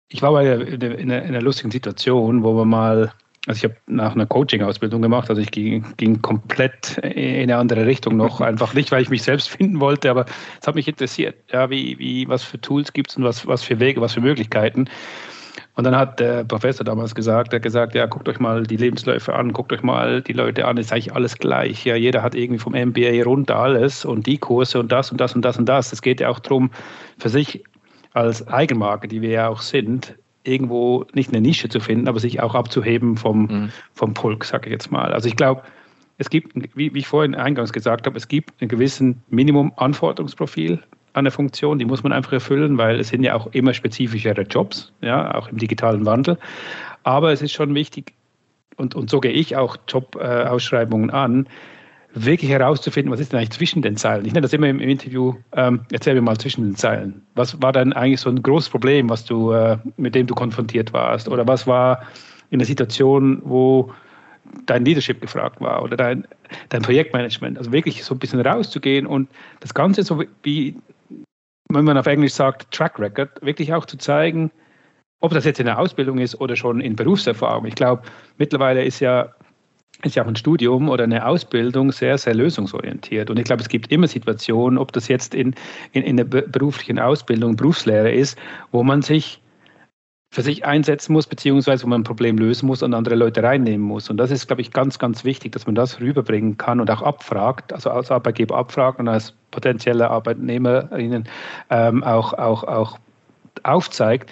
ich 0.10 0.22
war 0.22 0.42
in, 0.42 0.82
in, 0.82 0.92
in 0.92 1.12
einer 1.12 1.42
lustigen 1.42 1.72
Situation, 1.72 2.44
wo 2.44 2.56
wir 2.56 2.66
mal 2.66 3.14
also 3.48 3.60
ich 3.60 3.64
habe 3.64 3.78
nach 3.88 4.14
einer 4.14 4.26
Coaching-Ausbildung 4.26 5.02
gemacht, 5.02 5.30
also 5.30 5.42
ich 5.42 5.52
ging, 5.52 5.86
ging, 5.96 6.22
komplett 6.22 6.98
in 6.98 7.44
eine 7.44 7.56
andere 7.56 7.86
Richtung 7.86 8.18
noch, 8.18 8.42
einfach 8.42 8.74
nicht, 8.74 8.92
weil 8.92 9.02
ich 9.02 9.10
mich 9.10 9.24
selbst 9.24 9.50
finden 9.50 9.80
wollte, 9.80 10.12
aber 10.12 10.26
es 10.60 10.68
hat 10.68 10.76
mich 10.76 10.88
interessiert, 10.88 11.36
ja, 11.52 11.70
wie, 11.70 11.98
wie, 11.98 12.28
was 12.28 12.44
für 12.44 12.60
Tools 12.60 12.92
gibt 12.92 13.10
es 13.10 13.18
und 13.18 13.24
was, 13.24 13.48
was 13.48 13.64
für 13.64 13.80
Wege, 13.80 14.02
was 14.02 14.14
für 14.14 14.22
Möglichkeiten. 14.22 14.90
Und 15.78 15.84
dann 15.84 15.96
hat 15.96 16.20
der 16.20 16.44
Professor 16.44 16.84
damals 16.84 17.14
gesagt, 17.14 17.54
er 17.54 17.58
hat 17.58 17.64
gesagt, 17.64 17.94
ja, 17.94 18.08
guckt 18.08 18.28
euch 18.28 18.40
mal 18.40 18.64
die 18.64 18.78
Lebensläufe 18.78 19.32
an, 19.36 19.54
guckt 19.54 19.72
euch 19.72 19.84
mal 19.84 20.24
die 20.24 20.34
Leute 20.34 20.66
an, 20.66 20.78
ist 20.78 20.92
eigentlich 20.92 21.14
alles 21.14 21.38
gleich. 21.38 21.86
Ja, 21.86 21.96
jeder 21.96 22.24
hat 22.24 22.34
irgendwie 22.34 22.58
vom 22.58 22.74
MBA 22.74 23.24
runter 23.24 23.58
alles 23.58 24.04
und 24.04 24.26
die 24.26 24.40
Kurse 24.40 24.80
und 24.80 24.92
das 24.92 25.12
und 25.12 25.22
das 25.22 25.36
und 25.36 25.44
das 25.44 25.60
und 25.60 25.70
das. 25.70 25.94
Es 25.94 26.02
geht 26.02 26.20
ja 26.20 26.30
auch 26.30 26.40
darum, 26.40 26.72
für 27.20 27.30
sich 27.30 27.64
als 28.14 28.48
Eigenmarke, 28.48 29.08
die 29.08 29.22
wir 29.22 29.30
ja 29.30 29.50
auch 29.50 29.62
sind, 29.62 30.16
irgendwo 30.44 31.06
nicht 31.14 31.30
eine 31.30 31.42
Nische 31.42 31.70
zu 31.70 31.80
finden, 31.80 32.08
aber 32.08 32.20
sich 32.20 32.42
auch 32.42 32.56
abzuheben 32.56 33.16
vom, 33.16 33.42
mhm. 33.44 33.72
vom 33.94 34.16
Pulk, 34.16 34.46
sage 34.46 34.70
ich 34.70 34.72
jetzt 34.72 34.92
mal. 34.92 35.14
Also 35.14 35.28
ich 35.28 35.36
glaube, 35.36 35.62
es 36.18 36.32
gibt, 36.32 36.54
wie, 36.76 36.92
wie 36.92 37.00
ich 37.00 37.08
vorhin 37.08 37.36
eingangs 37.36 37.72
gesagt 37.72 38.08
habe, 38.08 38.18
es 38.18 38.28
gibt 38.28 38.60
einen 38.62 38.70
gewissen 38.70 39.22
Minimum-Anforderungsprofil 39.30 40.80
an 41.18 41.26
der 41.26 41.32
Funktion, 41.32 41.80
die 41.80 41.86
muss 41.86 42.04
man 42.04 42.14
einfach 42.14 42.34
erfüllen, 42.34 42.78
weil 42.78 43.00
es 43.00 43.10
sind 43.10 43.24
ja 43.24 43.34
auch 43.34 43.48
immer 43.48 43.74
spezifischere 43.74 44.44
Jobs, 44.44 44.94
ja, 45.02 45.36
auch 45.36 45.50
im 45.50 45.58
digitalen 45.58 46.06
Wandel. 46.06 46.38
Aber 47.04 47.32
es 47.32 47.42
ist 47.42 47.52
schon 47.54 47.74
wichtig, 47.76 48.14
und, 48.78 48.96
und 48.96 49.10
so 49.10 49.20
gehe 49.20 49.32
ich 49.32 49.56
auch 49.56 49.78
Jobausschreibungen 49.88 51.10
an, 51.10 51.48
wirklich 52.14 52.52
herauszufinden, 52.52 53.12
was 53.12 53.20
ist 53.20 53.32
denn 53.32 53.40
eigentlich 53.40 53.52
zwischen 53.52 53.82
den 53.82 53.98
Zeilen. 53.98 54.26
Ich 54.26 54.34
nenne 54.34 54.42
das 54.42 54.54
immer 54.54 54.68
im, 54.68 54.80
Interview, 54.80 55.36
ähm, 55.54 55.82
erzähl 55.92 56.16
mir 56.16 56.22
mal 56.22 56.38
zwischen 56.38 56.64
den 56.64 56.76
Zeilen. 56.76 57.24
Was 57.36 57.62
war 57.62 57.72
dann 57.72 57.94
eigentlich 57.94 58.22
so 58.22 58.30
ein 58.30 58.42
großes 58.42 58.70
Problem, 58.70 59.10
was 59.10 59.26
du, 59.26 59.52
äh, 59.52 59.78
mit 59.98 60.16
dem 60.16 60.28
du 60.28 60.36
konfrontiert 60.36 60.94
warst? 60.94 61.28
Oder 61.28 61.48
was 61.48 61.68
war 61.68 62.02
in 62.50 62.60
der 62.60 62.66
Situation, 62.66 63.42
wo 63.44 63.92
dein 64.66 64.86
Leadership 64.86 65.22
gefragt 65.22 65.62
war 65.62 65.84
oder 65.84 65.98
dein, 65.98 66.28
dein 66.70 66.82
Projektmanagement? 66.82 67.58
Also 67.58 67.72
wirklich 67.72 68.04
so 68.04 68.16
ein 68.16 68.20
bisschen 68.20 68.42
rauszugehen 68.42 69.06
und 69.06 69.30
das 69.60 69.74
Ganze 69.74 70.04
so 70.04 70.24
wie, 70.44 70.76
wenn 71.70 71.86
man 71.86 71.98
auf 71.98 72.08
Englisch 72.08 72.34
sagt, 72.34 72.72
Track 72.72 73.00
Record, 73.00 73.30
wirklich 73.42 73.74
auch 73.74 73.86
zu 73.86 73.98
zeigen, 73.98 74.52
ob 75.20 75.34
das 75.34 75.46
jetzt 75.46 75.60
in 75.60 75.66
der 75.66 75.80
Ausbildung 75.80 76.20
ist 76.20 76.40
oder 76.40 76.56
schon 76.56 76.80
in 76.80 76.96
Berufserfahrung. 76.96 77.66
Ich 77.66 77.76
glaube, 77.76 78.04
mittlerweile 78.38 78.84
ist 78.84 79.00
ja 79.00 79.34
ist 80.04 80.16
ja 80.16 80.24
auch 80.24 80.28
ein 80.28 80.36
Studium 80.36 80.90
oder 80.90 81.06
eine 81.06 81.26
Ausbildung 81.26 81.92
sehr, 81.92 82.18
sehr 82.18 82.36
lösungsorientiert. 82.36 83.30
Und 83.30 83.40
ich 83.40 83.46
glaube, 83.46 83.64
es 83.64 83.70
gibt 83.70 83.92
immer 83.92 84.08
Situationen, 84.08 84.78
ob 84.78 84.92
das 84.92 85.08
jetzt 85.08 85.34
in, 85.34 85.56
in, 85.92 86.04
in 86.04 86.18
der 86.18 86.26
beruflichen 86.26 87.00
Ausbildung, 87.00 87.56
Berufslehre 87.56 88.12
ist, 88.12 88.38
wo 88.72 88.84
man 88.84 89.02
sich 89.02 89.42
für 90.30 90.42
sich 90.42 90.66
einsetzen 90.66 91.14
muss, 91.14 91.26
beziehungsweise 91.26 91.84
wo 91.84 91.88
man 91.88 92.02
ein 92.02 92.04
Problem 92.04 92.38
lösen 92.38 92.68
muss 92.68 92.84
und 92.84 92.94
andere 92.94 93.16
Leute 93.16 93.44
reinnehmen 93.44 93.86
muss. 93.86 94.10
Und 94.10 94.18
das 94.18 94.30
ist, 94.30 94.48
glaube 94.48 94.62
ich, 94.62 94.72
ganz, 94.72 95.00
ganz 95.00 95.24
wichtig, 95.24 95.54
dass 95.54 95.66
man 95.66 95.76
das 95.76 96.00
rüberbringen 96.02 96.58
kann 96.58 96.82
und 96.82 96.92
auch 96.92 97.02
abfragt, 97.02 97.72
also 97.74 97.90
als 97.90 98.12
Arbeitgeber 98.12 98.58
abfragt 98.58 99.00
und 99.00 99.08
als 99.08 99.34
potenzielle 99.52 100.10
Arbeitnehmerinnen 100.10 101.28
ähm, 101.70 102.04
auch, 102.04 102.34
auch, 102.34 102.64
auch 102.64 103.00
aufzeigt, 103.64 104.32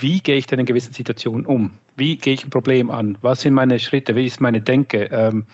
wie 0.00 0.20
gehe 0.20 0.36
ich 0.36 0.46
denn 0.46 0.58
in 0.58 0.66
gewissen 0.66 0.92
Situationen 0.92 1.46
um? 1.46 1.72
Wie 1.96 2.16
gehe 2.16 2.34
ich 2.34 2.44
ein 2.44 2.50
Problem 2.50 2.90
an? 2.90 3.18
Was 3.20 3.42
sind 3.42 3.54
meine 3.54 3.78
Schritte? 3.78 4.16
Wie 4.16 4.26
ist 4.26 4.40
meine 4.40 4.62
Denke? 4.62 5.04
Ähm, 5.12 5.44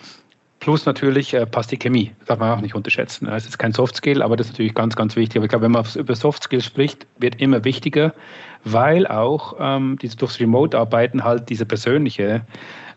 plus 0.59 0.85
natürlich 0.85 1.33
äh, 1.33 1.45
passt 1.45 1.71
die 1.71 1.77
Chemie. 1.77 2.13
Das 2.19 2.29
darf 2.29 2.39
man 2.39 2.57
auch 2.57 2.61
nicht 2.61 2.75
unterschätzen. 2.75 3.27
Es 3.27 3.45
ist 3.45 3.57
kein 3.57 3.73
Soft 3.73 3.97
Skill, 3.97 4.21
aber 4.21 4.37
das 4.37 4.47
ist 4.47 4.53
natürlich 4.53 4.73
ganz, 4.73 4.95
ganz 4.95 5.15
wichtig. 5.17 5.37
Aber 5.37 5.45
ich 5.45 5.49
glaube, 5.49 5.65
wenn 5.65 5.73
man 5.73 5.85
über 5.95 6.15
Soft 6.15 6.43
Skills 6.43 6.65
spricht, 6.65 7.05
wird 7.17 7.41
immer 7.41 7.65
wichtiger, 7.65 8.13
weil 8.63 9.07
auch 9.07 9.55
ähm, 9.59 9.97
diese, 10.01 10.17
durchs 10.17 10.39
Remote-Arbeiten 10.39 11.23
halt 11.23 11.49
dieser 11.49 11.65
persönliche 11.65 12.45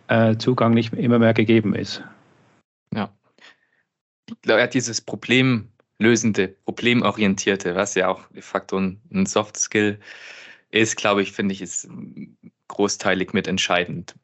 äh, 0.08 0.36
Zugang 0.36 0.74
nicht 0.74 0.92
immer 0.92 1.18
mehr 1.18 1.34
gegeben 1.34 1.74
ist. 1.74 2.02
Ja. 2.94 3.12
Glaube, 4.42 4.68
dieses 4.68 5.00
Problemlösende, 5.00 6.48
Problemorientierte, 6.64 7.74
was 7.74 7.94
ja 7.94 8.08
auch 8.08 8.26
de 8.30 8.42
facto 8.42 8.78
ein 8.78 9.26
Soft 9.26 9.56
Skill 9.56 9.98
ist, 10.70 10.96
glaube 10.96 11.22
ich, 11.22 11.32
finde 11.32 11.54
ich, 11.54 11.62
ist 11.62 11.88
großteilig 12.68 13.32
mitentscheidend. 13.32 14.14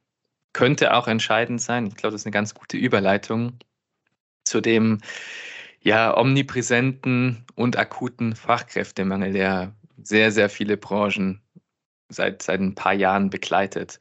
Könnte 0.54 0.94
auch 0.94 1.06
entscheidend 1.06 1.60
sein. 1.60 1.86
Ich 1.86 1.94
glaube, 1.94 2.12
das 2.12 2.22
ist 2.22 2.26
eine 2.26 2.32
ganz 2.32 2.54
gute 2.54 2.76
Überleitung 2.76 3.58
zu 4.44 4.60
dem 4.60 4.98
ja, 5.80 6.16
omnipräsenten 6.16 7.44
und 7.54 7.76
akuten 7.76 8.34
Fachkräftemangel, 8.34 9.32
der 9.32 9.74
sehr, 10.08 10.32
sehr 10.32 10.48
viele 10.48 10.76
Branchen 10.76 11.42
seit, 12.08 12.42
seit 12.42 12.60
ein 12.60 12.74
paar 12.74 12.94
Jahren 12.94 13.28
begleitet. 13.28 13.98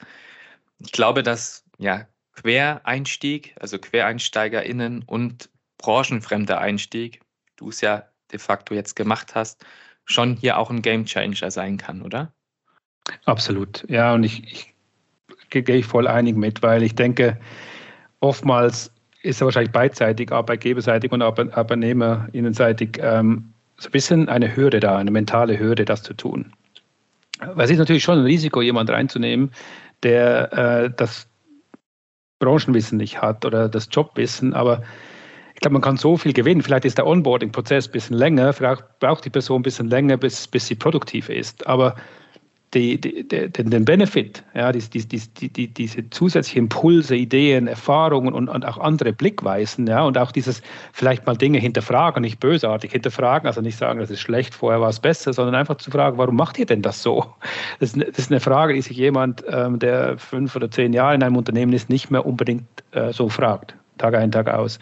Ich 0.80 0.92
glaube, 0.94 1.22
dass 1.22 1.66
ja, 1.78 2.08
Quereinstieg, 2.34 3.56
also 3.60 3.78
QuereinsteigerInnen 3.78 5.04
und 5.04 5.50
branchenfremder 5.78 6.60
Einstieg, 6.60 7.22
du 7.58 7.70
es 7.70 7.82
ja 7.82 8.08
de 8.32 8.40
facto 8.40 8.74
jetzt 8.74 8.96
gemacht 8.96 9.36
hast, 9.36 9.66
schon 10.06 10.38
hier 10.38 10.58
auch 10.58 10.70
ein 10.70 10.82
Gamechanger 10.82 11.52
sein 11.52 11.78
kann, 11.78 12.02
oder? 12.02 12.32
Absolut, 13.26 13.86
ja, 13.90 14.14
und 14.14 14.24
ich, 14.24 14.44
ich 14.44 14.74
gehe 15.50 15.78
ich 15.78 15.86
voll 15.86 16.08
einig 16.08 16.36
mit, 16.36 16.62
weil 16.62 16.84
ich 16.84 16.96
denke, 16.96 17.40
oftmals 18.20 18.92
ist 19.24 19.38
es 19.38 19.42
wahrscheinlich 19.42 19.72
beidseitig, 19.72 20.32
arbeitgeberseitig 20.32 21.12
und 21.12 21.22
arbeitnehmerinnenseitig, 21.22 23.00
ähm, 23.02 23.54
so 23.78 23.90
ein 23.90 23.92
bisschen 23.92 24.30
eine 24.30 24.56
Hürde 24.56 24.80
da, 24.80 24.98
eine 24.98 25.12
mentale 25.12 25.60
Hürde, 25.60 25.86
das 25.86 26.04
zu 26.04 26.14
tun. 26.14 26.54
Weil 27.40 27.66
es 27.66 27.72
ist 27.72 27.78
natürlich 27.78 28.04
schon 28.04 28.20
ein 28.20 28.26
Risiko, 28.26 28.62
jemand 28.62 28.90
reinzunehmen, 28.90 29.52
der 30.04 30.54
äh, 30.54 30.92
das 30.96 31.28
Branchenwissen 32.40 32.98
nicht 32.98 33.22
hat 33.22 33.46
oder 33.46 33.70
das 33.70 33.90
Jobwissen, 33.92 34.54
aber 34.54 34.84
ich 35.54 35.62
glaube, 35.62 35.74
man 35.74 35.82
kann 35.82 35.98
so 35.98 36.18
viel 36.18 36.34
gewinnen. 36.34 36.62
Vielleicht 36.62 36.86
ist 36.86 37.00
der 37.00 37.08
Onboarding-Prozess 37.08 37.88
ein 37.88 37.92
bisschen 37.92 38.16
länger, 38.16 38.54
vielleicht 38.54 39.00
braucht 39.00 39.26
die 39.26 39.32
Person 39.32 39.62
ein 39.62 39.64
bisschen 39.64 39.90
länger, 39.90 40.16
bis, 40.18 40.48
bis 40.48 40.68
sie 40.68 40.76
produktiv 40.76 41.30
ist. 41.30 41.66
Aber 41.66 41.96
die, 42.74 43.00
die, 43.00 43.26
den, 43.28 43.70
den 43.70 43.86
Benefit, 43.86 44.44
ja, 44.54 44.74
die, 44.74 44.80
die, 44.80 45.68
diese 45.74 46.10
zusätzlichen 46.10 46.64
Impulse, 46.64 47.16
Ideen, 47.16 47.68
Erfahrungen 47.68 48.34
und, 48.34 48.50
und, 48.50 48.66
auch 48.66 48.78
andere 48.78 49.14
Blickweisen, 49.14 49.88
ja, 49.88 50.04
und 50.04 50.18
auch 50.18 50.34
dieses 50.34 50.62
vielleicht 50.92 51.26
mal 51.26 51.38
Dinge 51.38 51.60
hinterfragen, 51.60 52.22
nicht 52.22 52.42
bösartig 52.42 52.92
hinterfragen, 52.92 53.48
also 53.48 53.62
nicht 53.62 53.78
sagen, 53.78 54.00
das 54.00 54.12
ist 54.12 54.20
schlecht, 54.20 54.54
vorher 54.54 54.82
war 54.82 54.90
es 54.90 55.00
besser, 55.00 55.32
sondern 55.32 55.56
einfach 55.56 55.78
zu 55.78 55.92
fragen, 55.92 56.18
warum 56.18 56.36
macht 56.36 56.60
ihr 56.60 56.66
denn 56.66 56.82
das 56.82 57.02
so? 57.02 57.26
Das 57.80 57.94
ist, 57.94 58.02
das 58.02 58.20
ist 58.20 58.32
eine 58.32 58.42
Frage, 58.42 58.74
die 58.74 58.82
sich 58.82 58.98
jemand, 58.98 59.46
ähm, 59.50 59.80
der 59.80 60.18
fünf 60.18 60.54
oder 60.56 60.70
zehn 60.70 60.92
Jahre 60.92 61.16
in 61.16 61.24
einem 61.24 61.38
Unternehmen 61.38 61.72
ist, 61.72 61.90
nicht 61.90 62.12
mehr 62.12 62.26
unbedingt 62.26 62.68
äh, 62.92 63.14
so 63.14 63.30
fragt, 63.30 63.76
Tag 63.98 64.14
ein, 64.16 64.32
Tag 64.32 64.50
aus. 64.50 64.78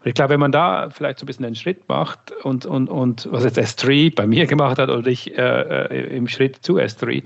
Und 0.00 0.06
ich 0.06 0.14
glaube, 0.14 0.30
wenn 0.30 0.40
man 0.40 0.52
da 0.52 0.90
vielleicht 0.90 1.18
so 1.18 1.24
ein 1.24 1.26
bisschen 1.26 1.44
einen 1.44 1.54
Schritt 1.54 1.88
macht 1.88 2.32
und, 2.44 2.66
und, 2.66 2.88
und 2.88 3.28
was 3.30 3.44
jetzt 3.44 3.58
S3 3.58 4.14
bei 4.14 4.26
mir 4.26 4.46
gemacht 4.46 4.78
hat 4.78 4.90
oder 4.90 5.06
ich 5.06 5.36
äh, 5.36 5.40
äh 5.40 6.16
im 6.16 6.28
Schritt 6.28 6.56
zu 6.62 6.76
S3, 6.76 7.22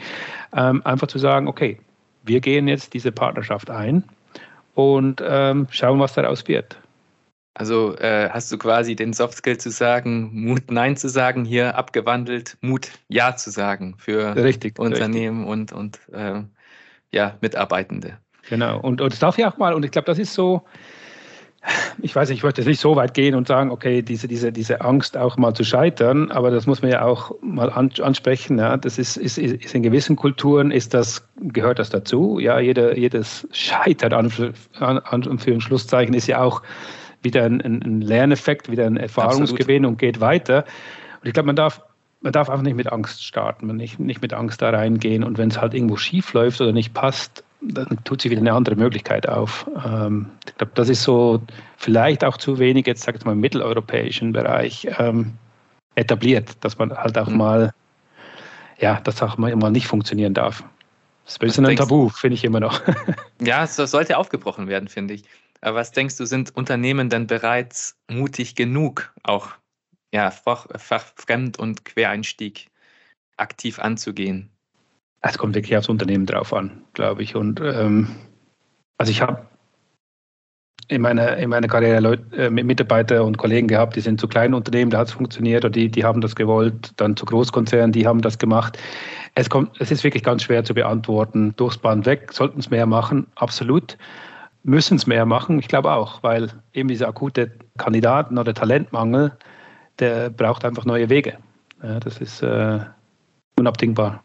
ähm, 0.57 0.83
einfach 0.85 1.07
zu 1.07 1.19
sagen, 1.19 1.49
okay, 1.49 1.79
wir 2.25 2.41
gehen 2.41 2.69
jetzt 2.69 2.95
diese 2.95 3.13
Partnerschaft 3.13 3.69
ein 3.69 4.05
und 4.75 5.23
ähm, 5.27 5.67
schauen, 5.71 6.01
was 6.01 6.15
daraus 6.15 6.47
wird. 6.49 6.77
Also 7.55 7.97
äh, 7.99 8.31
hast 8.31 8.51
du 8.51 8.57
quasi 8.57 8.97
den 8.97 9.13
Softskill 9.13 9.59
zu 9.59 9.71
sagen, 9.71 10.31
Mut 10.33 10.71
Nein 10.71 10.97
zu 10.97 11.09
sagen, 11.09 11.45
hier 11.45 11.77
abgewandelt, 11.77 12.57
Mut 12.63 12.89
Ja 13.09 13.37
zu 13.37 13.51
sagen 13.51 13.95
für 13.99 14.35
richtig, 14.37 14.79
Unternehmen 14.79 15.45
richtig. 15.49 15.77
und, 15.77 16.01
und 16.09 16.15
äh, 16.15 16.43
ja, 17.11 17.37
Mitarbeitende. 17.43 18.17
Genau, 18.49 18.81
und, 18.81 19.03
und 19.03 19.13
das 19.13 19.21
darf 19.21 19.37
ja 19.37 19.53
auch 19.53 19.59
mal, 19.59 19.75
und 19.75 19.85
ich 19.85 19.91
glaube, 19.91 20.07
das 20.07 20.19
ist 20.19 20.33
so, 20.33 20.63
ich 22.03 22.15
weiß 22.15 22.29
nicht, 22.29 22.39
ich 22.39 22.45
möchte 22.45 22.63
nicht 22.63 22.81
so 22.81 22.97
weit 22.97 23.15
gehen 23.15 23.35
und 23.35 23.47
sagen, 23.47 23.71
okay, 23.71 24.03
diese, 24.03 24.27
diese, 24.27 24.53
diese 24.53 24.81
Angst 24.81 25.17
auch 25.17 25.37
mal 25.37 25.55
zu 25.55 25.65
scheitern, 25.65 26.31
aber 26.31 26.51
das 26.51 26.67
muss 26.67 26.83
man 26.83 26.91
ja 26.91 27.05
auch 27.05 27.33
mal 27.41 27.71
ansprechen. 27.71 28.59
Ja. 28.59 28.77
Das 28.77 28.99
ist, 28.99 29.17
ist, 29.17 29.39
ist 29.39 29.75
in 29.75 29.83
gewissen 29.83 30.17
Kulturen 30.17 30.71
ist 30.71 30.95
das, 30.95 31.25
gehört 31.37 31.79
das 31.79 31.91
dazu. 31.91 32.39
Ja, 32.39 32.59
jeder, 32.59 32.97
jedes 32.97 33.47
Scheitern 33.53 34.13
an, 34.13 34.55
an, 34.81 34.99
an 34.99 35.39
für 35.39 35.53
ein 35.53 35.61
Schlusszeichen 35.61 36.15
ist 36.15 36.27
ja 36.27 36.43
auch 36.43 36.63
wieder 37.23 37.45
ein, 37.45 37.61
ein 37.61 38.01
Lerneffekt, 38.01 38.71
wieder 38.71 38.87
ein 38.87 38.97
Erfahrungsgewinn 38.97 39.85
Absolut. 39.85 39.87
und 39.87 39.99
geht 39.99 40.21
weiter. 40.21 40.65
Und 41.21 41.29
ich 41.29 41.33
glaube, 41.33 41.47
man 41.47 41.57
darf 41.57 41.81
man 42.23 42.33
darf 42.33 42.49
einfach 42.49 42.63
nicht 42.63 42.77
mit 42.77 42.93
Angst 42.93 43.25
starten, 43.25 43.67
man 43.67 43.77
nicht, 43.77 43.99
nicht 43.99 44.23
mit 44.23 44.33
Angst 44.33 44.63
da 44.63 44.71
reingehen. 44.71 45.25
Und 45.25 45.39
wenn 45.39 45.49
es 45.49 45.61
halt 45.61 45.75
irgendwo 45.75 45.97
schief 45.97 46.33
läuft 46.35 46.61
oder 46.61 46.73
nicht 46.73 46.95
passt, 46.95 47.43
dann 47.63 47.99
tut 48.05 48.23
sich 48.23 48.31
wieder 48.31 48.41
eine 48.41 48.53
andere 48.53 48.77
Möglichkeit 48.77 49.29
auf. 49.29 49.69
Ähm, 49.85 50.31
ich 50.47 50.57
glaube, 50.57 50.73
das 50.75 50.89
ist 50.89 51.03
so 51.03 51.41
vielleicht 51.77 52.25
auch 52.25 52.37
zu 52.37 52.59
wenig, 52.59 52.87
jetzt 52.87 53.03
sagt 53.03 53.25
mal 53.25 53.33
im 53.33 53.41
mitteleuropäischen 53.41 54.33
Bereich 54.33 54.87
ähm, 54.99 55.35
etabliert, 55.95 56.57
dass 56.61 56.79
man 56.79 56.93
halt 56.93 57.17
auch 57.19 57.29
mhm. 57.29 57.37
mal, 57.37 57.75
ja, 58.79 59.01
das 59.01 59.23
auch 59.23 59.37
mal, 59.39 59.55
mal 59.57 59.71
nicht 59.71 59.87
funktionieren 59.87 60.35
darf. 60.35 60.65
Das 61.25 61.35
ist 61.35 61.41
ein 61.41 61.47
bisschen 61.47 61.67
ein 61.67 61.77
Tabu, 61.77 62.09
finde 62.09 62.35
ich 62.35 62.45
immer 62.45 62.61
noch. 62.61 62.81
ja, 63.41 63.61
das 63.61 63.77
sollte 63.77 64.19
aufgebrochen 64.19 64.67
werden, 64.67 64.89
finde 64.89 65.15
ich. 65.15 65.25
Aber 65.61 65.77
was 65.77 65.93
denkst 65.93 66.17
du, 66.17 66.27
sind 66.27 66.55
Unternehmen 66.57 67.09
denn 67.09 67.29
bereits 67.29 67.97
mutig 68.11 68.57
genug, 68.57 69.13
auch 69.23 69.51
ja, 70.13 70.31
Fach, 70.31 70.67
Fachfremd- 70.77 71.59
und 71.59 71.85
Quereinstieg 71.85 72.69
aktiv 73.37 73.79
anzugehen? 73.79 74.52
Es 75.23 75.39
kommt 75.39 75.55
wirklich 75.55 75.77
aufs 75.77 75.89
Unternehmen 75.89 76.27
drauf 76.27 76.53
an, 76.53 76.83
glaube 76.95 77.23
ich. 77.23 77.37
Und 77.37 77.61
ähm, 77.61 78.09
also 78.99 79.11
ich 79.11 79.23
habe 79.23 79.47
in 80.89 81.01
meiner, 81.01 81.37
in 81.37 81.49
meiner 81.49 81.69
Karriere 81.69 82.01
Leute, 82.01 82.25
äh, 82.37 82.51
Mitarbeiter 82.51 83.25
und 83.25 83.39
Kollegen 83.39 83.69
gehabt, 83.69 83.97
die 83.97 84.01
sind 84.01 84.21
zu 84.21 84.29
kleinen 84.29 84.53
Unternehmen, 84.53 84.91
da 84.91 84.99
hat 84.99 85.09
es 85.09 85.15
funktioniert, 85.15 85.65
oder 85.65 85.71
die, 85.71 85.89
die 85.89 86.05
haben 86.05 86.21
das 86.21 86.35
gewollt, 86.35 86.93
dann 86.97 87.17
zu 87.17 87.25
Großkonzernen, 87.25 87.93
die 87.93 88.07
haben 88.07 88.21
das 88.21 88.39
gemacht. 88.39 88.79
Es, 89.35 89.49
kommt, 89.49 89.81
es 89.81 89.91
ist 89.91 90.05
wirklich 90.05 90.23
ganz 90.23 90.43
schwer 90.43 90.65
zu 90.65 90.75
beantworten. 90.75 91.55
Durchs 91.57 91.79
Band 91.79 92.05
weg, 92.05 92.33
sollten 92.33 92.61
es 92.61 92.71
mehr 92.71 92.87
machen, 92.87 93.27
absolut. 93.37 93.97
Müssen 94.65 94.97
es 94.97 95.07
mehr 95.07 95.25
machen, 95.25 95.59
ich 95.59 95.69
glaube 95.69 95.93
auch, 95.93 96.23
weil 96.23 96.51
eben 96.73 96.89
dieser 96.89 97.09
akute 97.09 97.53
Kandidaten- 97.79 98.39
oder 98.39 98.55
Talentmangel, 98.55 99.33
der 99.99 100.31
braucht 100.31 100.65
einfach 100.65 100.85
neue 100.85 101.09
Wege. 101.09 101.39
Ja, 101.83 102.01
das 102.01 102.19
ist 102.19 102.43
äh, 102.43 102.81
unabdingbar. 103.57 104.23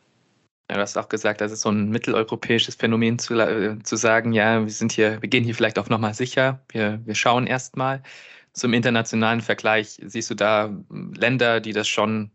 Du 0.70 0.76
hast 0.76 0.98
auch 0.98 1.08
gesagt, 1.08 1.40
das 1.40 1.54
ist 1.54 1.62
so 1.62 1.70
ein 1.70 1.90
mitteleuropäisches 1.90 2.76
Phänomen 2.76 3.20
zu, 3.20 3.36
äh, 3.40 3.80
zu 3.84 3.96
sagen, 3.96 4.34
ja, 4.34 4.62
wir 4.62 4.70
sind 4.70 4.92
hier, 4.92 5.22
wir 5.22 5.30
gehen 5.30 5.46
hier 5.46 5.56
vielleicht 5.56 5.80
auf 5.80 5.90
Nummer 5.90 6.14
sicher, 6.14 6.62
wir, 6.70 7.00
wir 7.06 7.16
schauen 7.16 7.48
erstmal. 7.48 8.04
Zum 8.52 8.74
internationalen 8.74 9.42
Vergleich 9.42 9.98
siehst 10.04 10.30
du 10.30 10.36
da 10.36 10.76
Länder, 10.90 11.62
die 11.62 11.72
das 11.72 11.88
schon 11.88 12.32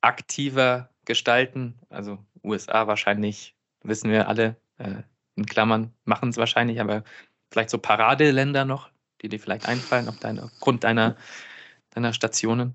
aktiver 0.00 0.90
gestalten, 1.04 1.78
also 1.90 2.18
USA 2.42 2.86
wahrscheinlich, 2.86 3.54
wissen 3.82 4.10
wir 4.10 4.28
alle, 4.28 4.56
äh, 4.78 5.02
in 5.36 5.46
Klammern 5.46 5.92
machen 6.04 6.30
es 6.30 6.36
wahrscheinlich, 6.38 6.80
aber 6.80 7.04
vielleicht 7.50 7.70
so 7.70 7.78
Paradeländer 7.78 8.64
noch, 8.64 8.90
die 9.22 9.28
dir 9.28 9.38
vielleicht 9.38 9.68
einfallen 9.68 10.08
auf 10.08 10.18
deine, 10.18 10.44
aufgrund 10.44 10.84
deiner, 10.84 11.16
deiner 11.90 12.12
Stationen? 12.12 12.74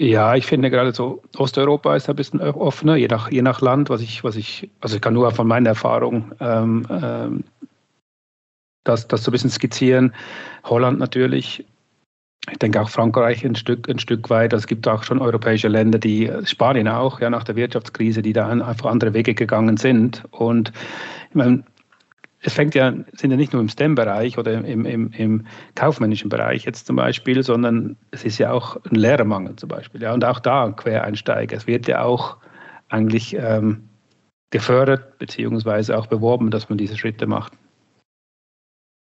Ja, 0.00 0.34
ich 0.34 0.46
finde 0.46 0.70
gerade 0.70 0.94
so 0.94 1.22
Osteuropa 1.36 1.94
ist 1.94 2.08
ein 2.08 2.16
bisschen 2.16 2.40
offener, 2.40 2.96
je 2.96 3.06
nach, 3.06 3.30
je 3.30 3.42
nach 3.42 3.60
Land, 3.60 3.90
was 3.90 4.00
ich, 4.00 4.24
was 4.24 4.34
ich, 4.34 4.70
also 4.80 4.96
ich 4.96 5.02
kann 5.02 5.12
nur 5.12 5.30
von 5.30 5.46
meiner 5.46 5.68
Erfahrung 5.68 6.32
ähm, 6.40 6.86
ähm, 6.88 7.44
das, 8.82 9.06
das 9.08 9.22
so 9.22 9.30
ein 9.30 9.32
bisschen 9.32 9.50
skizzieren. 9.50 10.14
Holland 10.64 10.98
natürlich, 10.98 11.66
ich 12.50 12.58
denke 12.58 12.80
auch 12.80 12.88
Frankreich 12.88 13.44
ein 13.44 13.56
Stück, 13.56 13.90
ein 13.90 13.98
Stück 13.98 14.30
weit. 14.30 14.54
Es 14.54 14.66
gibt 14.66 14.88
auch 14.88 15.02
schon 15.02 15.20
europäische 15.20 15.68
Länder, 15.68 15.98
die, 15.98 16.32
Spanien 16.44 16.88
auch, 16.88 17.20
ja, 17.20 17.28
nach 17.28 17.44
der 17.44 17.56
Wirtschaftskrise, 17.56 18.22
die 18.22 18.32
da 18.32 18.48
einfach 18.48 18.90
andere 18.90 19.12
Wege 19.12 19.34
gegangen 19.34 19.76
sind. 19.76 20.22
Und 20.30 20.72
ich 21.28 21.34
meine, 21.34 21.62
es 22.42 22.54
fängt 22.54 22.74
ja, 22.74 22.92
sind 23.12 23.30
ja 23.30 23.36
nicht 23.36 23.52
nur 23.52 23.60
im 23.60 23.68
STEM-Bereich 23.68 24.38
oder 24.38 24.52
im, 24.52 24.86
im, 24.86 25.12
im 25.12 25.46
kaufmännischen 25.74 26.30
Bereich 26.30 26.64
jetzt 26.64 26.86
zum 26.86 26.96
Beispiel, 26.96 27.42
sondern 27.42 27.96
es 28.12 28.24
ist 28.24 28.38
ja 28.38 28.50
auch 28.50 28.76
ein 28.86 28.94
Lehrermangel 28.94 29.56
zum 29.56 29.68
Beispiel. 29.68 30.02
Ja, 30.02 30.14
und 30.14 30.24
auch 30.24 30.40
da 30.40 30.64
ein 30.64 30.76
Quereinsteiger. 30.76 31.56
Es 31.56 31.66
wird 31.66 31.86
ja 31.86 32.02
auch 32.02 32.38
eigentlich 32.88 33.34
ähm, 33.34 33.88
gefördert 34.50 35.18
beziehungsweise 35.18 35.96
auch 35.96 36.06
beworben, 36.06 36.50
dass 36.50 36.68
man 36.68 36.78
diese 36.78 36.96
Schritte 36.96 37.26
macht. 37.26 37.52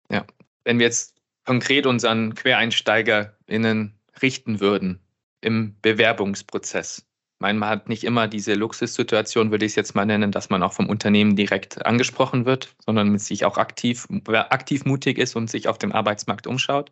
Ja, 0.09 0.25
wenn 0.63 0.79
wir 0.79 0.85
jetzt 0.85 1.15
konkret 1.45 1.85
unseren 1.85 2.35
QuereinsteigerInnen 2.35 3.93
richten 4.21 4.61
würden 4.61 4.99
im 5.41 5.75
Bewerbungsprozess, 5.81 7.05
man 7.39 7.63
hat 7.65 7.89
nicht 7.89 8.03
immer 8.03 8.27
diese 8.27 8.53
Luxussituation, 8.53 9.51
würde 9.51 9.65
ich 9.65 9.73
es 9.73 9.75
jetzt 9.75 9.95
mal 9.95 10.05
nennen, 10.05 10.31
dass 10.31 10.49
man 10.49 10.63
auch 10.63 10.73
vom 10.73 10.89
Unternehmen 10.89 11.35
direkt 11.35 11.85
angesprochen 11.85 12.45
wird, 12.45 12.73
sondern 12.85 13.17
sich 13.17 13.45
auch 13.45 13.57
aktiv, 13.57 14.07
aktiv 14.27 14.85
mutig 14.85 15.17
ist 15.17 15.35
und 15.35 15.49
sich 15.49 15.67
auf 15.67 15.77
dem 15.77 15.91
Arbeitsmarkt 15.91 16.47
umschaut. 16.47 16.91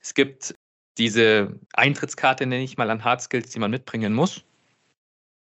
Es 0.00 0.14
gibt 0.14 0.54
diese 0.98 1.58
Eintrittskarte, 1.72 2.46
nenne 2.46 2.64
ich 2.64 2.76
mal, 2.76 2.90
an 2.90 3.04
Hard 3.04 3.22
Skills, 3.22 3.50
die 3.50 3.58
man 3.58 3.70
mitbringen 3.70 4.12
muss. 4.12 4.42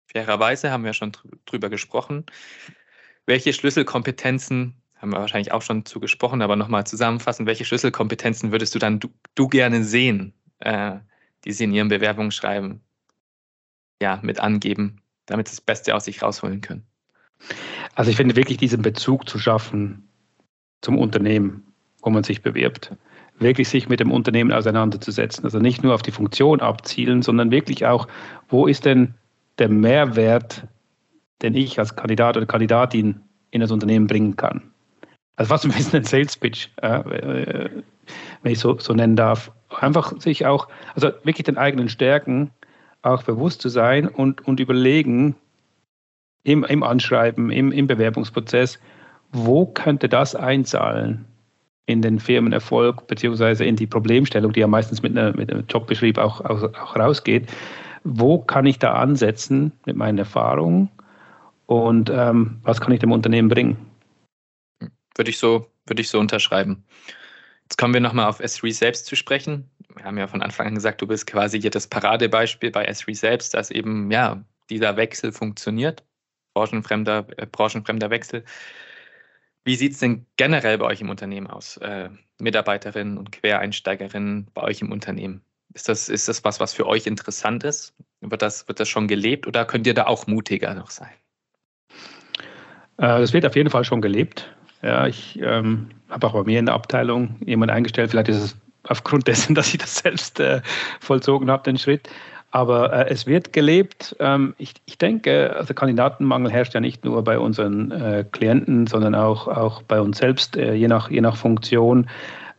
Fairerweise 0.06 0.70
haben 0.70 0.84
wir 0.84 0.92
schon 0.92 1.12
drüber 1.46 1.70
gesprochen. 1.70 2.26
Welche 3.26 3.52
Schlüsselkompetenzen, 3.52 4.74
haben 4.96 5.10
wir 5.10 5.20
wahrscheinlich 5.20 5.52
auch 5.52 5.62
schon 5.62 5.84
zu 5.86 6.00
gesprochen, 6.00 6.42
aber 6.42 6.56
nochmal 6.56 6.86
zusammenfassen, 6.86 7.46
welche 7.46 7.64
Schlüsselkompetenzen 7.64 8.52
würdest 8.52 8.74
du 8.74 8.78
dann 8.78 9.00
du, 9.00 9.08
du 9.34 9.48
gerne 9.48 9.84
sehen, 9.84 10.34
äh, 10.58 10.98
die 11.44 11.52
sie 11.52 11.64
in 11.64 11.72
ihrem 11.72 11.88
Bewerbungsschreiben 11.88 12.82
ja, 14.02 14.18
mit 14.20 14.40
angeben, 14.40 15.00
damit 15.26 15.48
sie 15.48 15.56
das 15.56 15.62
Beste 15.62 15.94
aus 15.94 16.04
sich 16.04 16.22
rausholen 16.22 16.60
können? 16.60 16.84
Also 17.94 18.10
ich 18.10 18.16
finde 18.16 18.36
wirklich 18.36 18.58
diesen 18.58 18.82
Bezug 18.82 19.28
zu 19.28 19.38
schaffen 19.38 20.08
zum 20.82 20.98
Unternehmen, 20.98 21.64
wo 22.02 22.10
man 22.10 22.24
sich 22.24 22.42
bewirbt. 22.42 22.94
Wirklich 23.38 23.68
sich 23.68 23.88
mit 23.88 24.00
dem 24.00 24.10
Unternehmen 24.10 24.52
auseinanderzusetzen. 24.52 25.44
Also 25.44 25.58
nicht 25.58 25.82
nur 25.82 25.94
auf 25.94 26.02
die 26.02 26.10
Funktion 26.10 26.60
abzielen, 26.60 27.22
sondern 27.22 27.50
wirklich 27.50 27.86
auch, 27.86 28.08
wo 28.48 28.66
ist 28.66 28.84
denn 28.84 29.14
der 29.58 29.68
Mehrwert, 29.68 30.66
den 31.40 31.54
ich 31.54 31.78
als 31.78 31.96
Kandidat 31.96 32.36
oder 32.36 32.46
Kandidatin 32.46 33.20
in 33.50 33.60
das 33.60 33.70
Unternehmen 33.70 34.06
bringen 34.06 34.36
kann. 34.36 34.72
Also 35.36 35.48
fast 35.48 35.64
ein 35.64 35.72
bisschen 35.72 36.00
ein 36.00 36.04
Sales 36.04 36.36
Pitch, 36.36 36.68
äh, 36.76 37.70
wenn 38.42 38.52
ich 38.52 38.58
so, 38.58 38.78
so 38.78 38.92
nennen 38.92 39.16
darf. 39.16 39.50
Einfach 39.80 40.20
sich 40.20 40.46
auch, 40.46 40.68
also 40.94 41.08
wirklich 41.24 41.44
den 41.44 41.58
eigenen 41.58 41.88
Stärken 41.88 42.50
auch 43.02 43.22
bewusst 43.24 43.60
zu 43.60 43.68
sein 43.68 44.08
und, 44.08 44.46
und 44.46 44.60
überlegen 44.60 45.34
im, 46.44 46.64
im 46.64 46.82
Anschreiben, 46.82 47.50
im, 47.50 47.72
im 47.72 47.86
Bewerbungsprozess, 47.86 48.78
wo 49.32 49.66
könnte 49.66 50.08
das 50.08 50.34
einzahlen 50.34 51.24
in 51.86 52.02
den 52.02 52.20
Firmenerfolg 52.20 53.06
beziehungsweise 53.06 53.64
in 53.64 53.76
die 53.76 53.86
Problemstellung, 53.86 54.52
die 54.52 54.60
ja 54.60 54.66
meistens 54.66 55.02
mit, 55.02 55.16
einer, 55.16 55.36
mit 55.36 55.52
einem 55.52 55.64
Jobbeschrieb 55.68 56.18
auch, 56.18 56.40
auch, 56.40 56.62
auch 56.62 56.96
rausgeht. 56.96 57.52
Wo 58.04 58.38
kann 58.38 58.66
ich 58.66 58.78
da 58.78 58.94
ansetzen 58.94 59.72
mit 59.84 59.96
meinen 59.96 60.18
Erfahrungen 60.18 60.88
und 61.66 62.10
ähm, 62.10 62.58
was 62.62 62.80
kann 62.80 62.92
ich 62.92 63.00
dem 63.00 63.12
Unternehmen 63.12 63.48
bringen? 63.48 63.76
Würde 65.16 65.30
ich 65.30 65.38
so, 65.38 65.66
würde 65.86 66.02
ich 66.02 66.08
so 66.08 66.18
unterschreiben. 66.18 66.84
Jetzt 67.64 67.78
kommen 67.78 67.94
wir 67.94 68.00
nochmal 68.00 68.28
auf 68.28 68.40
S3 68.40 68.72
selbst 68.72 69.06
zu 69.06 69.16
sprechen 69.16 69.70
wir 69.96 70.04
haben 70.04 70.18
ja 70.18 70.26
von 70.26 70.42
Anfang 70.42 70.66
an 70.66 70.74
gesagt, 70.74 71.00
du 71.00 71.06
bist 71.06 71.26
quasi 71.26 71.60
hier 71.60 71.70
das 71.70 71.86
Paradebeispiel 71.86 72.70
bei 72.70 72.88
S3 72.88 73.14
selbst, 73.14 73.54
dass 73.54 73.70
eben 73.70 74.10
ja 74.10 74.42
dieser 74.70 74.96
Wechsel 74.96 75.32
funktioniert, 75.32 76.04
branchenfremder, 76.54 77.26
äh, 77.36 77.46
branchenfremder 77.46 78.10
Wechsel. 78.10 78.44
Wie 79.64 79.76
sieht 79.76 79.92
es 79.92 79.98
denn 79.98 80.26
generell 80.36 80.78
bei 80.78 80.86
euch 80.86 81.00
im 81.00 81.10
Unternehmen 81.10 81.46
aus? 81.46 81.76
Äh, 81.76 82.10
Mitarbeiterinnen 82.40 83.18
und 83.18 83.30
Quereinsteigerinnen 83.32 84.48
bei 84.54 84.62
euch 84.62 84.80
im 84.80 84.90
Unternehmen? 84.90 85.42
Ist 85.74 85.88
das, 85.88 86.08
ist 86.08 86.28
das 86.28 86.44
was, 86.44 86.60
was 86.60 86.74
für 86.74 86.86
euch 86.86 87.06
interessant 87.06 87.64
ist? 87.64 87.94
Wird 88.20 88.42
das, 88.42 88.66
wird 88.68 88.80
das 88.80 88.88
schon 88.88 89.08
gelebt 89.08 89.46
oder 89.46 89.64
könnt 89.64 89.86
ihr 89.86 89.94
da 89.94 90.06
auch 90.06 90.26
mutiger 90.26 90.74
noch 90.74 90.90
sein? 90.90 91.12
Äh, 92.98 93.20
das 93.20 93.32
wird 93.32 93.46
auf 93.46 93.56
jeden 93.56 93.70
Fall 93.70 93.84
schon 93.84 94.02
gelebt. 94.02 94.54
Ja, 94.82 95.06
ich 95.06 95.38
ähm, 95.40 95.90
habe 96.10 96.26
auch 96.26 96.32
bei 96.32 96.42
mir 96.42 96.58
in 96.58 96.66
der 96.66 96.74
Abteilung 96.74 97.36
jemanden 97.44 97.74
eingestellt. 97.74 98.10
Vielleicht 98.10 98.28
ist 98.28 98.42
es 98.42 98.56
aufgrund 98.88 99.28
dessen, 99.28 99.54
dass 99.56 99.72
ich 99.72 99.78
das 99.78 99.96
selbst 99.96 100.40
äh, 100.40 100.62
vollzogen 101.00 101.50
habe, 101.50 101.62
den 101.64 101.78
Schritt. 101.78 102.08
Aber 102.50 102.92
äh, 102.92 103.10
es 103.10 103.26
wird 103.26 103.52
gelebt. 103.52 104.14
Ähm, 104.20 104.54
ich, 104.58 104.74
ich 104.84 104.98
denke, 104.98 105.56
also 105.56 105.72
Kandidatenmangel 105.72 106.52
herrscht 106.52 106.74
ja 106.74 106.80
nicht 106.80 107.04
nur 107.04 107.24
bei 107.24 107.38
unseren 107.38 107.90
äh, 107.90 108.24
Klienten, 108.30 108.86
sondern 108.86 109.14
auch, 109.14 109.48
auch 109.48 109.82
bei 109.82 110.00
uns 110.00 110.18
selbst, 110.18 110.56
äh, 110.56 110.74
je, 110.74 110.88
nach, 110.88 111.10
je 111.10 111.22
nach 111.22 111.36
Funktion. 111.36 112.08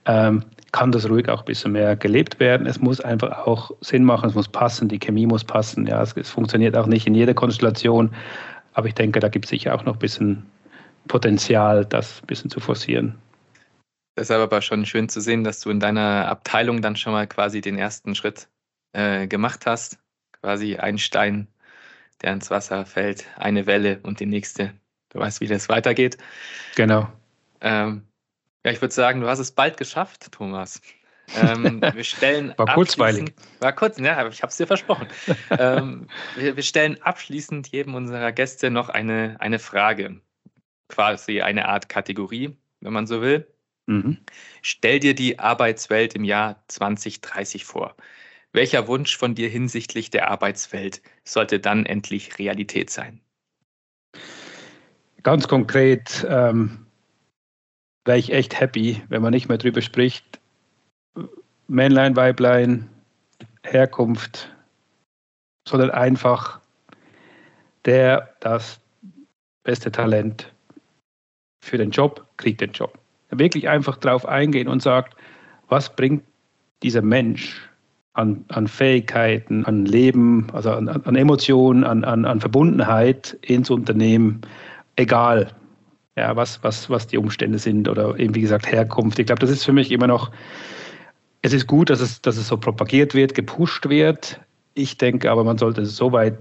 Ähm, 0.05 0.43
kann 0.73 0.91
das 0.91 1.07
ruhig 1.07 1.29
auch 1.29 1.41
ein 1.41 1.45
bisschen 1.45 1.71
mehr 1.71 1.95
gelebt 1.95 2.39
werden. 2.39 2.65
Es 2.65 2.81
muss 2.81 2.99
einfach 2.99 3.45
auch 3.45 3.71
Sinn 3.81 4.03
machen, 4.03 4.27
es 4.27 4.35
muss 4.35 4.47
passen, 4.47 4.89
die 4.89 4.97
Chemie 4.97 5.27
muss 5.27 5.43
passen. 5.43 5.85
Ja, 5.85 6.01
es, 6.01 6.17
es 6.17 6.31
funktioniert 6.31 6.75
auch 6.75 6.87
nicht 6.87 7.05
in 7.05 7.13
jeder 7.13 7.35
Konstellation, 7.35 8.09
aber 8.73 8.87
ich 8.87 8.95
denke, 8.95 9.19
da 9.19 9.29
gibt 9.29 9.45
es 9.45 9.49
sicher 9.49 9.75
auch 9.75 9.85
noch 9.85 9.93
ein 9.93 9.99
bisschen 9.99 10.43
Potenzial, 11.07 11.85
das 11.85 12.21
ein 12.21 12.25
bisschen 12.25 12.49
zu 12.49 12.59
forcieren. 12.59 13.15
Deshalb 14.15 14.41
aber 14.41 14.61
schon 14.61 14.85
schön 14.85 15.09
zu 15.09 15.21
sehen, 15.21 15.43
dass 15.43 15.59
du 15.61 15.69
in 15.69 15.79
deiner 15.79 16.27
Abteilung 16.27 16.81
dann 16.81 16.95
schon 16.95 17.13
mal 17.13 17.27
quasi 17.27 17.61
den 17.61 17.77
ersten 17.77 18.13
Schritt 18.13 18.47
äh, 18.93 19.27
gemacht 19.27 19.65
hast. 19.65 19.97
Quasi 20.41 20.77
ein 20.77 20.97
Stein, 20.97 21.47
der 22.21 22.33
ins 22.33 22.51
Wasser 22.51 22.85
fällt, 22.85 23.25
eine 23.37 23.65
Welle 23.65 23.99
und 24.03 24.19
die 24.19 24.25
nächste. 24.25 24.73
Du 25.09 25.19
weißt, 25.19 25.41
wie 25.41 25.47
das 25.47 25.69
weitergeht. 25.69 26.17
Genau. 26.75 27.11
Ähm, 27.61 28.03
ja, 28.65 28.71
ich 28.71 28.81
würde 28.81 28.93
sagen, 28.93 29.21
du 29.21 29.27
hast 29.27 29.39
es 29.39 29.51
bald 29.51 29.77
geschafft, 29.77 30.31
Thomas. 30.31 30.81
Ähm, 31.35 31.81
wir 31.93 32.03
stellen 32.03 32.53
war 32.57 32.73
kurzweilig. 32.73 33.33
War 33.59 33.73
kurz, 33.73 33.97
ja, 33.99 34.17
aber 34.17 34.29
ich 34.29 34.41
habe 34.41 34.51
es 34.51 34.57
dir 34.57 34.67
versprochen. 34.67 35.07
ähm, 35.49 36.07
wir, 36.35 36.55
wir, 36.55 36.63
stellen 36.63 37.01
abschließend 37.01 37.69
jedem 37.69 37.95
unserer 37.95 38.31
Gäste 38.31 38.69
noch 38.69 38.89
eine, 38.89 39.37
eine 39.39 39.59
Frage, 39.59 40.21
quasi 40.89 41.41
eine 41.41 41.67
Art 41.67 41.89
Kategorie, 41.89 42.55
wenn 42.81 42.93
man 42.93 43.07
so 43.07 43.21
will. 43.21 43.47
Mhm. 43.85 44.17
Stell 44.61 44.99
dir 44.99 45.13
die 45.13 45.39
Arbeitswelt 45.39 46.15
im 46.15 46.23
Jahr 46.23 46.63
2030 46.67 47.65
vor. 47.65 47.95
Welcher 48.53 48.87
Wunsch 48.87 49.17
von 49.17 49.35
dir 49.35 49.49
hinsichtlich 49.49 50.09
der 50.09 50.29
Arbeitswelt 50.29 51.01
sollte 51.23 51.59
dann 51.59 51.85
endlich 51.85 52.37
Realität 52.37 52.89
sein? 52.89 53.19
Ganz 55.23 55.47
konkret 55.47 56.25
ähm, 56.29 56.85
wäre 58.05 58.19
ich 58.19 58.31
echt 58.31 58.59
happy, 58.59 59.01
wenn 59.09 59.21
man 59.21 59.31
nicht 59.31 59.49
mehr 59.49 59.57
drüber 59.57 59.81
spricht. 59.81 60.39
Männlein, 61.67 62.15
Weiblein, 62.15 62.89
Herkunft, 63.63 64.53
sondern 65.67 65.91
einfach 65.91 66.61
der 67.85 68.35
das 68.39 68.79
beste 69.63 69.91
Talent 69.91 70.53
für 71.63 71.77
den 71.77 71.91
Job 71.91 72.27
kriegt 72.37 72.61
den 72.61 72.71
Job. 72.71 73.02
Wirklich 73.37 73.69
einfach 73.69 73.97
drauf 73.97 74.25
eingehen 74.27 74.67
und 74.67 74.81
sagt, 74.81 75.15
was 75.69 75.95
bringt 75.95 76.23
dieser 76.81 77.01
Mensch 77.01 77.69
an, 78.13 78.45
an 78.49 78.67
Fähigkeiten, 78.67 79.65
an 79.65 79.85
Leben, 79.85 80.47
also 80.53 80.71
an, 80.71 80.87
an 80.87 81.15
Emotionen, 81.15 81.83
an, 81.83 82.03
an, 82.03 82.25
an 82.25 82.39
Verbundenheit 82.39 83.37
ins 83.41 83.69
Unternehmen, 83.69 84.41
egal 84.95 85.51
ja, 86.15 86.35
was, 86.35 86.63
was, 86.63 86.89
was 86.89 87.07
die 87.07 87.17
Umstände 87.17 87.57
sind 87.57 87.89
oder 87.89 88.19
eben 88.19 88.35
wie 88.35 88.41
gesagt 88.41 88.71
Herkunft. 88.71 89.17
Ich 89.17 89.25
glaube, 89.25 89.39
das 89.39 89.49
ist 89.49 89.63
für 89.63 89.73
mich 89.73 89.91
immer 89.91 90.07
noch, 90.07 90.31
es 91.41 91.53
ist 91.53 91.67
gut, 91.67 91.89
dass 91.89 92.01
es, 92.01 92.21
dass 92.21 92.37
es 92.37 92.47
so 92.47 92.57
propagiert 92.57 93.15
wird, 93.15 93.33
gepusht 93.33 93.89
wird. 93.89 94.39
Ich 94.75 94.97
denke 94.97 95.31
aber, 95.31 95.43
man 95.43 95.57
sollte 95.57 95.85
so 95.85 96.11
weit 96.11 96.37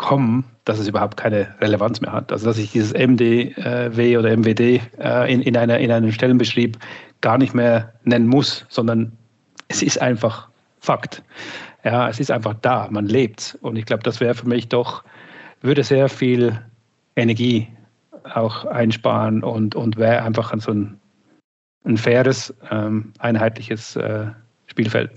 kommen, 0.00 0.44
dass 0.64 0.78
es 0.78 0.88
überhaupt 0.88 1.18
keine 1.18 1.54
Relevanz 1.60 2.00
mehr 2.00 2.10
hat. 2.10 2.32
Also 2.32 2.46
dass 2.46 2.56
ich 2.56 2.72
dieses 2.72 2.94
MDW 2.94 4.16
oder 4.16 4.34
MWD 4.34 4.80
äh, 4.98 5.30
in, 5.30 5.42
in, 5.42 5.58
einer, 5.58 5.78
in 5.78 5.92
einem 5.92 6.10
Stellenbeschrieb 6.10 6.78
gar 7.20 7.36
nicht 7.36 7.52
mehr 7.52 7.92
nennen 8.04 8.26
muss, 8.26 8.64
sondern 8.70 9.12
es 9.68 9.82
ist 9.82 10.00
einfach 10.00 10.48
Fakt. 10.80 11.22
Ja, 11.84 12.08
es 12.08 12.18
ist 12.18 12.30
einfach 12.30 12.54
da, 12.62 12.88
man 12.90 13.04
lebt. 13.06 13.58
Und 13.60 13.76
ich 13.76 13.84
glaube, 13.84 14.02
das 14.02 14.20
wäre 14.20 14.34
für 14.34 14.48
mich 14.48 14.68
doch, 14.70 15.04
würde 15.60 15.84
sehr 15.84 16.08
viel 16.08 16.58
Energie 17.14 17.68
auch 18.24 18.64
einsparen 18.64 19.44
und, 19.44 19.74
und 19.74 19.98
wäre 19.98 20.22
einfach 20.22 20.54
so 20.60 20.72
ein, 20.72 20.98
ein 21.84 21.98
faires, 21.98 22.54
ähm, 22.70 23.12
einheitliches 23.18 23.96
äh, 23.96 24.28
Spielfeld. 24.66 25.10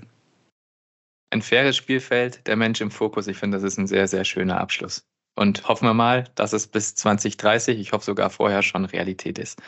Ein 1.34 1.42
faires 1.42 1.76
Spielfeld, 1.76 2.46
der 2.46 2.54
Mensch 2.54 2.80
im 2.80 2.92
Fokus. 2.92 3.26
Ich 3.26 3.36
finde, 3.36 3.56
das 3.56 3.64
ist 3.64 3.76
ein 3.76 3.88
sehr, 3.88 4.06
sehr 4.06 4.24
schöner 4.24 4.60
Abschluss. 4.60 5.04
Und 5.34 5.66
hoffen 5.66 5.84
wir 5.84 5.92
mal, 5.92 6.28
dass 6.36 6.52
es 6.52 6.68
bis 6.68 6.94
2030, 6.94 7.80
ich 7.80 7.90
hoffe 7.90 8.04
sogar 8.04 8.30
vorher 8.30 8.62
schon 8.62 8.84
Realität 8.84 9.40
ist. 9.40 9.60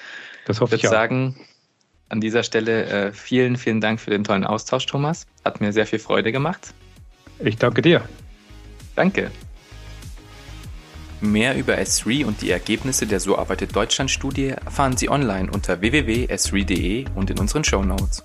Das 0.47 0.61
hoffe 0.61 0.77
ich, 0.77 0.85
ich 0.85 0.85
würde 0.85 0.97
sagen, 0.97 1.45
an 2.09 2.21
dieser 2.21 2.45
Stelle 2.45 2.85
äh, 2.85 3.13
vielen, 3.13 3.57
vielen 3.57 3.81
Dank 3.81 3.99
für 3.99 4.11
den 4.11 4.23
tollen 4.23 4.45
Austausch, 4.45 4.87
Thomas. 4.87 5.27
Hat 5.45 5.61
mir 5.61 5.73
sehr 5.73 5.89
viel 5.89 5.99
Freude 5.99 6.31
gemacht. 6.31 6.73
Ich 7.41 7.57
danke 7.57 7.83
dir. 7.83 8.09
Danke. 8.95 9.33
Mehr 11.21 11.57
über 11.57 11.75
S3 11.75 12.27
und 12.27 12.43
die 12.43 12.53
Ergebnisse 12.53 13.09
der 13.09 13.19
So 13.19 13.37
arbeitet 13.37 13.75
Deutschland 13.75 14.13
Studie 14.13 14.51
erfahren 14.51 14.97
Sie 14.97 15.11
online 15.11 15.51
unter 15.51 15.81
www.s3.de 15.81 17.07
und 17.17 17.29
in 17.31 17.41
unseren 17.41 17.65
Show 17.65 17.83
Notes. 17.83 18.23